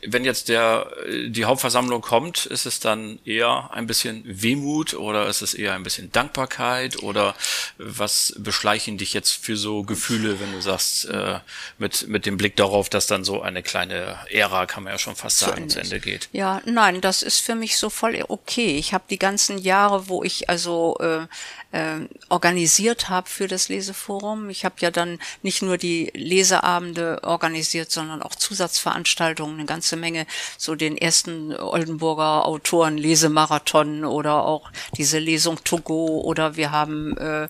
wenn 0.05 0.25
jetzt 0.25 0.49
der, 0.49 0.91
die 1.29 1.45
Hauptversammlung 1.45 2.03
kommt, 2.03 2.47
ist 2.47 2.67
es 2.67 2.81
dann 2.81 3.21
eher 3.25 3.71
ein 3.73 3.87
bisschen 3.87 4.23
Wehmut 4.25 4.95
oder 4.95 5.29
ist 5.29 5.43
es 5.43 5.55
eher 5.55 5.75
ein 5.75 5.85
bisschen 5.85 6.11
Dankbarkeit 6.11 7.03
oder 7.03 7.37
was 7.79 8.35
beschleichen 8.38 8.99
dich 8.99 9.12
jetzt 9.12 9.33
für 9.33 9.57
so 9.57 9.85
Gefühle, 9.85 10.41
wenn 10.41 10.53
du 10.53 10.61
sagst, 10.61 11.05
äh, 11.05 11.38
mit, 11.79 12.09
mit 12.09 12.27
dem 12.27 12.37
Blick 12.37 12.57
darauf, 12.57 12.88
dass 12.88 13.07
dann 13.07 13.23
so 13.23 13.43
eine 13.43 13.62
kleine 13.62 14.19
Ära, 14.29 14.67
kann 14.67 14.83
man 14.83 14.93
ja 14.93 14.99
schon 14.99 15.15
fast 15.15 15.38
sagen, 15.38 15.69
zu 15.69 15.81
Ende 15.81 16.01
geht? 16.01 16.29
Ja, 16.33 16.61
nein, 16.65 17.01
das 17.01 17.23
ist 17.23 17.41
für 17.41 17.55
mich 17.55 17.79
so 17.79 17.88
voll 17.88 18.25
okay. 18.27 18.77
Ich 18.79 18.93
habe 18.93 19.05
die 19.09 19.19
ganzen 19.19 19.59
Jahre, 19.59 20.09
wo 20.09 20.25
ich 20.25 20.49
also 20.49 20.97
äh, 21.01 21.27
äh, 21.73 22.01
organisiert 22.29 23.09
habe 23.09 23.29
für 23.29 23.49
das 23.49 23.69
Leseforum. 23.69 24.51
Ich 24.51 24.65
habe 24.65 24.77
ja 24.81 24.91
dann 24.91 25.19
nicht 25.43 25.63
nur 25.63 25.79
die 25.79 26.11
Leseabende 26.15 27.21
organisiert, 27.25 27.91
sondern 27.91 28.23
auch 28.23 28.35
Zusatzveranstaltungen, 28.35 29.57
eine 29.57 29.67
ganze 29.67 29.97
Menge, 29.97 30.27
so 30.57 30.75
den 30.75 30.97
ersten 30.97 31.55
Oldenburger 31.55 32.47
Autoren 32.47 32.97
Lesemarathon 32.97 34.05
oder 34.05 34.45
auch 34.45 34.71
diese 34.97 35.19
Lesung 35.19 35.63
Togo 35.65 36.21
oder 36.21 36.57
wir 36.57 36.71
haben 36.71 37.17
äh, 37.17 37.49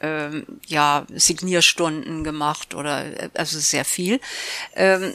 äh, 0.00 0.44
ja 0.66 1.06
Signierstunden 1.12 2.24
gemacht 2.24 2.74
oder 2.74 3.04
äh, 3.04 3.30
also 3.34 3.58
sehr 3.58 3.84
viel. 3.84 4.20
Ähm, 4.74 5.14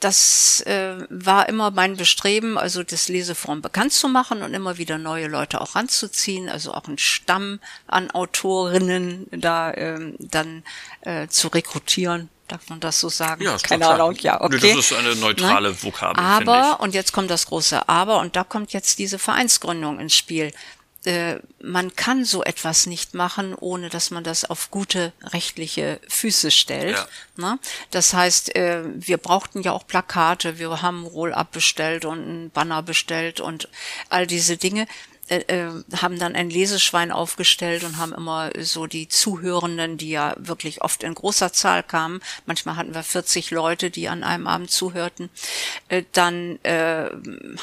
das 0.00 0.60
äh, 0.62 1.06
war 1.10 1.48
immer 1.48 1.70
mein 1.70 1.96
Bestreben, 1.96 2.56
also 2.56 2.82
das 2.82 3.08
Leseforum 3.08 3.62
bekannt 3.62 3.92
zu 3.92 4.08
machen 4.08 4.42
und 4.42 4.54
immer 4.54 4.78
wieder 4.78 4.98
neue 4.98 5.26
Leute 5.26 5.60
auch 5.60 5.74
ranzuziehen, 5.74 6.48
also 6.48 6.72
auch 6.72 6.86
einen 6.86 6.98
Stamm 6.98 7.60
an 7.86 8.10
Autorinnen 8.10 9.26
da 9.30 9.72
ähm, 9.74 10.14
dann 10.18 10.62
äh, 11.02 11.28
zu 11.28 11.48
rekrutieren. 11.48 12.28
Darf 12.46 12.70
man 12.70 12.80
das 12.80 12.98
so 12.98 13.10
sagen? 13.10 13.42
Ja, 13.42 13.58
keine 13.58 13.86
Ahnung. 13.86 14.14
Ja, 14.20 14.40
okay. 14.40 14.74
Das 14.74 14.90
ist 14.90 14.92
eine 14.94 15.14
neutrale 15.16 15.70
ne? 15.70 15.82
Vokabel. 15.82 16.24
Aber, 16.24 16.80
und 16.80 16.94
jetzt 16.94 17.12
kommt 17.12 17.30
das 17.30 17.46
große 17.46 17.88
Aber, 17.88 18.20
und 18.20 18.36
da 18.36 18.44
kommt 18.44 18.72
jetzt 18.72 18.98
diese 18.98 19.18
Vereinsgründung 19.18 20.00
ins 20.00 20.16
Spiel. 20.16 20.52
Äh, 21.08 21.40
man 21.62 21.96
kann 21.96 22.26
so 22.26 22.44
etwas 22.44 22.84
nicht 22.84 23.14
machen, 23.14 23.54
ohne 23.54 23.88
dass 23.88 24.10
man 24.10 24.24
das 24.24 24.44
auf 24.44 24.70
gute 24.70 25.14
rechtliche 25.22 26.00
Füße 26.06 26.50
stellt. 26.50 26.96
Ja. 26.96 27.52
Ne? 27.52 27.58
Das 27.90 28.12
heißt, 28.12 28.54
äh, 28.54 28.82
wir 28.94 29.16
brauchten 29.16 29.62
ja 29.62 29.72
auch 29.72 29.86
Plakate, 29.86 30.58
wir 30.58 30.82
haben 30.82 31.06
Roll-up 31.06 31.50
bestellt 31.52 32.04
und 32.04 32.18
ein 32.18 32.50
Banner 32.50 32.82
bestellt 32.82 33.40
und 33.40 33.70
all 34.10 34.26
diese 34.26 34.58
Dinge. 34.58 34.86
Äh, 35.28 35.38
äh, 35.48 35.70
haben 35.96 36.18
dann 36.18 36.34
ein 36.34 36.50
Leseschwein 36.50 37.10
aufgestellt 37.10 37.84
und 37.84 37.96
haben 37.96 38.12
immer 38.12 38.50
so 38.60 38.86
die 38.86 39.08
Zuhörenden, 39.08 39.96
die 39.96 40.10
ja 40.10 40.34
wirklich 40.36 40.82
oft 40.82 41.02
in 41.02 41.14
großer 41.14 41.54
Zahl 41.54 41.82
kamen, 41.82 42.20
manchmal 42.44 42.76
hatten 42.76 42.94
wir 42.94 43.02
40 43.02 43.50
Leute, 43.50 43.90
die 43.90 44.08
an 44.08 44.24
einem 44.24 44.46
Abend 44.46 44.70
zuhörten, 44.70 45.30
dann 46.12 46.58
äh, 46.64 47.10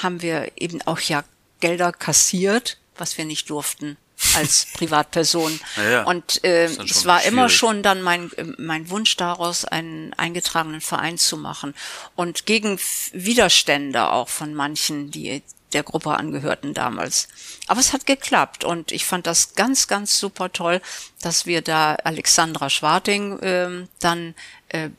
haben 0.01 0.23
wir 0.23 0.51
eben 0.55 0.81
auch 0.83 0.99
ja 0.99 1.23
Gelder 1.59 1.91
kassiert 1.91 2.77
was 2.97 3.17
wir 3.17 3.25
nicht 3.25 3.49
durften 3.49 3.97
als 4.35 4.67
Privatperson. 4.73 5.59
ja, 5.77 6.03
und 6.03 6.43
äh, 6.43 6.65
es 6.65 7.05
war 7.05 7.19
schwierig. 7.19 7.33
immer 7.33 7.49
schon 7.49 7.83
dann 7.83 8.01
mein, 8.01 8.31
mein 8.57 8.89
Wunsch 8.89 9.15
daraus, 9.17 9.65
einen 9.65 10.13
eingetragenen 10.13 10.81
Verein 10.81 11.17
zu 11.17 11.37
machen. 11.37 11.73
Und 12.15 12.45
gegen 12.45 12.79
Widerstände 13.11 14.11
auch 14.11 14.29
von 14.29 14.53
manchen, 14.53 15.11
die 15.11 15.43
der 15.73 15.83
Gruppe 15.83 16.11
angehörten 16.11 16.73
damals. 16.73 17.27
Aber 17.67 17.81
es 17.81 17.91
hat 17.91 18.05
geklappt 18.05 18.63
und 18.63 18.91
ich 18.93 19.05
fand 19.05 19.27
das 19.27 19.55
ganz, 19.55 19.87
ganz 19.87 20.17
super 20.17 20.51
toll, 20.53 20.81
dass 21.21 21.45
wir 21.45 21.61
da 21.61 21.95
Alexandra 21.95 22.69
Schwarting 22.69 23.39
äh, 23.39 23.85
dann 23.99 24.35
äh, 24.75 24.89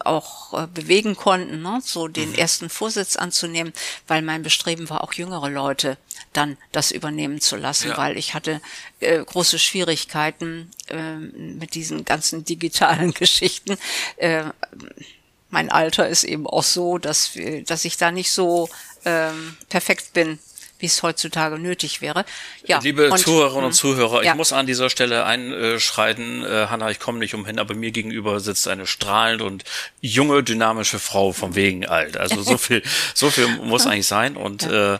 auch 0.00 0.54
äh, 0.54 0.66
bewegen 0.66 1.14
konnten, 1.14 1.62
ne? 1.62 1.80
so 1.82 2.08
den 2.08 2.30
mhm. 2.30 2.36
ersten 2.36 2.70
Vorsitz 2.70 3.16
anzunehmen, 3.16 3.72
weil 4.06 4.22
mein 4.22 4.42
Bestreben 4.42 4.88
war, 4.88 5.02
auch 5.02 5.12
jüngere 5.12 5.50
Leute 5.50 5.98
dann 6.32 6.56
das 6.72 6.90
übernehmen 6.90 7.40
zu 7.40 7.56
lassen, 7.56 7.88
ja. 7.88 7.96
weil 7.96 8.16
ich 8.16 8.34
hatte 8.34 8.60
äh, 9.00 9.22
große 9.22 9.58
Schwierigkeiten 9.58 10.70
äh, 10.88 11.16
mit 11.16 11.74
diesen 11.74 12.04
ganzen 12.04 12.44
digitalen 12.44 13.12
Geschichten. 13.14 13.76
Äh, 14.16 14.44
mein 15.50 15.70
Alter 15.70 16.08
ist 16.08 16.24
eben 16.24 16.46
auch 16.46 16.64
so, 16.64 16.98
dass, 16.98 17.32
dass 17.66 17.84
ich 17.84 17.96
da 17.96 18.10
nicht 18.10 18.32
so 18.32 18.68
ähm, 19.04 19.56
perfekt 19.68 20.12
bin 20.12 20.38
wie 20.84 20.86
es 20.86 21.02
heutzutage 21.02 21.58
nötig 21.58 22.02
wäre. 22.02 22.26
Ja, 22.66 22.78
Liebe 22.78 23.10
und, 23.10 23.18
Zuhörerinnen 23.18 23.64
und 23.64 23.70
hm, 23.70 23.72
Zuhörer, 23.72 24.22
ja. 24.22 24.32
ich 24.32 24.36
muss 24.36 24.52
an 24.52 24.66
dieser 24.66 24.90
Stelle 24.90 25.24
einschreiten, 25.24 26.44
äh, 26.44 26.66
Hanna, 26.68 26.90
ich 26.90 27.00
komme 27.00 27.18
nicht 27.18 27.34
umhin, 27.34 27.58
aber 27.58 27.74
mir 27.74 27.90
gegenüber 27.90 28.38
sitzt 28.38 28.68
eine 28.68 28.86
strahlend 28.86 29.40
und 29.40 29.64
junge, 30.02 30.42
dynamische 30.42 30.98
Frau 30.98 31.32
vom 31.32 31.54
Wegen 31.54 31.86
alt. 31.86 32.18
Also 32.18 32.42
so 32.42 32.58
viel, 32.58 32.82
so 33.14 33.30
viel 33.30 33.48
muss 33.48 33.86
eigentlich 33.86 34.06
sein. 34.06 34.36
Und 34.36 34.64
ja. 34.64 34.96
äh, 34.96 34.98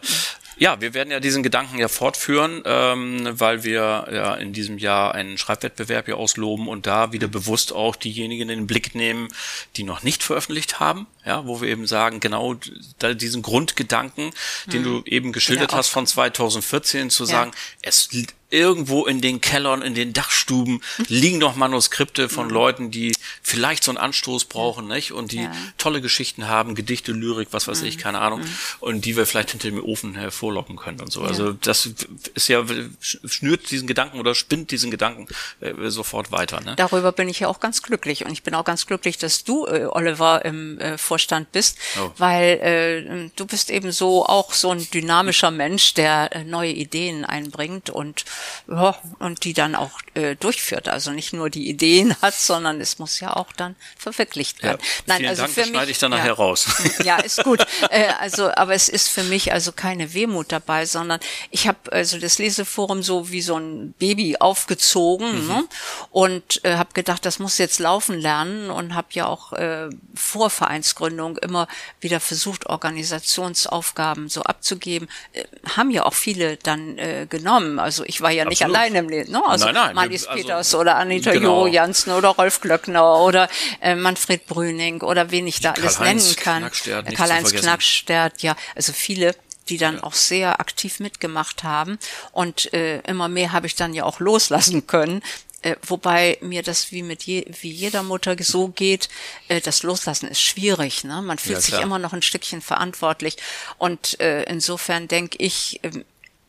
ja, 0.57 0.81
wir 0.81 0.95
werden 0.95 1.11
ja 1.11 1.21
diesen 1.21 1.43
Gedanken 1.43 1.79
ja 1.79 1.89
fortführen, 1.89 2.63
ähm, 2.65 3.29
weil 3.33 3.65
wir 3.65 4.09
ja 4.13 4.35
in 4.35 4.53
diesem 4.53 4.79
Jahr 4.79 5.15
einen 5.15 5.39
Schreibwettbewerb 5.39 6.09
ja 6.09 6.15
ausloben 6.15 6.69
und 6.69 6.87
da 6.87 7.13
wieder 7.13 7.29
bewusst 7.29 7.73
auch 7.73 7.97
diejenigen 7.97 8.43
in 8.43 8.59
den 8.59 8.67
Blick 8.67 8.95
nehmen, 8.95 9.29
die 9.77 9.85
noch 9.85 10.03
nicht 10.03 10.23
veröffentlicht 10.23 10.81
haben, 10.81 11.07
ja, 11.25 11.47
wo 11.47 11.61
wir 11.61 11.69
eben 11.69 11.87
sagen, 11.87 12.21
genau 12.21 12.55
da 12.99 13.15
diesen 13.15 13.43
Grundgedanken, 13.43 14.31
den 14.67 14.85
hm. 14.85 15.03
du 15.03 15.03
eben 15.07 15.33
geschildert 15.33 15.73
ja, 15.73 15.79
hast 15.79 15.89
von 15.89 16.07
2014, 16.07 17.11
zu 17.11 17.25
sagen, 17.25 17.53
es 17.83 18.09
irgendwo 18.55 19.05
in 19.05 19.21
den 19.21 19.43
Kellern, 19.43 19.83
in 19.83 19.95
den 19.95 20.15
Dachstuben 20.15 20.81
liegen 21.09 21.39
noch 21.39 21.57
Manuskripte 21.57 22.29
von. 22.31 22.55
Leuten, 22.55 22.91
die 22.91 23.15
vielleicht 23.43 23.85
so 23.85 23.91
einen 23.91 23.99
Anstoß 23.99 24.47
brauchen, 24.47 24.87
nicht? 24.87 25.13
Und 25.13 25.33
die 25.33 25.43
ja. 25.43 25.53
tolle 25.77 26.01
Geschichten 26.01 26.49
haben, 26.49 26.75
Gedichte, 26.75 27.13
Lyrik, 27.13 27.49
was 27.51 27.69
weiß 27.69 27.83
ich, 27.83 27.97
mhm. 27.97 28.01
keine 28.01 28.21
Ahnung. 28.21 28.41
Mhm. 28.41 28.57
Und 28.81 29.05
die 29.05 29.17
wir 29.17 29.27
vielleicht 29.27 29.51
hinter 29.51 29.69
dem 29.69 29.83
Ofen 29.83 30.15
hervorlocken 30.15 30.77
können 30.77 31.01
und 31.01 31.13
so. 31.13 31.23
Also 31.23 31.53
das 31.53 31.91
ist 32.35 32.49
ja, 32.49 32.65
schnürt 33.01 33.71
diesen 33.71 33.87
Gedanken 33.87 34.21
oder 34.21 34.35
spinnt 34.35 34.71
diesen 34.71 34.91
Gedanken 34.91 35.27
äh, 35.61 35.91
sofort 35.91 36.33
weiter. 36.33 36.61
Ne? 36.61 36.75
Darüber 36.77 37.13
bin 37.13 37.29
ich 37.29 37.41
ja 37.41 37.49
auch 37.49 37.61
ganz 37.61 37.83
glücklich. 37.83 38.25
Und 38.25 38.33
ich 38.33 38.43
bin 38.43 38.55
auch 38.55 38.65
ganz 38.65 38.87
glücklich, 38.87 39.19
dass 39.19 39.45
du, 39.45 39.67
äh, 39.67 39.87
Oliver, 39.91 40.45
im 40.45 40.79
äh, 40.79 40.97
Vorstand 40.97 41.53
bist, 41.53 41.79
oh. 42.01 42.11
weil 42.19 42.45
äh, 42.61 43.31
du 43.35 43.47
bist 43.47 43.71
eben 43.71 43.91
so 43.93 44.25
auch 44.25 44.53
so 44.53 44.71
ein 44.71 44.89
dynamischer 44.91 45.51
Mensch, 45.51 45.95
der 45.95 46.31
äh, 46.33 46.45
neue 46.45 46.73
Ideen 46.73 47.25
einbringt 47.25 47.91
und 47.91 48.25
ja, 48.69 48.97
und 49.19 49.45
die 49.45 49.53
dann 49.53 49.75
auch 49.75 50.01
äh, 50.15 50.37
durchführt. 50.37 50.89
Also 50.89 51.11
nicht 51.11 51.33
nur 51.33 51.51
die 51.51 51.69
Ideen 51.69 52.15
hat, 52.23 52.35
sondern 52.35 52.81
es 52.81 52.99
muss 52.99 53.21
ja 53.21 53.35
auch 53.35 53.53
dann 53.53 53.77
verwirklicht 53.97 54.63
werden. 54.63 54.79
Ja, 54.81 54.89
Nein, 55.07 55.19
vielen 55.19 55.29
also 55.31 55.43
Dank, 55.43 55.55
für 55.55 55.61
das 55.61 55.69
mich, 55.69 55.77
schneide 55.77 55.91
ich 55.91 55.99
dann 55.99 56.11
nachher 56.11 56.27
ja, 56.27 56.33
raus. 56.33 56.67
Ja, 57.05 57.17
ist 57.17 57.43
gut. 57.45 57.67
äh, 57.91 58.09
also, 58.21 58.51
aber 58.55 58.75
es 58.75 58.89
ist 58.89 59.09
für 59.09 59.25
mich 59.25 59.53
also 59.53 59.73
keine 59.73 60.15
Wehmut 60.15 60.53
dabei, 60.53 60.87
sondern 60.87 61.21
ich 61.51 61.69
habe 61.69 61.93
also 61.93 62.19
das 62.19 62.39
Leseforum 62.39 63.03
so 63.03 63.31
wie 63.31 63.43
so 63.43 63.57
ein 63.57 63.93
Baby 63.99 64.37
aufgezogen 64.39 65.43
mhm. 65.43 65.49
ne? 65.49 65.65
und 66.11 66.65
äh, 66.65 66.77
habe 66.77 66.93
gedacht, 66.95 67.25
das 67.27 67.39
muss 67.39 67.59
jetzt 67.59 67.79
laufen 67.79 68.19
lernen 68.19 68.71
und 68.71 68.95
habe 68.95 69.09
ja 69.13 69.27
auch 69.27 69.53
äh, 69.53 69.89
vor 70.15 70.51
Vereinsgründung 70.51 71.37
immer 71.39 71.69
wieder 72.01 72.21
versucht, 72.21 72.67
Organisationsaufgaben 72.67 74.29
so 74.29 74.43
abzugeben. 74.43 75.09
Äh, 75.33 75.45
haben 75.77 75.91
ja 75.91 76.05
auch 76.05 76.15
viele 76.15 76.57
dann 76.57 76.99
äh, 76.99 77.27
genommen. 77.29 77.79
Also 77.79 78.05
ich 78.05 78.21
war 78.21 78.31
ja 78.35 78.45
nicht 78.45 78.63
Absolut. 78.63 78.77
alleine 78.77 78.99
im 78.99 79.09
Leben. 79.09 79.33
Ne? 79.33 79.43
Also 79.45 79.67
nein, 79.67 79.75
nein, 79.75 79.95
Marlies 79.95 80.27
also, 80.27 80.43
Peters 80.43 80.75
oder 80.75 80.97
Anita 80.97 81.33
genau. 81.33 81.67
Jo 81.67 81.73
Jansen 81.73 82.13
oder 82.13 82.31
Rolf 82.31 82.61
Glöckner 82.61 83.21
oder 83.21 83.49
äh, 83.81 83.95
Manfred 83.95 84.47
Brüning 84.47 85.01
oder 85.03 85.31
wen 85.31 85.47
ich 85.47 85.61
da 85.61 85.73
alles 85.73 85.99
nennen 85.99 86.37
kann. 86.37 86.71
Karl-Heinz 87.15 87.53
Knackstert, 87.53 88.43
ja, 88.43 88.57
also 88.75 88.93
viele 88.93 89.35
die 89.69 89.79
dann 89.79 89.97
ja. 89.97 90.03
auch 90.03 90.13
sehr 90.13 90.61
aktiv 90.61 91.01
mitgemacht 91.01 91.65
haben. 91.65 91.99
Und 92.33 92.73
äh, 92.75 92.99
immer 93.01 93.29
mehr 93.29 93.53
habe 93.53 93.67
ich 93.67 93.75
dann 93.75 93.95
ja 93.95 94.05
auch 94.05 94.21
loslassen 94.21 94.87
können. 94.87 95.23
Äh, 95.63 95.77
wobei 95.87 96.37
mir 96.43 96.63
das 96.63 96.93
wie 96.93 97.03
mit 97.03 97.23
je, 97.23 97.47
wie 97.63 97.71
jeder 97.71 98.03
Mutter 98.03 98.37
so 98.39 98.69
geht, 98.69 99.09
äh, 99.49 99.63
das 99.63 99.83
Loslassen 99.83 100.29
ist 100.29 100.43
schwierig. 100.43 101.05
Ne? 101.05 101.23
Man 101.23 101.39
fühlt 101.39 101.57
ja, 101.57 101.63
sich 101.63 101.81
immer 101.81 101.99
noch 101.99 102.13
ein 102.13 102.21
Stückchen 102.21 102.61
verantwortlich. 102.61 103.37
Und 103.79 104.21
äh, 104.21 104.43
insofern 104.43 105.09
denke 105.09 105.39
ich, 105.39 105.81
äh, 105.83 106.05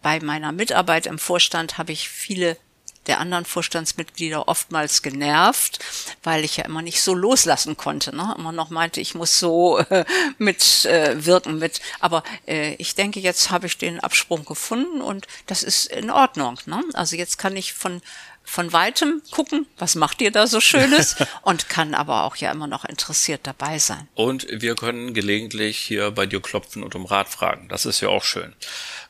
bei 0.06 0.20
meiner 0.20 0.52
Mitarbeit 0.52 1.08
im 1.08 1.18
Vorstand 1.18 1.80
habe 1.80 1.92
ich 1.92 2.10
viele 2.10 2.58
der 3.08 3.20
anderen 3.20 3.44
Vorstandsmitglieder 3.44 4.48
oftmals 4.48 5.02
genervt, 5.02 5.80
weil 6.22 6.44
ich 6.44 6.58
ja 6.58 6.66
immer 6.66 6.84
nicht 6.84 7.02
so 7.02 7.16
loslassen 7.16 7.76
konnte. 7.76 8.16
Ne? 8.16 8.36
Immer 8.38 8.52
noch 8.52 8.70
meinte, 8.70 9.02
ich 9.02 9.16
muss 9.16 9.40
so 9.40 9.80
äh, 9.80 10.06
mitwirken 10.38 11.54
äh, 11.54 11.60
mit. 11.60 11.82
Aber 12.02 12.24
äh, 12.48 12.76
ich 12.76 12.94
denke, 12.94 13.20
jetzt 13.20 13.50
habe 13.50 13.66
ich 13.66 13.80
den 13.80 14.00
Absprung 14.00 14.46
gefunden 14.46 15.02
und 15.02 15.26
das 15.48 15.64
ist 15.64 15.88
in 15.88 16.12
Ordnung. 16.12 16.60
Ne? 16.68 16.84
Also 16.94 17.16
jetzt 17.16 17.40
kann 17.40 17.58
ich 17.58 17.74
von 17.74 18.04
von 18.48 18.72
weitem 18.72 19.24
gucken, 19.32 19.66
was 19.80 19.96
macht 19.96 20.22
ihr 20.22 20.30
da 20.30 20.46
so 20.46 20.62
Schönes 20.62 21.16
und 21.42 21.68
kann 21.68 21.96
aber 21.96 22.26
auch 22.26 22.36
ja 22.36 22.52
immer 22.52 22.68
noch 22.68 22.86
interessiert 22.86 23.42
dabei 23.44 23.80
sein. 23.80 24.08
Und 24.14 24.46
wir 24.52 24.76
können 24.76 25.16
gelegentlich 25.16 25.80
hier 25.80 26.12
bei 26.12 26.28
dir 26.28 26.40
klopfen 26.42 26.84
und 26.84 26.94
um 26.94 27.06
Rat 27.06 27.28
fragen. 27.28 27.68
Das 27.70 27.88
ist 27.88 28.02
ja 28.02 28.10
auch 28.10 28.24
schön. 28.24 28.54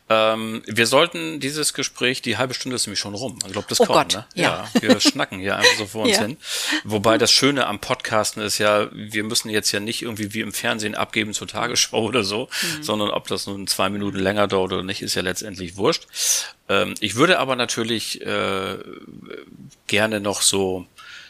Ähm, 0.08 0.62
wir 0.68 0.86
sollten 0.86 1.40
dieses 1.40 1.74
Gespräch, 1.74 2.22
die 2.22 2.38
halbe 2.38 2.54
Stunde 2.54 2.76
ist 2.76 2.86
nämlich 2.86 3.00
schon 3.00 3.16
rum. 3.16 3.40
Man 3.42 3.52
glaubt 3.52 3.72
das 3.72 3.82
oh 3.82 3.86
kaum, 3.86 3.96
Gott, 3.96 4.14
ne? 4.14 4.26
Ja. 4.36 4.68
ja. 4.74 4.82
wir 4.82 5.00
schnacken 5.00 5.40
hier 5.40 5.58
einfach 5.58 5.78
so 5.78 5.88
vor 5.88 6.04
uns 6.04 6.18
ja. 6.18 6.24
hin. 6.24 6.38
Wobei 6.84 7.18
das 7.18 7.32
Schöne 7.32 7.66
am 7.66 7.80
Podcasten 7.80 8.44
ist 8.44 8.60
ja, 8.60 8.88
wir 8.92 9.24
müssen 9.24 9.50
jetzt 9.50 9.72
ja 9.72 9.80
nicht 9.80 10.04
irgendwie 10.04 10.34
wie 10.34 10.42
im 10.42 10.54
Fernsehen 10.54 10.94
abgeben 10.94 11.34
zur 11.34 11.48
Tagesschau 11.48 12.04
oder 12.04 12.24
so, 12.24 12.50
mhm. 12.78 12.84
sondern 12.84 13.10
ob 13.10 13.28
das 13.28 13.48
nun 13.48 13.66
zwei 13.66 13.90
Minuten 13.90 14.20
länger 14.20 14.48
dauert 14.48 14.74
oder 14.74 14.84
nicht, 14.84 15.02
ist 15.02 15.16
ja 15.16 15.24
letztendlich 15.24 15.76
wurscht. 15.76 16.08
Ähm, 16.70 16.94
ich 17.00 17.16
würde 17.16 17.40
aber 17.40 17.56
natürlich 17.56 18.22
äh, 18.22 18.78
gerne 19.88 20.20
noch 20.20 20.42
so 20.42 20.86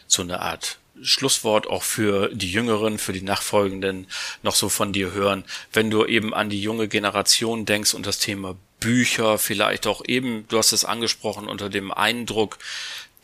so 0.07 0.21
eine 0.21 0.41
Art 0.41 0.77
Schlusswort 1.01 1.67
auch 1.67 1.83
für 1.83 2.29
die 2.33 2.51
Jüngeren, 2.51 2.97
für 2.97 3.13
die 3.13 3.21
Nachfolgenden 3.21 4.07
noch 4.43 4.55
so 4.55 4.69
von 4.69 4.93
dir 4.93 5.11
hören, 5.11 5.43
wenn 5.73 5.89
du 5.91 6.05
eben 6.05 6.33
an 6.33 6.49
die 6.49 6.61
junge 6.61 6.87
Generation 6.87 7.65
denkst 7.65 7.93
und 7.93 8.05
das 8.05 8.19
Thema 8.19 8.55
Bücher, 8.85 9.39
vielleicht 9.39 9.87
auch 9.87 10.03
eben, 10.07 10.47
du 10.47 10.59
hast 10.59 10.71
es 10.71 10.85
angesprochen, 10.85 11.47
unter 11.47 11.69
dem 11.69 11.91
Eindruck 11.91 12.59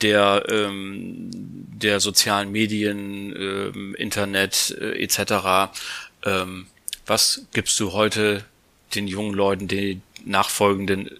der, 0.01 0.43
ähm, 0.49 1.29
der 1.31 1.99
sozialen 1.99 2.51
Medien, 2.51 3.31
ähm, 3.35 3.93
Internet 3.93 4.75
äh, 4.81 5.03
etc. 5.03 5.71
Ähm, 6.25 6.65
was 7.05 7.45
gibst 7.53 7.79
du 7.79 7.93
heute 7.93 8.43
den 8.95 9.07
jungen 9.07 9.35
Leuten, 9.35 9.67
den 9.67 10.01
Nachfolgenden 10.25 11.11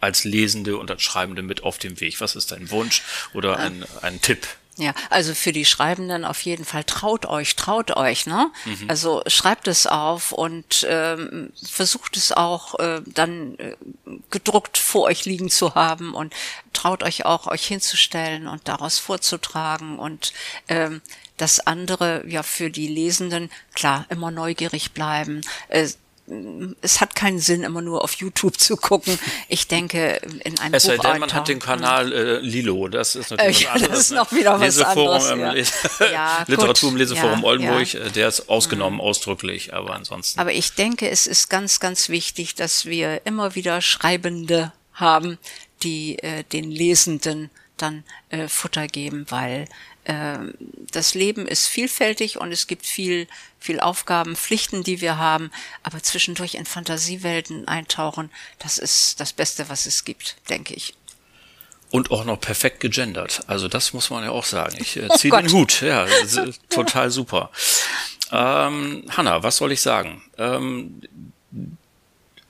als 0.00 0.24
Lesende 0.24 0.78
und 0.78 0.90
als 0.90 1.02
Schreibende 1.02 1.42
mit 1.42 1.62
auf 1.62 1.76
dem 1.76 2.00
Weg? 2.00 2.22
Was 2.22 2.36
ist 2.36 2.52
dein 2.52 2.70
Wunsch 2.70 3.02
oder 3.34 3.58
ein, 3.58 3.84
ein 4.00 4.18
Tipp? 4.22 4.46
Ja, 4.76 4.92
also 5.08 5.34
für 5.34 5.52
die 5.52 5.64
Schreibenden 5.64 6.24
auf 6.24 6.40
jeden 6.40 6.64
Fall 6.64 6.82
traut 6.82 7.26
euch, 7.26 7.54
traut 7.54 7.96
euch, 7.96 8.26
ne? 8.26 8.50
Mhm. 8.64 8.90
Also 8.90 9.22
schreibt 9.28 9.68
es 9.68 9.86
auf 9.86 10.32
und 10.32 10.84
ähm, 10.88 11.52
versucht 11.62 12.16
es 12.16 12.32
auch 12.32 12.78
äh, 12.80 13.00
dann 13.06 13.56
äh, 13.58 13.76
gedruckt 14.30 14.76
vor 14.76 15.04
euch 15.04 15.26
liegen 15.26 15.48
zu 15.48 15.76
haben 15.76 16.12
und 16.12 16.34
traut 16.72 17.04
euch 17.04 17.24
auch, 17.24 17.46
euch 17.46 17.64
hinzustellen 17.66 18.48
und 18.48 18.66
daraus 18.66 18.98
vorzutragen 18.98 20.00
und 20.00 20.32
ähm, 20.68 21.02
das 21.36 21.60
andere, 21.60 22.24
ja, 22.26 22.42
für 22.42 22.70
die 22.70 22.88
Lesenden, 22.88 23.50
klar, 23.74 24.06
immer 24.08 24.30
neugierig 24.30 24.92
bleiben, 24.92 25.40
äh, 25.68 25.88
es 26.80 27.02
hat 27.02 27.14
keinen 27.14 27.38
Sinn, 27.38 27.64
immer 27.64 27.82
nur 27.82 28.02
auf 28.02 28.14
YouTube 28.14 28.58
zu 28.58 28.76
gucken. 28.76 29.18
Ich 29.48 29.68
denke, 29.68 30.20
in 30.44 30.58
einem 30.58 30.72
es 30.72 30.84
sei 30.84 30.96
denn, 30.96 31.20
man 31.20 31.30
hat 31.32 31.48
den 31.48 31.58
Kanal 31.58 32.12
äh, 32.12 32.38
Lilo, 32.38 32.88
das 32.88 33.14
ist 33.14 33.30
natürlich 33.30 33.62
äh, 33.62 33.78
ja, 33.78 33.86
Das 33.88 33.98
ist 33.98 34.12
noch 34.12 34.32
wieder 34.32 34.54
was 34.54 34.76
Leseforum 34.76 35.22
anderes. 35.22 35.72
Ja. 36.00 36.06
ja, 36.12 36.44
Literatur 36.46 36.90
im 36.90 36.96
Leseforum 36.96 37.40
ja, 37.40 37.44
Oldenburg, 37.44 38.14
der 38.14 38.28
ist 38.28 38.48
ausgenommen, 38.48 38.96
mhm. 38.96 39.02
ausdrücklich, 39.02 39.74
aber 39.74 39.94
ansonsten. 39.94 40.40
Aber 40.40 40.52
ich 40.52 40.72
denke, 40.72 41.10
es 41.10 41.26
ist 41.26 41.50
ganz, 41.50 41.78
ganz 41.78 42.08
wichtig, 42.08 42.54
dass 42.54 42.86
wir 42.86 43.26
immer 43.26 43.54
wieder 43.54 43.82
Schreibende 43.82 44.72
haben, 44.94 45.38
die 45.82 46.18
äh, 46.20 46.42
den 46.44 46.70
Lesenden 46.70 47.50
dann 47.76 48.04
äh, 48.30 48.48
Futter 48.48 48.86
geben, 48.86 49.26
weil 49.30 49.66
äh, 50.04 50.38
das 50.92 51.14
Leben 51.14 51.46
ist 51.46 51.66
vielfältig 51.66 52.38
und 52.38 52.52
es 52.52 52.66
gibt 52.66 52.86
viel, 52.86 53.26
viel 53.58 53.80
Aufgaben, 53.80 54.36
Pflichten, 54.36 54.82
die 54.82 55.00
wir 55.00 55.18
haben, 55.18 55.50
aber 55.82 56.02
zwischendurch 56.02 56.54
in 56.54 56.66
Fantasiewelten 56.66 57.66
eintauchen, 57.68 58.30
das 58.58 58.78
ist 58.78 59.20
das 59.20 59.32
Beste, 59.32 59.68
was 59.68 59.86
es 59.86 60.04
gibt, 60.04 60.36
denke 60.48 60.74
ich. 60.74 60.94
Und 61.90 62.10
auch 62.10 62.24
noch 62.24 62.40
perfekt 62.40 62.80
gegendert. 62.80 63.42
Also 63.46 63.68
das 63.68 63.92
muss 63.92 64.10
man 64.10 64.24
ja 64.24 64.30
auch 64.30 64.44
sagen. 64.44 64.76
Ich 64.80 64.96
äh, 64.96 65.06
oh 65.08 65.16
ziehe 65.16 65.32
den 65.36 65.52
Hut. 65.52 65.80
Ja, 65.80 66.06
total 66.68 67.10
super. 67.10 67.50
Ähm, 68.32 69.04
Hanna, 69.10 69.42
was 69.42 69.58
soll 69.58 69.70
ich 69.70 69.80
sagen? 69.80 70.22
Ähm, 70.38 71.00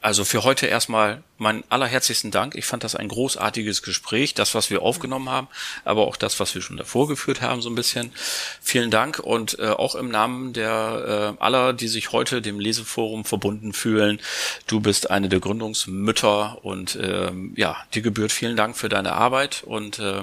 also 0.04 0.26
für 0.26 0.44
heute 0.44 0.66
erstmal 0.66 1.22
meinen 1.38 1.64
allerherzlichsten 1.70 2.30
Dank. 2.30 2.56
Ich 2.56 2.66
fand 2.66 2.84
das 2.84 2.94
ein 2.94 3.08
großartiges 3.08 3.82
Gespräch, 3.82 4.34
das, 4.34 4.54
was 4.54 4.68
wir 4.68 4.82
aufgenommen 4.82 5.30
haben, 5.30 5.48
aber 5.82 6.06
auch 6.06 6.16
das, 6.16 6.38
was 6.40 6.54
wir 6.54 6.60
schon 6.60 6.76
davor 6.76 7.08
geführt 7.08 7.40
haben, 7.40 7.62
so 7.62 7.70
ein 7.70 7.74
bisschen. 7.74 8.12
Vielen 8.60 8.90
Dank 8.90 9.18
und 9.18 9.58
äh, 9.58 9.68
auch 9.68 9.94
im 9.94 10.10
Namen 10.10 10.52
der 10.52 11.36
äh, 11.38 11.42
aller, 11.42 11.72
die 11.72 11.88
sich 11.88 12.12
heute 12.12 12.42
dem 12.42 12.60
Leseforum 12.60 13.24
verbunden 13.24 13.72
fühlen. 13.72 14.20
Du 14.66 14.78
bist 14.80 15.10
eine 15.10 15.30
der 15.30 15.40
Gründungsmütter 15.40 16.62
und 16.62 16.96
äh, 16.96 17.32
ja, 17.56 17.78
dir 17.94 18.02
gebührt 18.02 18.30
vielen 18.30 18.56
Dank 18.56 18.76
für 18.76 18.90
deine 18.90 19.14
Arbeit 19.14 19.62
und 19.64 20.00
äh, 20.00 20.20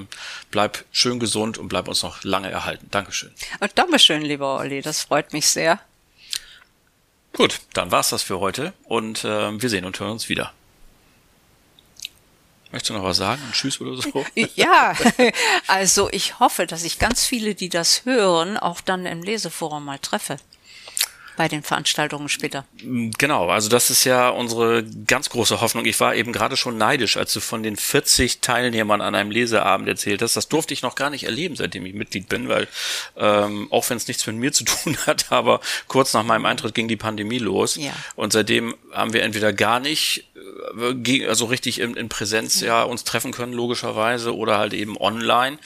bleib 0.52 0.86
schön 0.92 1.20
gesund 1.20 1.58
und 1.58 1.70
bleib 1.70 1.88
uns 1.88 2.04
noch 2.04 2.24
lange 2.24 2.52
erhalten. 2.52 2.88
Dankeschön. 2.92 3.32
Dankeschön, 3.74 4.22
lieber 4.22 4.60
Olli, 4.60 4.84
das 4.84 5.02
freut 5.02 5.34
mich 5.34 5.48
sehr. 5.50 5.80
Gut, 7.34 7.62
dann 7.74 7.92
war's 7.92 8.10
das 8.10 8.24
für 8.24 8.40
heute 8.40 8.74
und 8.84 9.24
äh, 9.24 9.62
wir 9.62 9.70
sehen 9.70 9.86
und 9.86 10.00
hören 10.00 10.12
uns 10.12 10.30
wieder. 10.30 10.54
Möchtest 12.72 12.90
du 12.90 12.94
noch 12.94 13.04
was 13.04 13.18
sagen? 13.18 13.42
Ein 13.46 13.52
Tschüss 13.52 13.82
oder 13.82 14.02
so? 14.02 14.26
Ja, 14.56 14.96
also 15.68 16.10
ich 16.12 16.40
hoffe, 16.40 16.68
dass 16.68 16.84
ich 16.84 17.00
ganz 17.00 17.26
viele, 17.26 17.54
die 17.54 17.70
das 17.70 18.06
hören, 18.06 18.58
auch 18.58 18.80
dann 18.82 19.06
im 19.06 19.24
Leseforum 19.24 19.86
mal 19.86 20.00
treffe 20.00 20.38
bei 21.38 21.48
den 21.48 21.64
Veranstaltungen 21.64 22.30
später. 22.30 22.66
Genau, 23.18 23.50
also 23.50 23.70
das 23.70 23.90
ist 23.90 24.04
ja 24.04 24.30
unsere 24.30 24.84
ganz 25.08 25.30
große 25.30 25.62
Hoffnung. 25.62 25.86
Ich 25.86 26.00
war 26.00 26.16
eben 26.16 26.34
gerade 26.34 26.58
schon 26.58 26.78
neidisch, 26.78 27.18
als 27.18 27.34
du 27.34 27.40
von 27.40 27.64
den 27.64 27.76
40 27.76 28.42
Teilnehmern 28.42 29.02
an 29.02 29.16
einem 29.16 29.32
Leseabend 29.32 29.88
erzählt 29.88 30.22
hast. 30.22 30.36
Das 30.36 30.48
durfte 30.48 30.74
ich 30.74 30.82
noch 30.82 30.96
gar 30.96 31.10
nicht 31.10 31.24
erleben, 31.24 31.56
seitdem 31.56 31.86
ich 31.86 31.94
Mitglied 31.94 32.30
bin, 32.30 32.50
weil 32.50 32.68
ähm, 33.18 33.68
auch 33.72 33.90
wenn 33.90 33.98
es 33.98 34.08
nichts 34.08 34.26
mit 34.28 34.36
mir 34.36 34.52
zu 34.52 34.64
tun 34.66 34.98
hat, 35.06 35.32
aber 35.32 35.62
kurz 35.88 36.14
nach 36.14 36.24
meinem 36.24 36.46
Eintritt 36.46 36.74
ging 36.74 36.88
die 36.88 36.98
Pandemie 36.98 37.40
los. 37.40 37.76
Ja. 37.76 37.94
Und 38.16 38.34
seitdem 38.34 38.76
haben 38.92 39.14
wir 39.14 39.24
entweder 39.24 39.54
gar 39.54 39.80
nicht 39.80 40.26
also 41.28 41.46
richtig 41.46 41.80
in, 41.80 41.96
in 41.96 42.10
Präsenz 42.10 42.62
ja 42.62 42.84
uns 42.84 43.04
treffen 43.04 43.32
können, 43.32 43.54
logischerweise, 43.54 44.36
oder 44.36 44.58
halt 44.58 44.74
eben 44.74 44.98
online. 44.98 45.58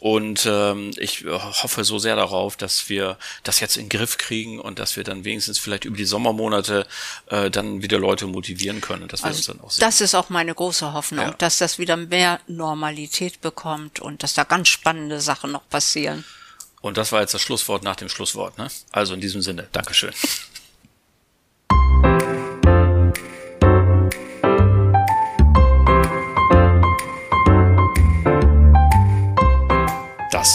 Und 0.00 0.46
ähm, 0.46 0.92
ich 0.96 1.24
hoffe 1.26 1.84
so 1.84 1.98
sehr 1.98 2.16
darauf, 2.16 2.56
dass 2.56 2.88
wir 2.88 3.18
das 3.42 3.60
jetzt 3.60 3.76
in 3.76 3.84
den 3.84 3.88
Griff 3.90 4.16
kriegen 4.16 4.58
und 4.58 4.78
dass 4.78 4.96
wir 4.96 5.04
dann 5.04 5.24
wenigstens 5.24 5.58
vielleicht 5.58 5.84
über 5.84 5.96
die 5.96 6.06
Sommermonate 6.06 6.86
äh, 7.26 7.50
dann 7.50 7.82
wieder 7.82 7.98
Leute 7.98 8.26
motivieren 8.26 8.80
können. 8.80 9.08
Dass 9.08 9.22
wir 9.22 9.26
also 9.26 9.38
uns 9.38 9.46
dann 9.46 9.60
auch 9.60 9.70
sehen. 9.70 9.80
Das 9.80 10.00
ist 10.00 10.14
auch 10.14 10.30
meine 10.30 10.54
große 10.54 10.94
Hoffnung, 10.94 11.26
ja. 11.26 11.34
dass 11.36 11.58
das 11.58 11.78
wieder 11.78 11.96
mehr 11.98 12.40
Normalität 12.46 13.42
bekommt 13.42 14.00
und 14.00 14.22
dass 14.22 14.32
da 14.32 14.44
ganz 14.44 14.68
spannende 14.68 15.20
Sachen 15.20 15.52
noch 15.52 15.68
passieren. 15.68 16.24
Und 16.80 16.96
das 16.96 17.12
war 17.12 17.20
jetzt 17.20 17.34
das 17.34 17.42
Schlusswort 17.42 17.82
nach 17.82 17.96
dem 17.96 18.08
Schlusswort. 18.08 18.56
Ne? 18.56 18.68
Also 18.90 19.12
in 19.12 19.20
diesem 19.20 19.42
Sinne, 19.42 19.68
Dankeschön. 19.72 20.14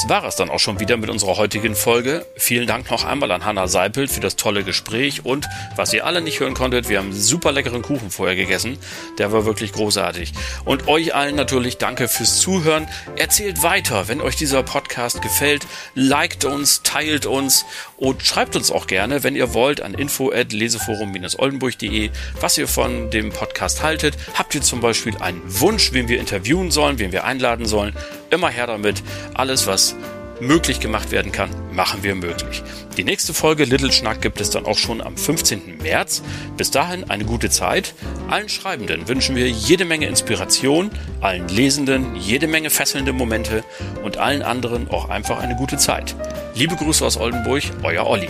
Das 0.08 0.22
war 0.22 0.30
es 0.30 0.36
dann 0.36 0.52
auch 0.52 0.60
schon 0.60 0.80
wieder 0.80 0.98
mit 0.98 1.10
unserer 1.10 1.36
heutigen 1.36 1.74
Folge. 1.74 2.28
Vielen 2.36 2.68
Dank 2.68 2.92
noch 2.92 3.06
einmal 3.06 3.32
an 3.32 3.44
Hanna 3.44 3.68
Seipelt 3.68 4.12
für 4.12 4.20
das 4.20 4.36
tolle 4.36 4.64
Gespräch 4.64 5.26
und 5.26 5.48
was 5.76 5.94
ihr 5.94 6.06
alle 6.06 6.22
nicht 6.22 6.40
hören 6.40 6.54
konntet, 6.54 6.90
wir 6.90 7.00
haben 7.00 7.12
super 7.12 7.52
leckeren 7.52 7.82
Kuchen 7.82 8.12
vorher 8.12 8.36
gegessen. 8.36 8.78
Der 9.18 9.32
war 9.32 9.46
wirklich 9.46 9.72
großartig. 9.72 10.34
Und 10.64 10.88
euch 10.88 11.16
allen 11.16 11.36
natürlich 11.36 11.80
danke 11.80 12.08
fürs 12.08 12.40
Zuhören. 12.40 12.88
Erzählt 13.16 13.64
weiter, 13.64 14.08
wenn 14.08 14.22
euch 14.22 14.36
dieser 14.36 14.62
Podcast 14.62 15.24
gefällt. 15.24 15.66
Liked 15.96 16.46
uns, 16.46 16.84
teilt 16.84 17.26
uns 17.26 17.66
und 17.98 18.24
schreibt 18.24 18.56
uns 18.56 18.72
auch 18.72 18.88
gerne, 18.88 19.24
wenn 19.24 19.36
ihr 19.36 19.54
wollt, 19.54 19.82
an 19.82 19.94
info@leseforum-oldenburg.de, 19.94 22.10
was 22.40 22.58
ihr 22.58 22.68
von 22.68 23.12
dem 23.12 23.30
Podcast 23.30 23.84
haltet. 23.84 24.18
Habt 24.34 24.56
ihr 24.56 24.62
zum 24.62 24.82
Beispiel 24.82 25.16
einen 25.18 25.42
Wunsch, 25.46 25.94
wen 25.94 26.08
wir 26.08 26.20
interviewen 26.20 26.72
sollen, 26.72 27.00
wen 27.00 27.12
wir 27.12 27.24
einladen 27.24 27.66
sollen? 27.66 27.96
Immer 28.30 28.50
her 28.50 28.68
damit. 28.68 29.02
Alles, 29.34 29.68
was 29.68 29.96
möglich 30.40 30.80
gemacht 30.80 31.12
werden 31.12 31.32
kann, 31.32 31.50
machen 31.74 32.04
wir 32.04 32.16
möglich. 32.16 32.64
Die 32.98 33.04
nächste 33.04 33.34
Folge 33.34 33.66
Little 33.66 33.92
Schnack 33.92 34.22
gibt 34.22 34.40
es 34.42 34.50
dann 34.50 34.66
auch 34.66 34.78
schon 34.78 35.02
am 35.02 35.18
15. 35.18 35.78
März. 35.82 36.22
Bis 36.58 36.72
dahin 36.72 37.10
eine 37.10 37.26
gute 37.26 37.50
Zeit. 37.50 37.94
Allen 38.30 38.50
Schreibenden 38.50 39.08
wünschen 39.08 39.36
wir 39.36 39.50
jede 39.50 39.86
Menge 39.86 40.08
Inspiration, 40.08 40.92
allen 41.22 41.48
Lesenden 41.48 42.16
jede 42.16 42.48
Menge 42.48 42.70
fesselnde 42.70 43.14
Momente 43.14 43.64
und 44.04 44.18
allen 44.18 44.42
anderen 44.42 44.90
auch 44.90 45.10
einfach 45.10 45.40
eine 45.40 45.56
gute 45.56 45.78
Zeit. 45.78 46.16
Liebe 46.56 46.76
Grüße 46.76 47.06
aus 47.06 47.18
Oldenburg, 47.18 47.64
euer 47.84 48.08
Olli. 48.08 48.30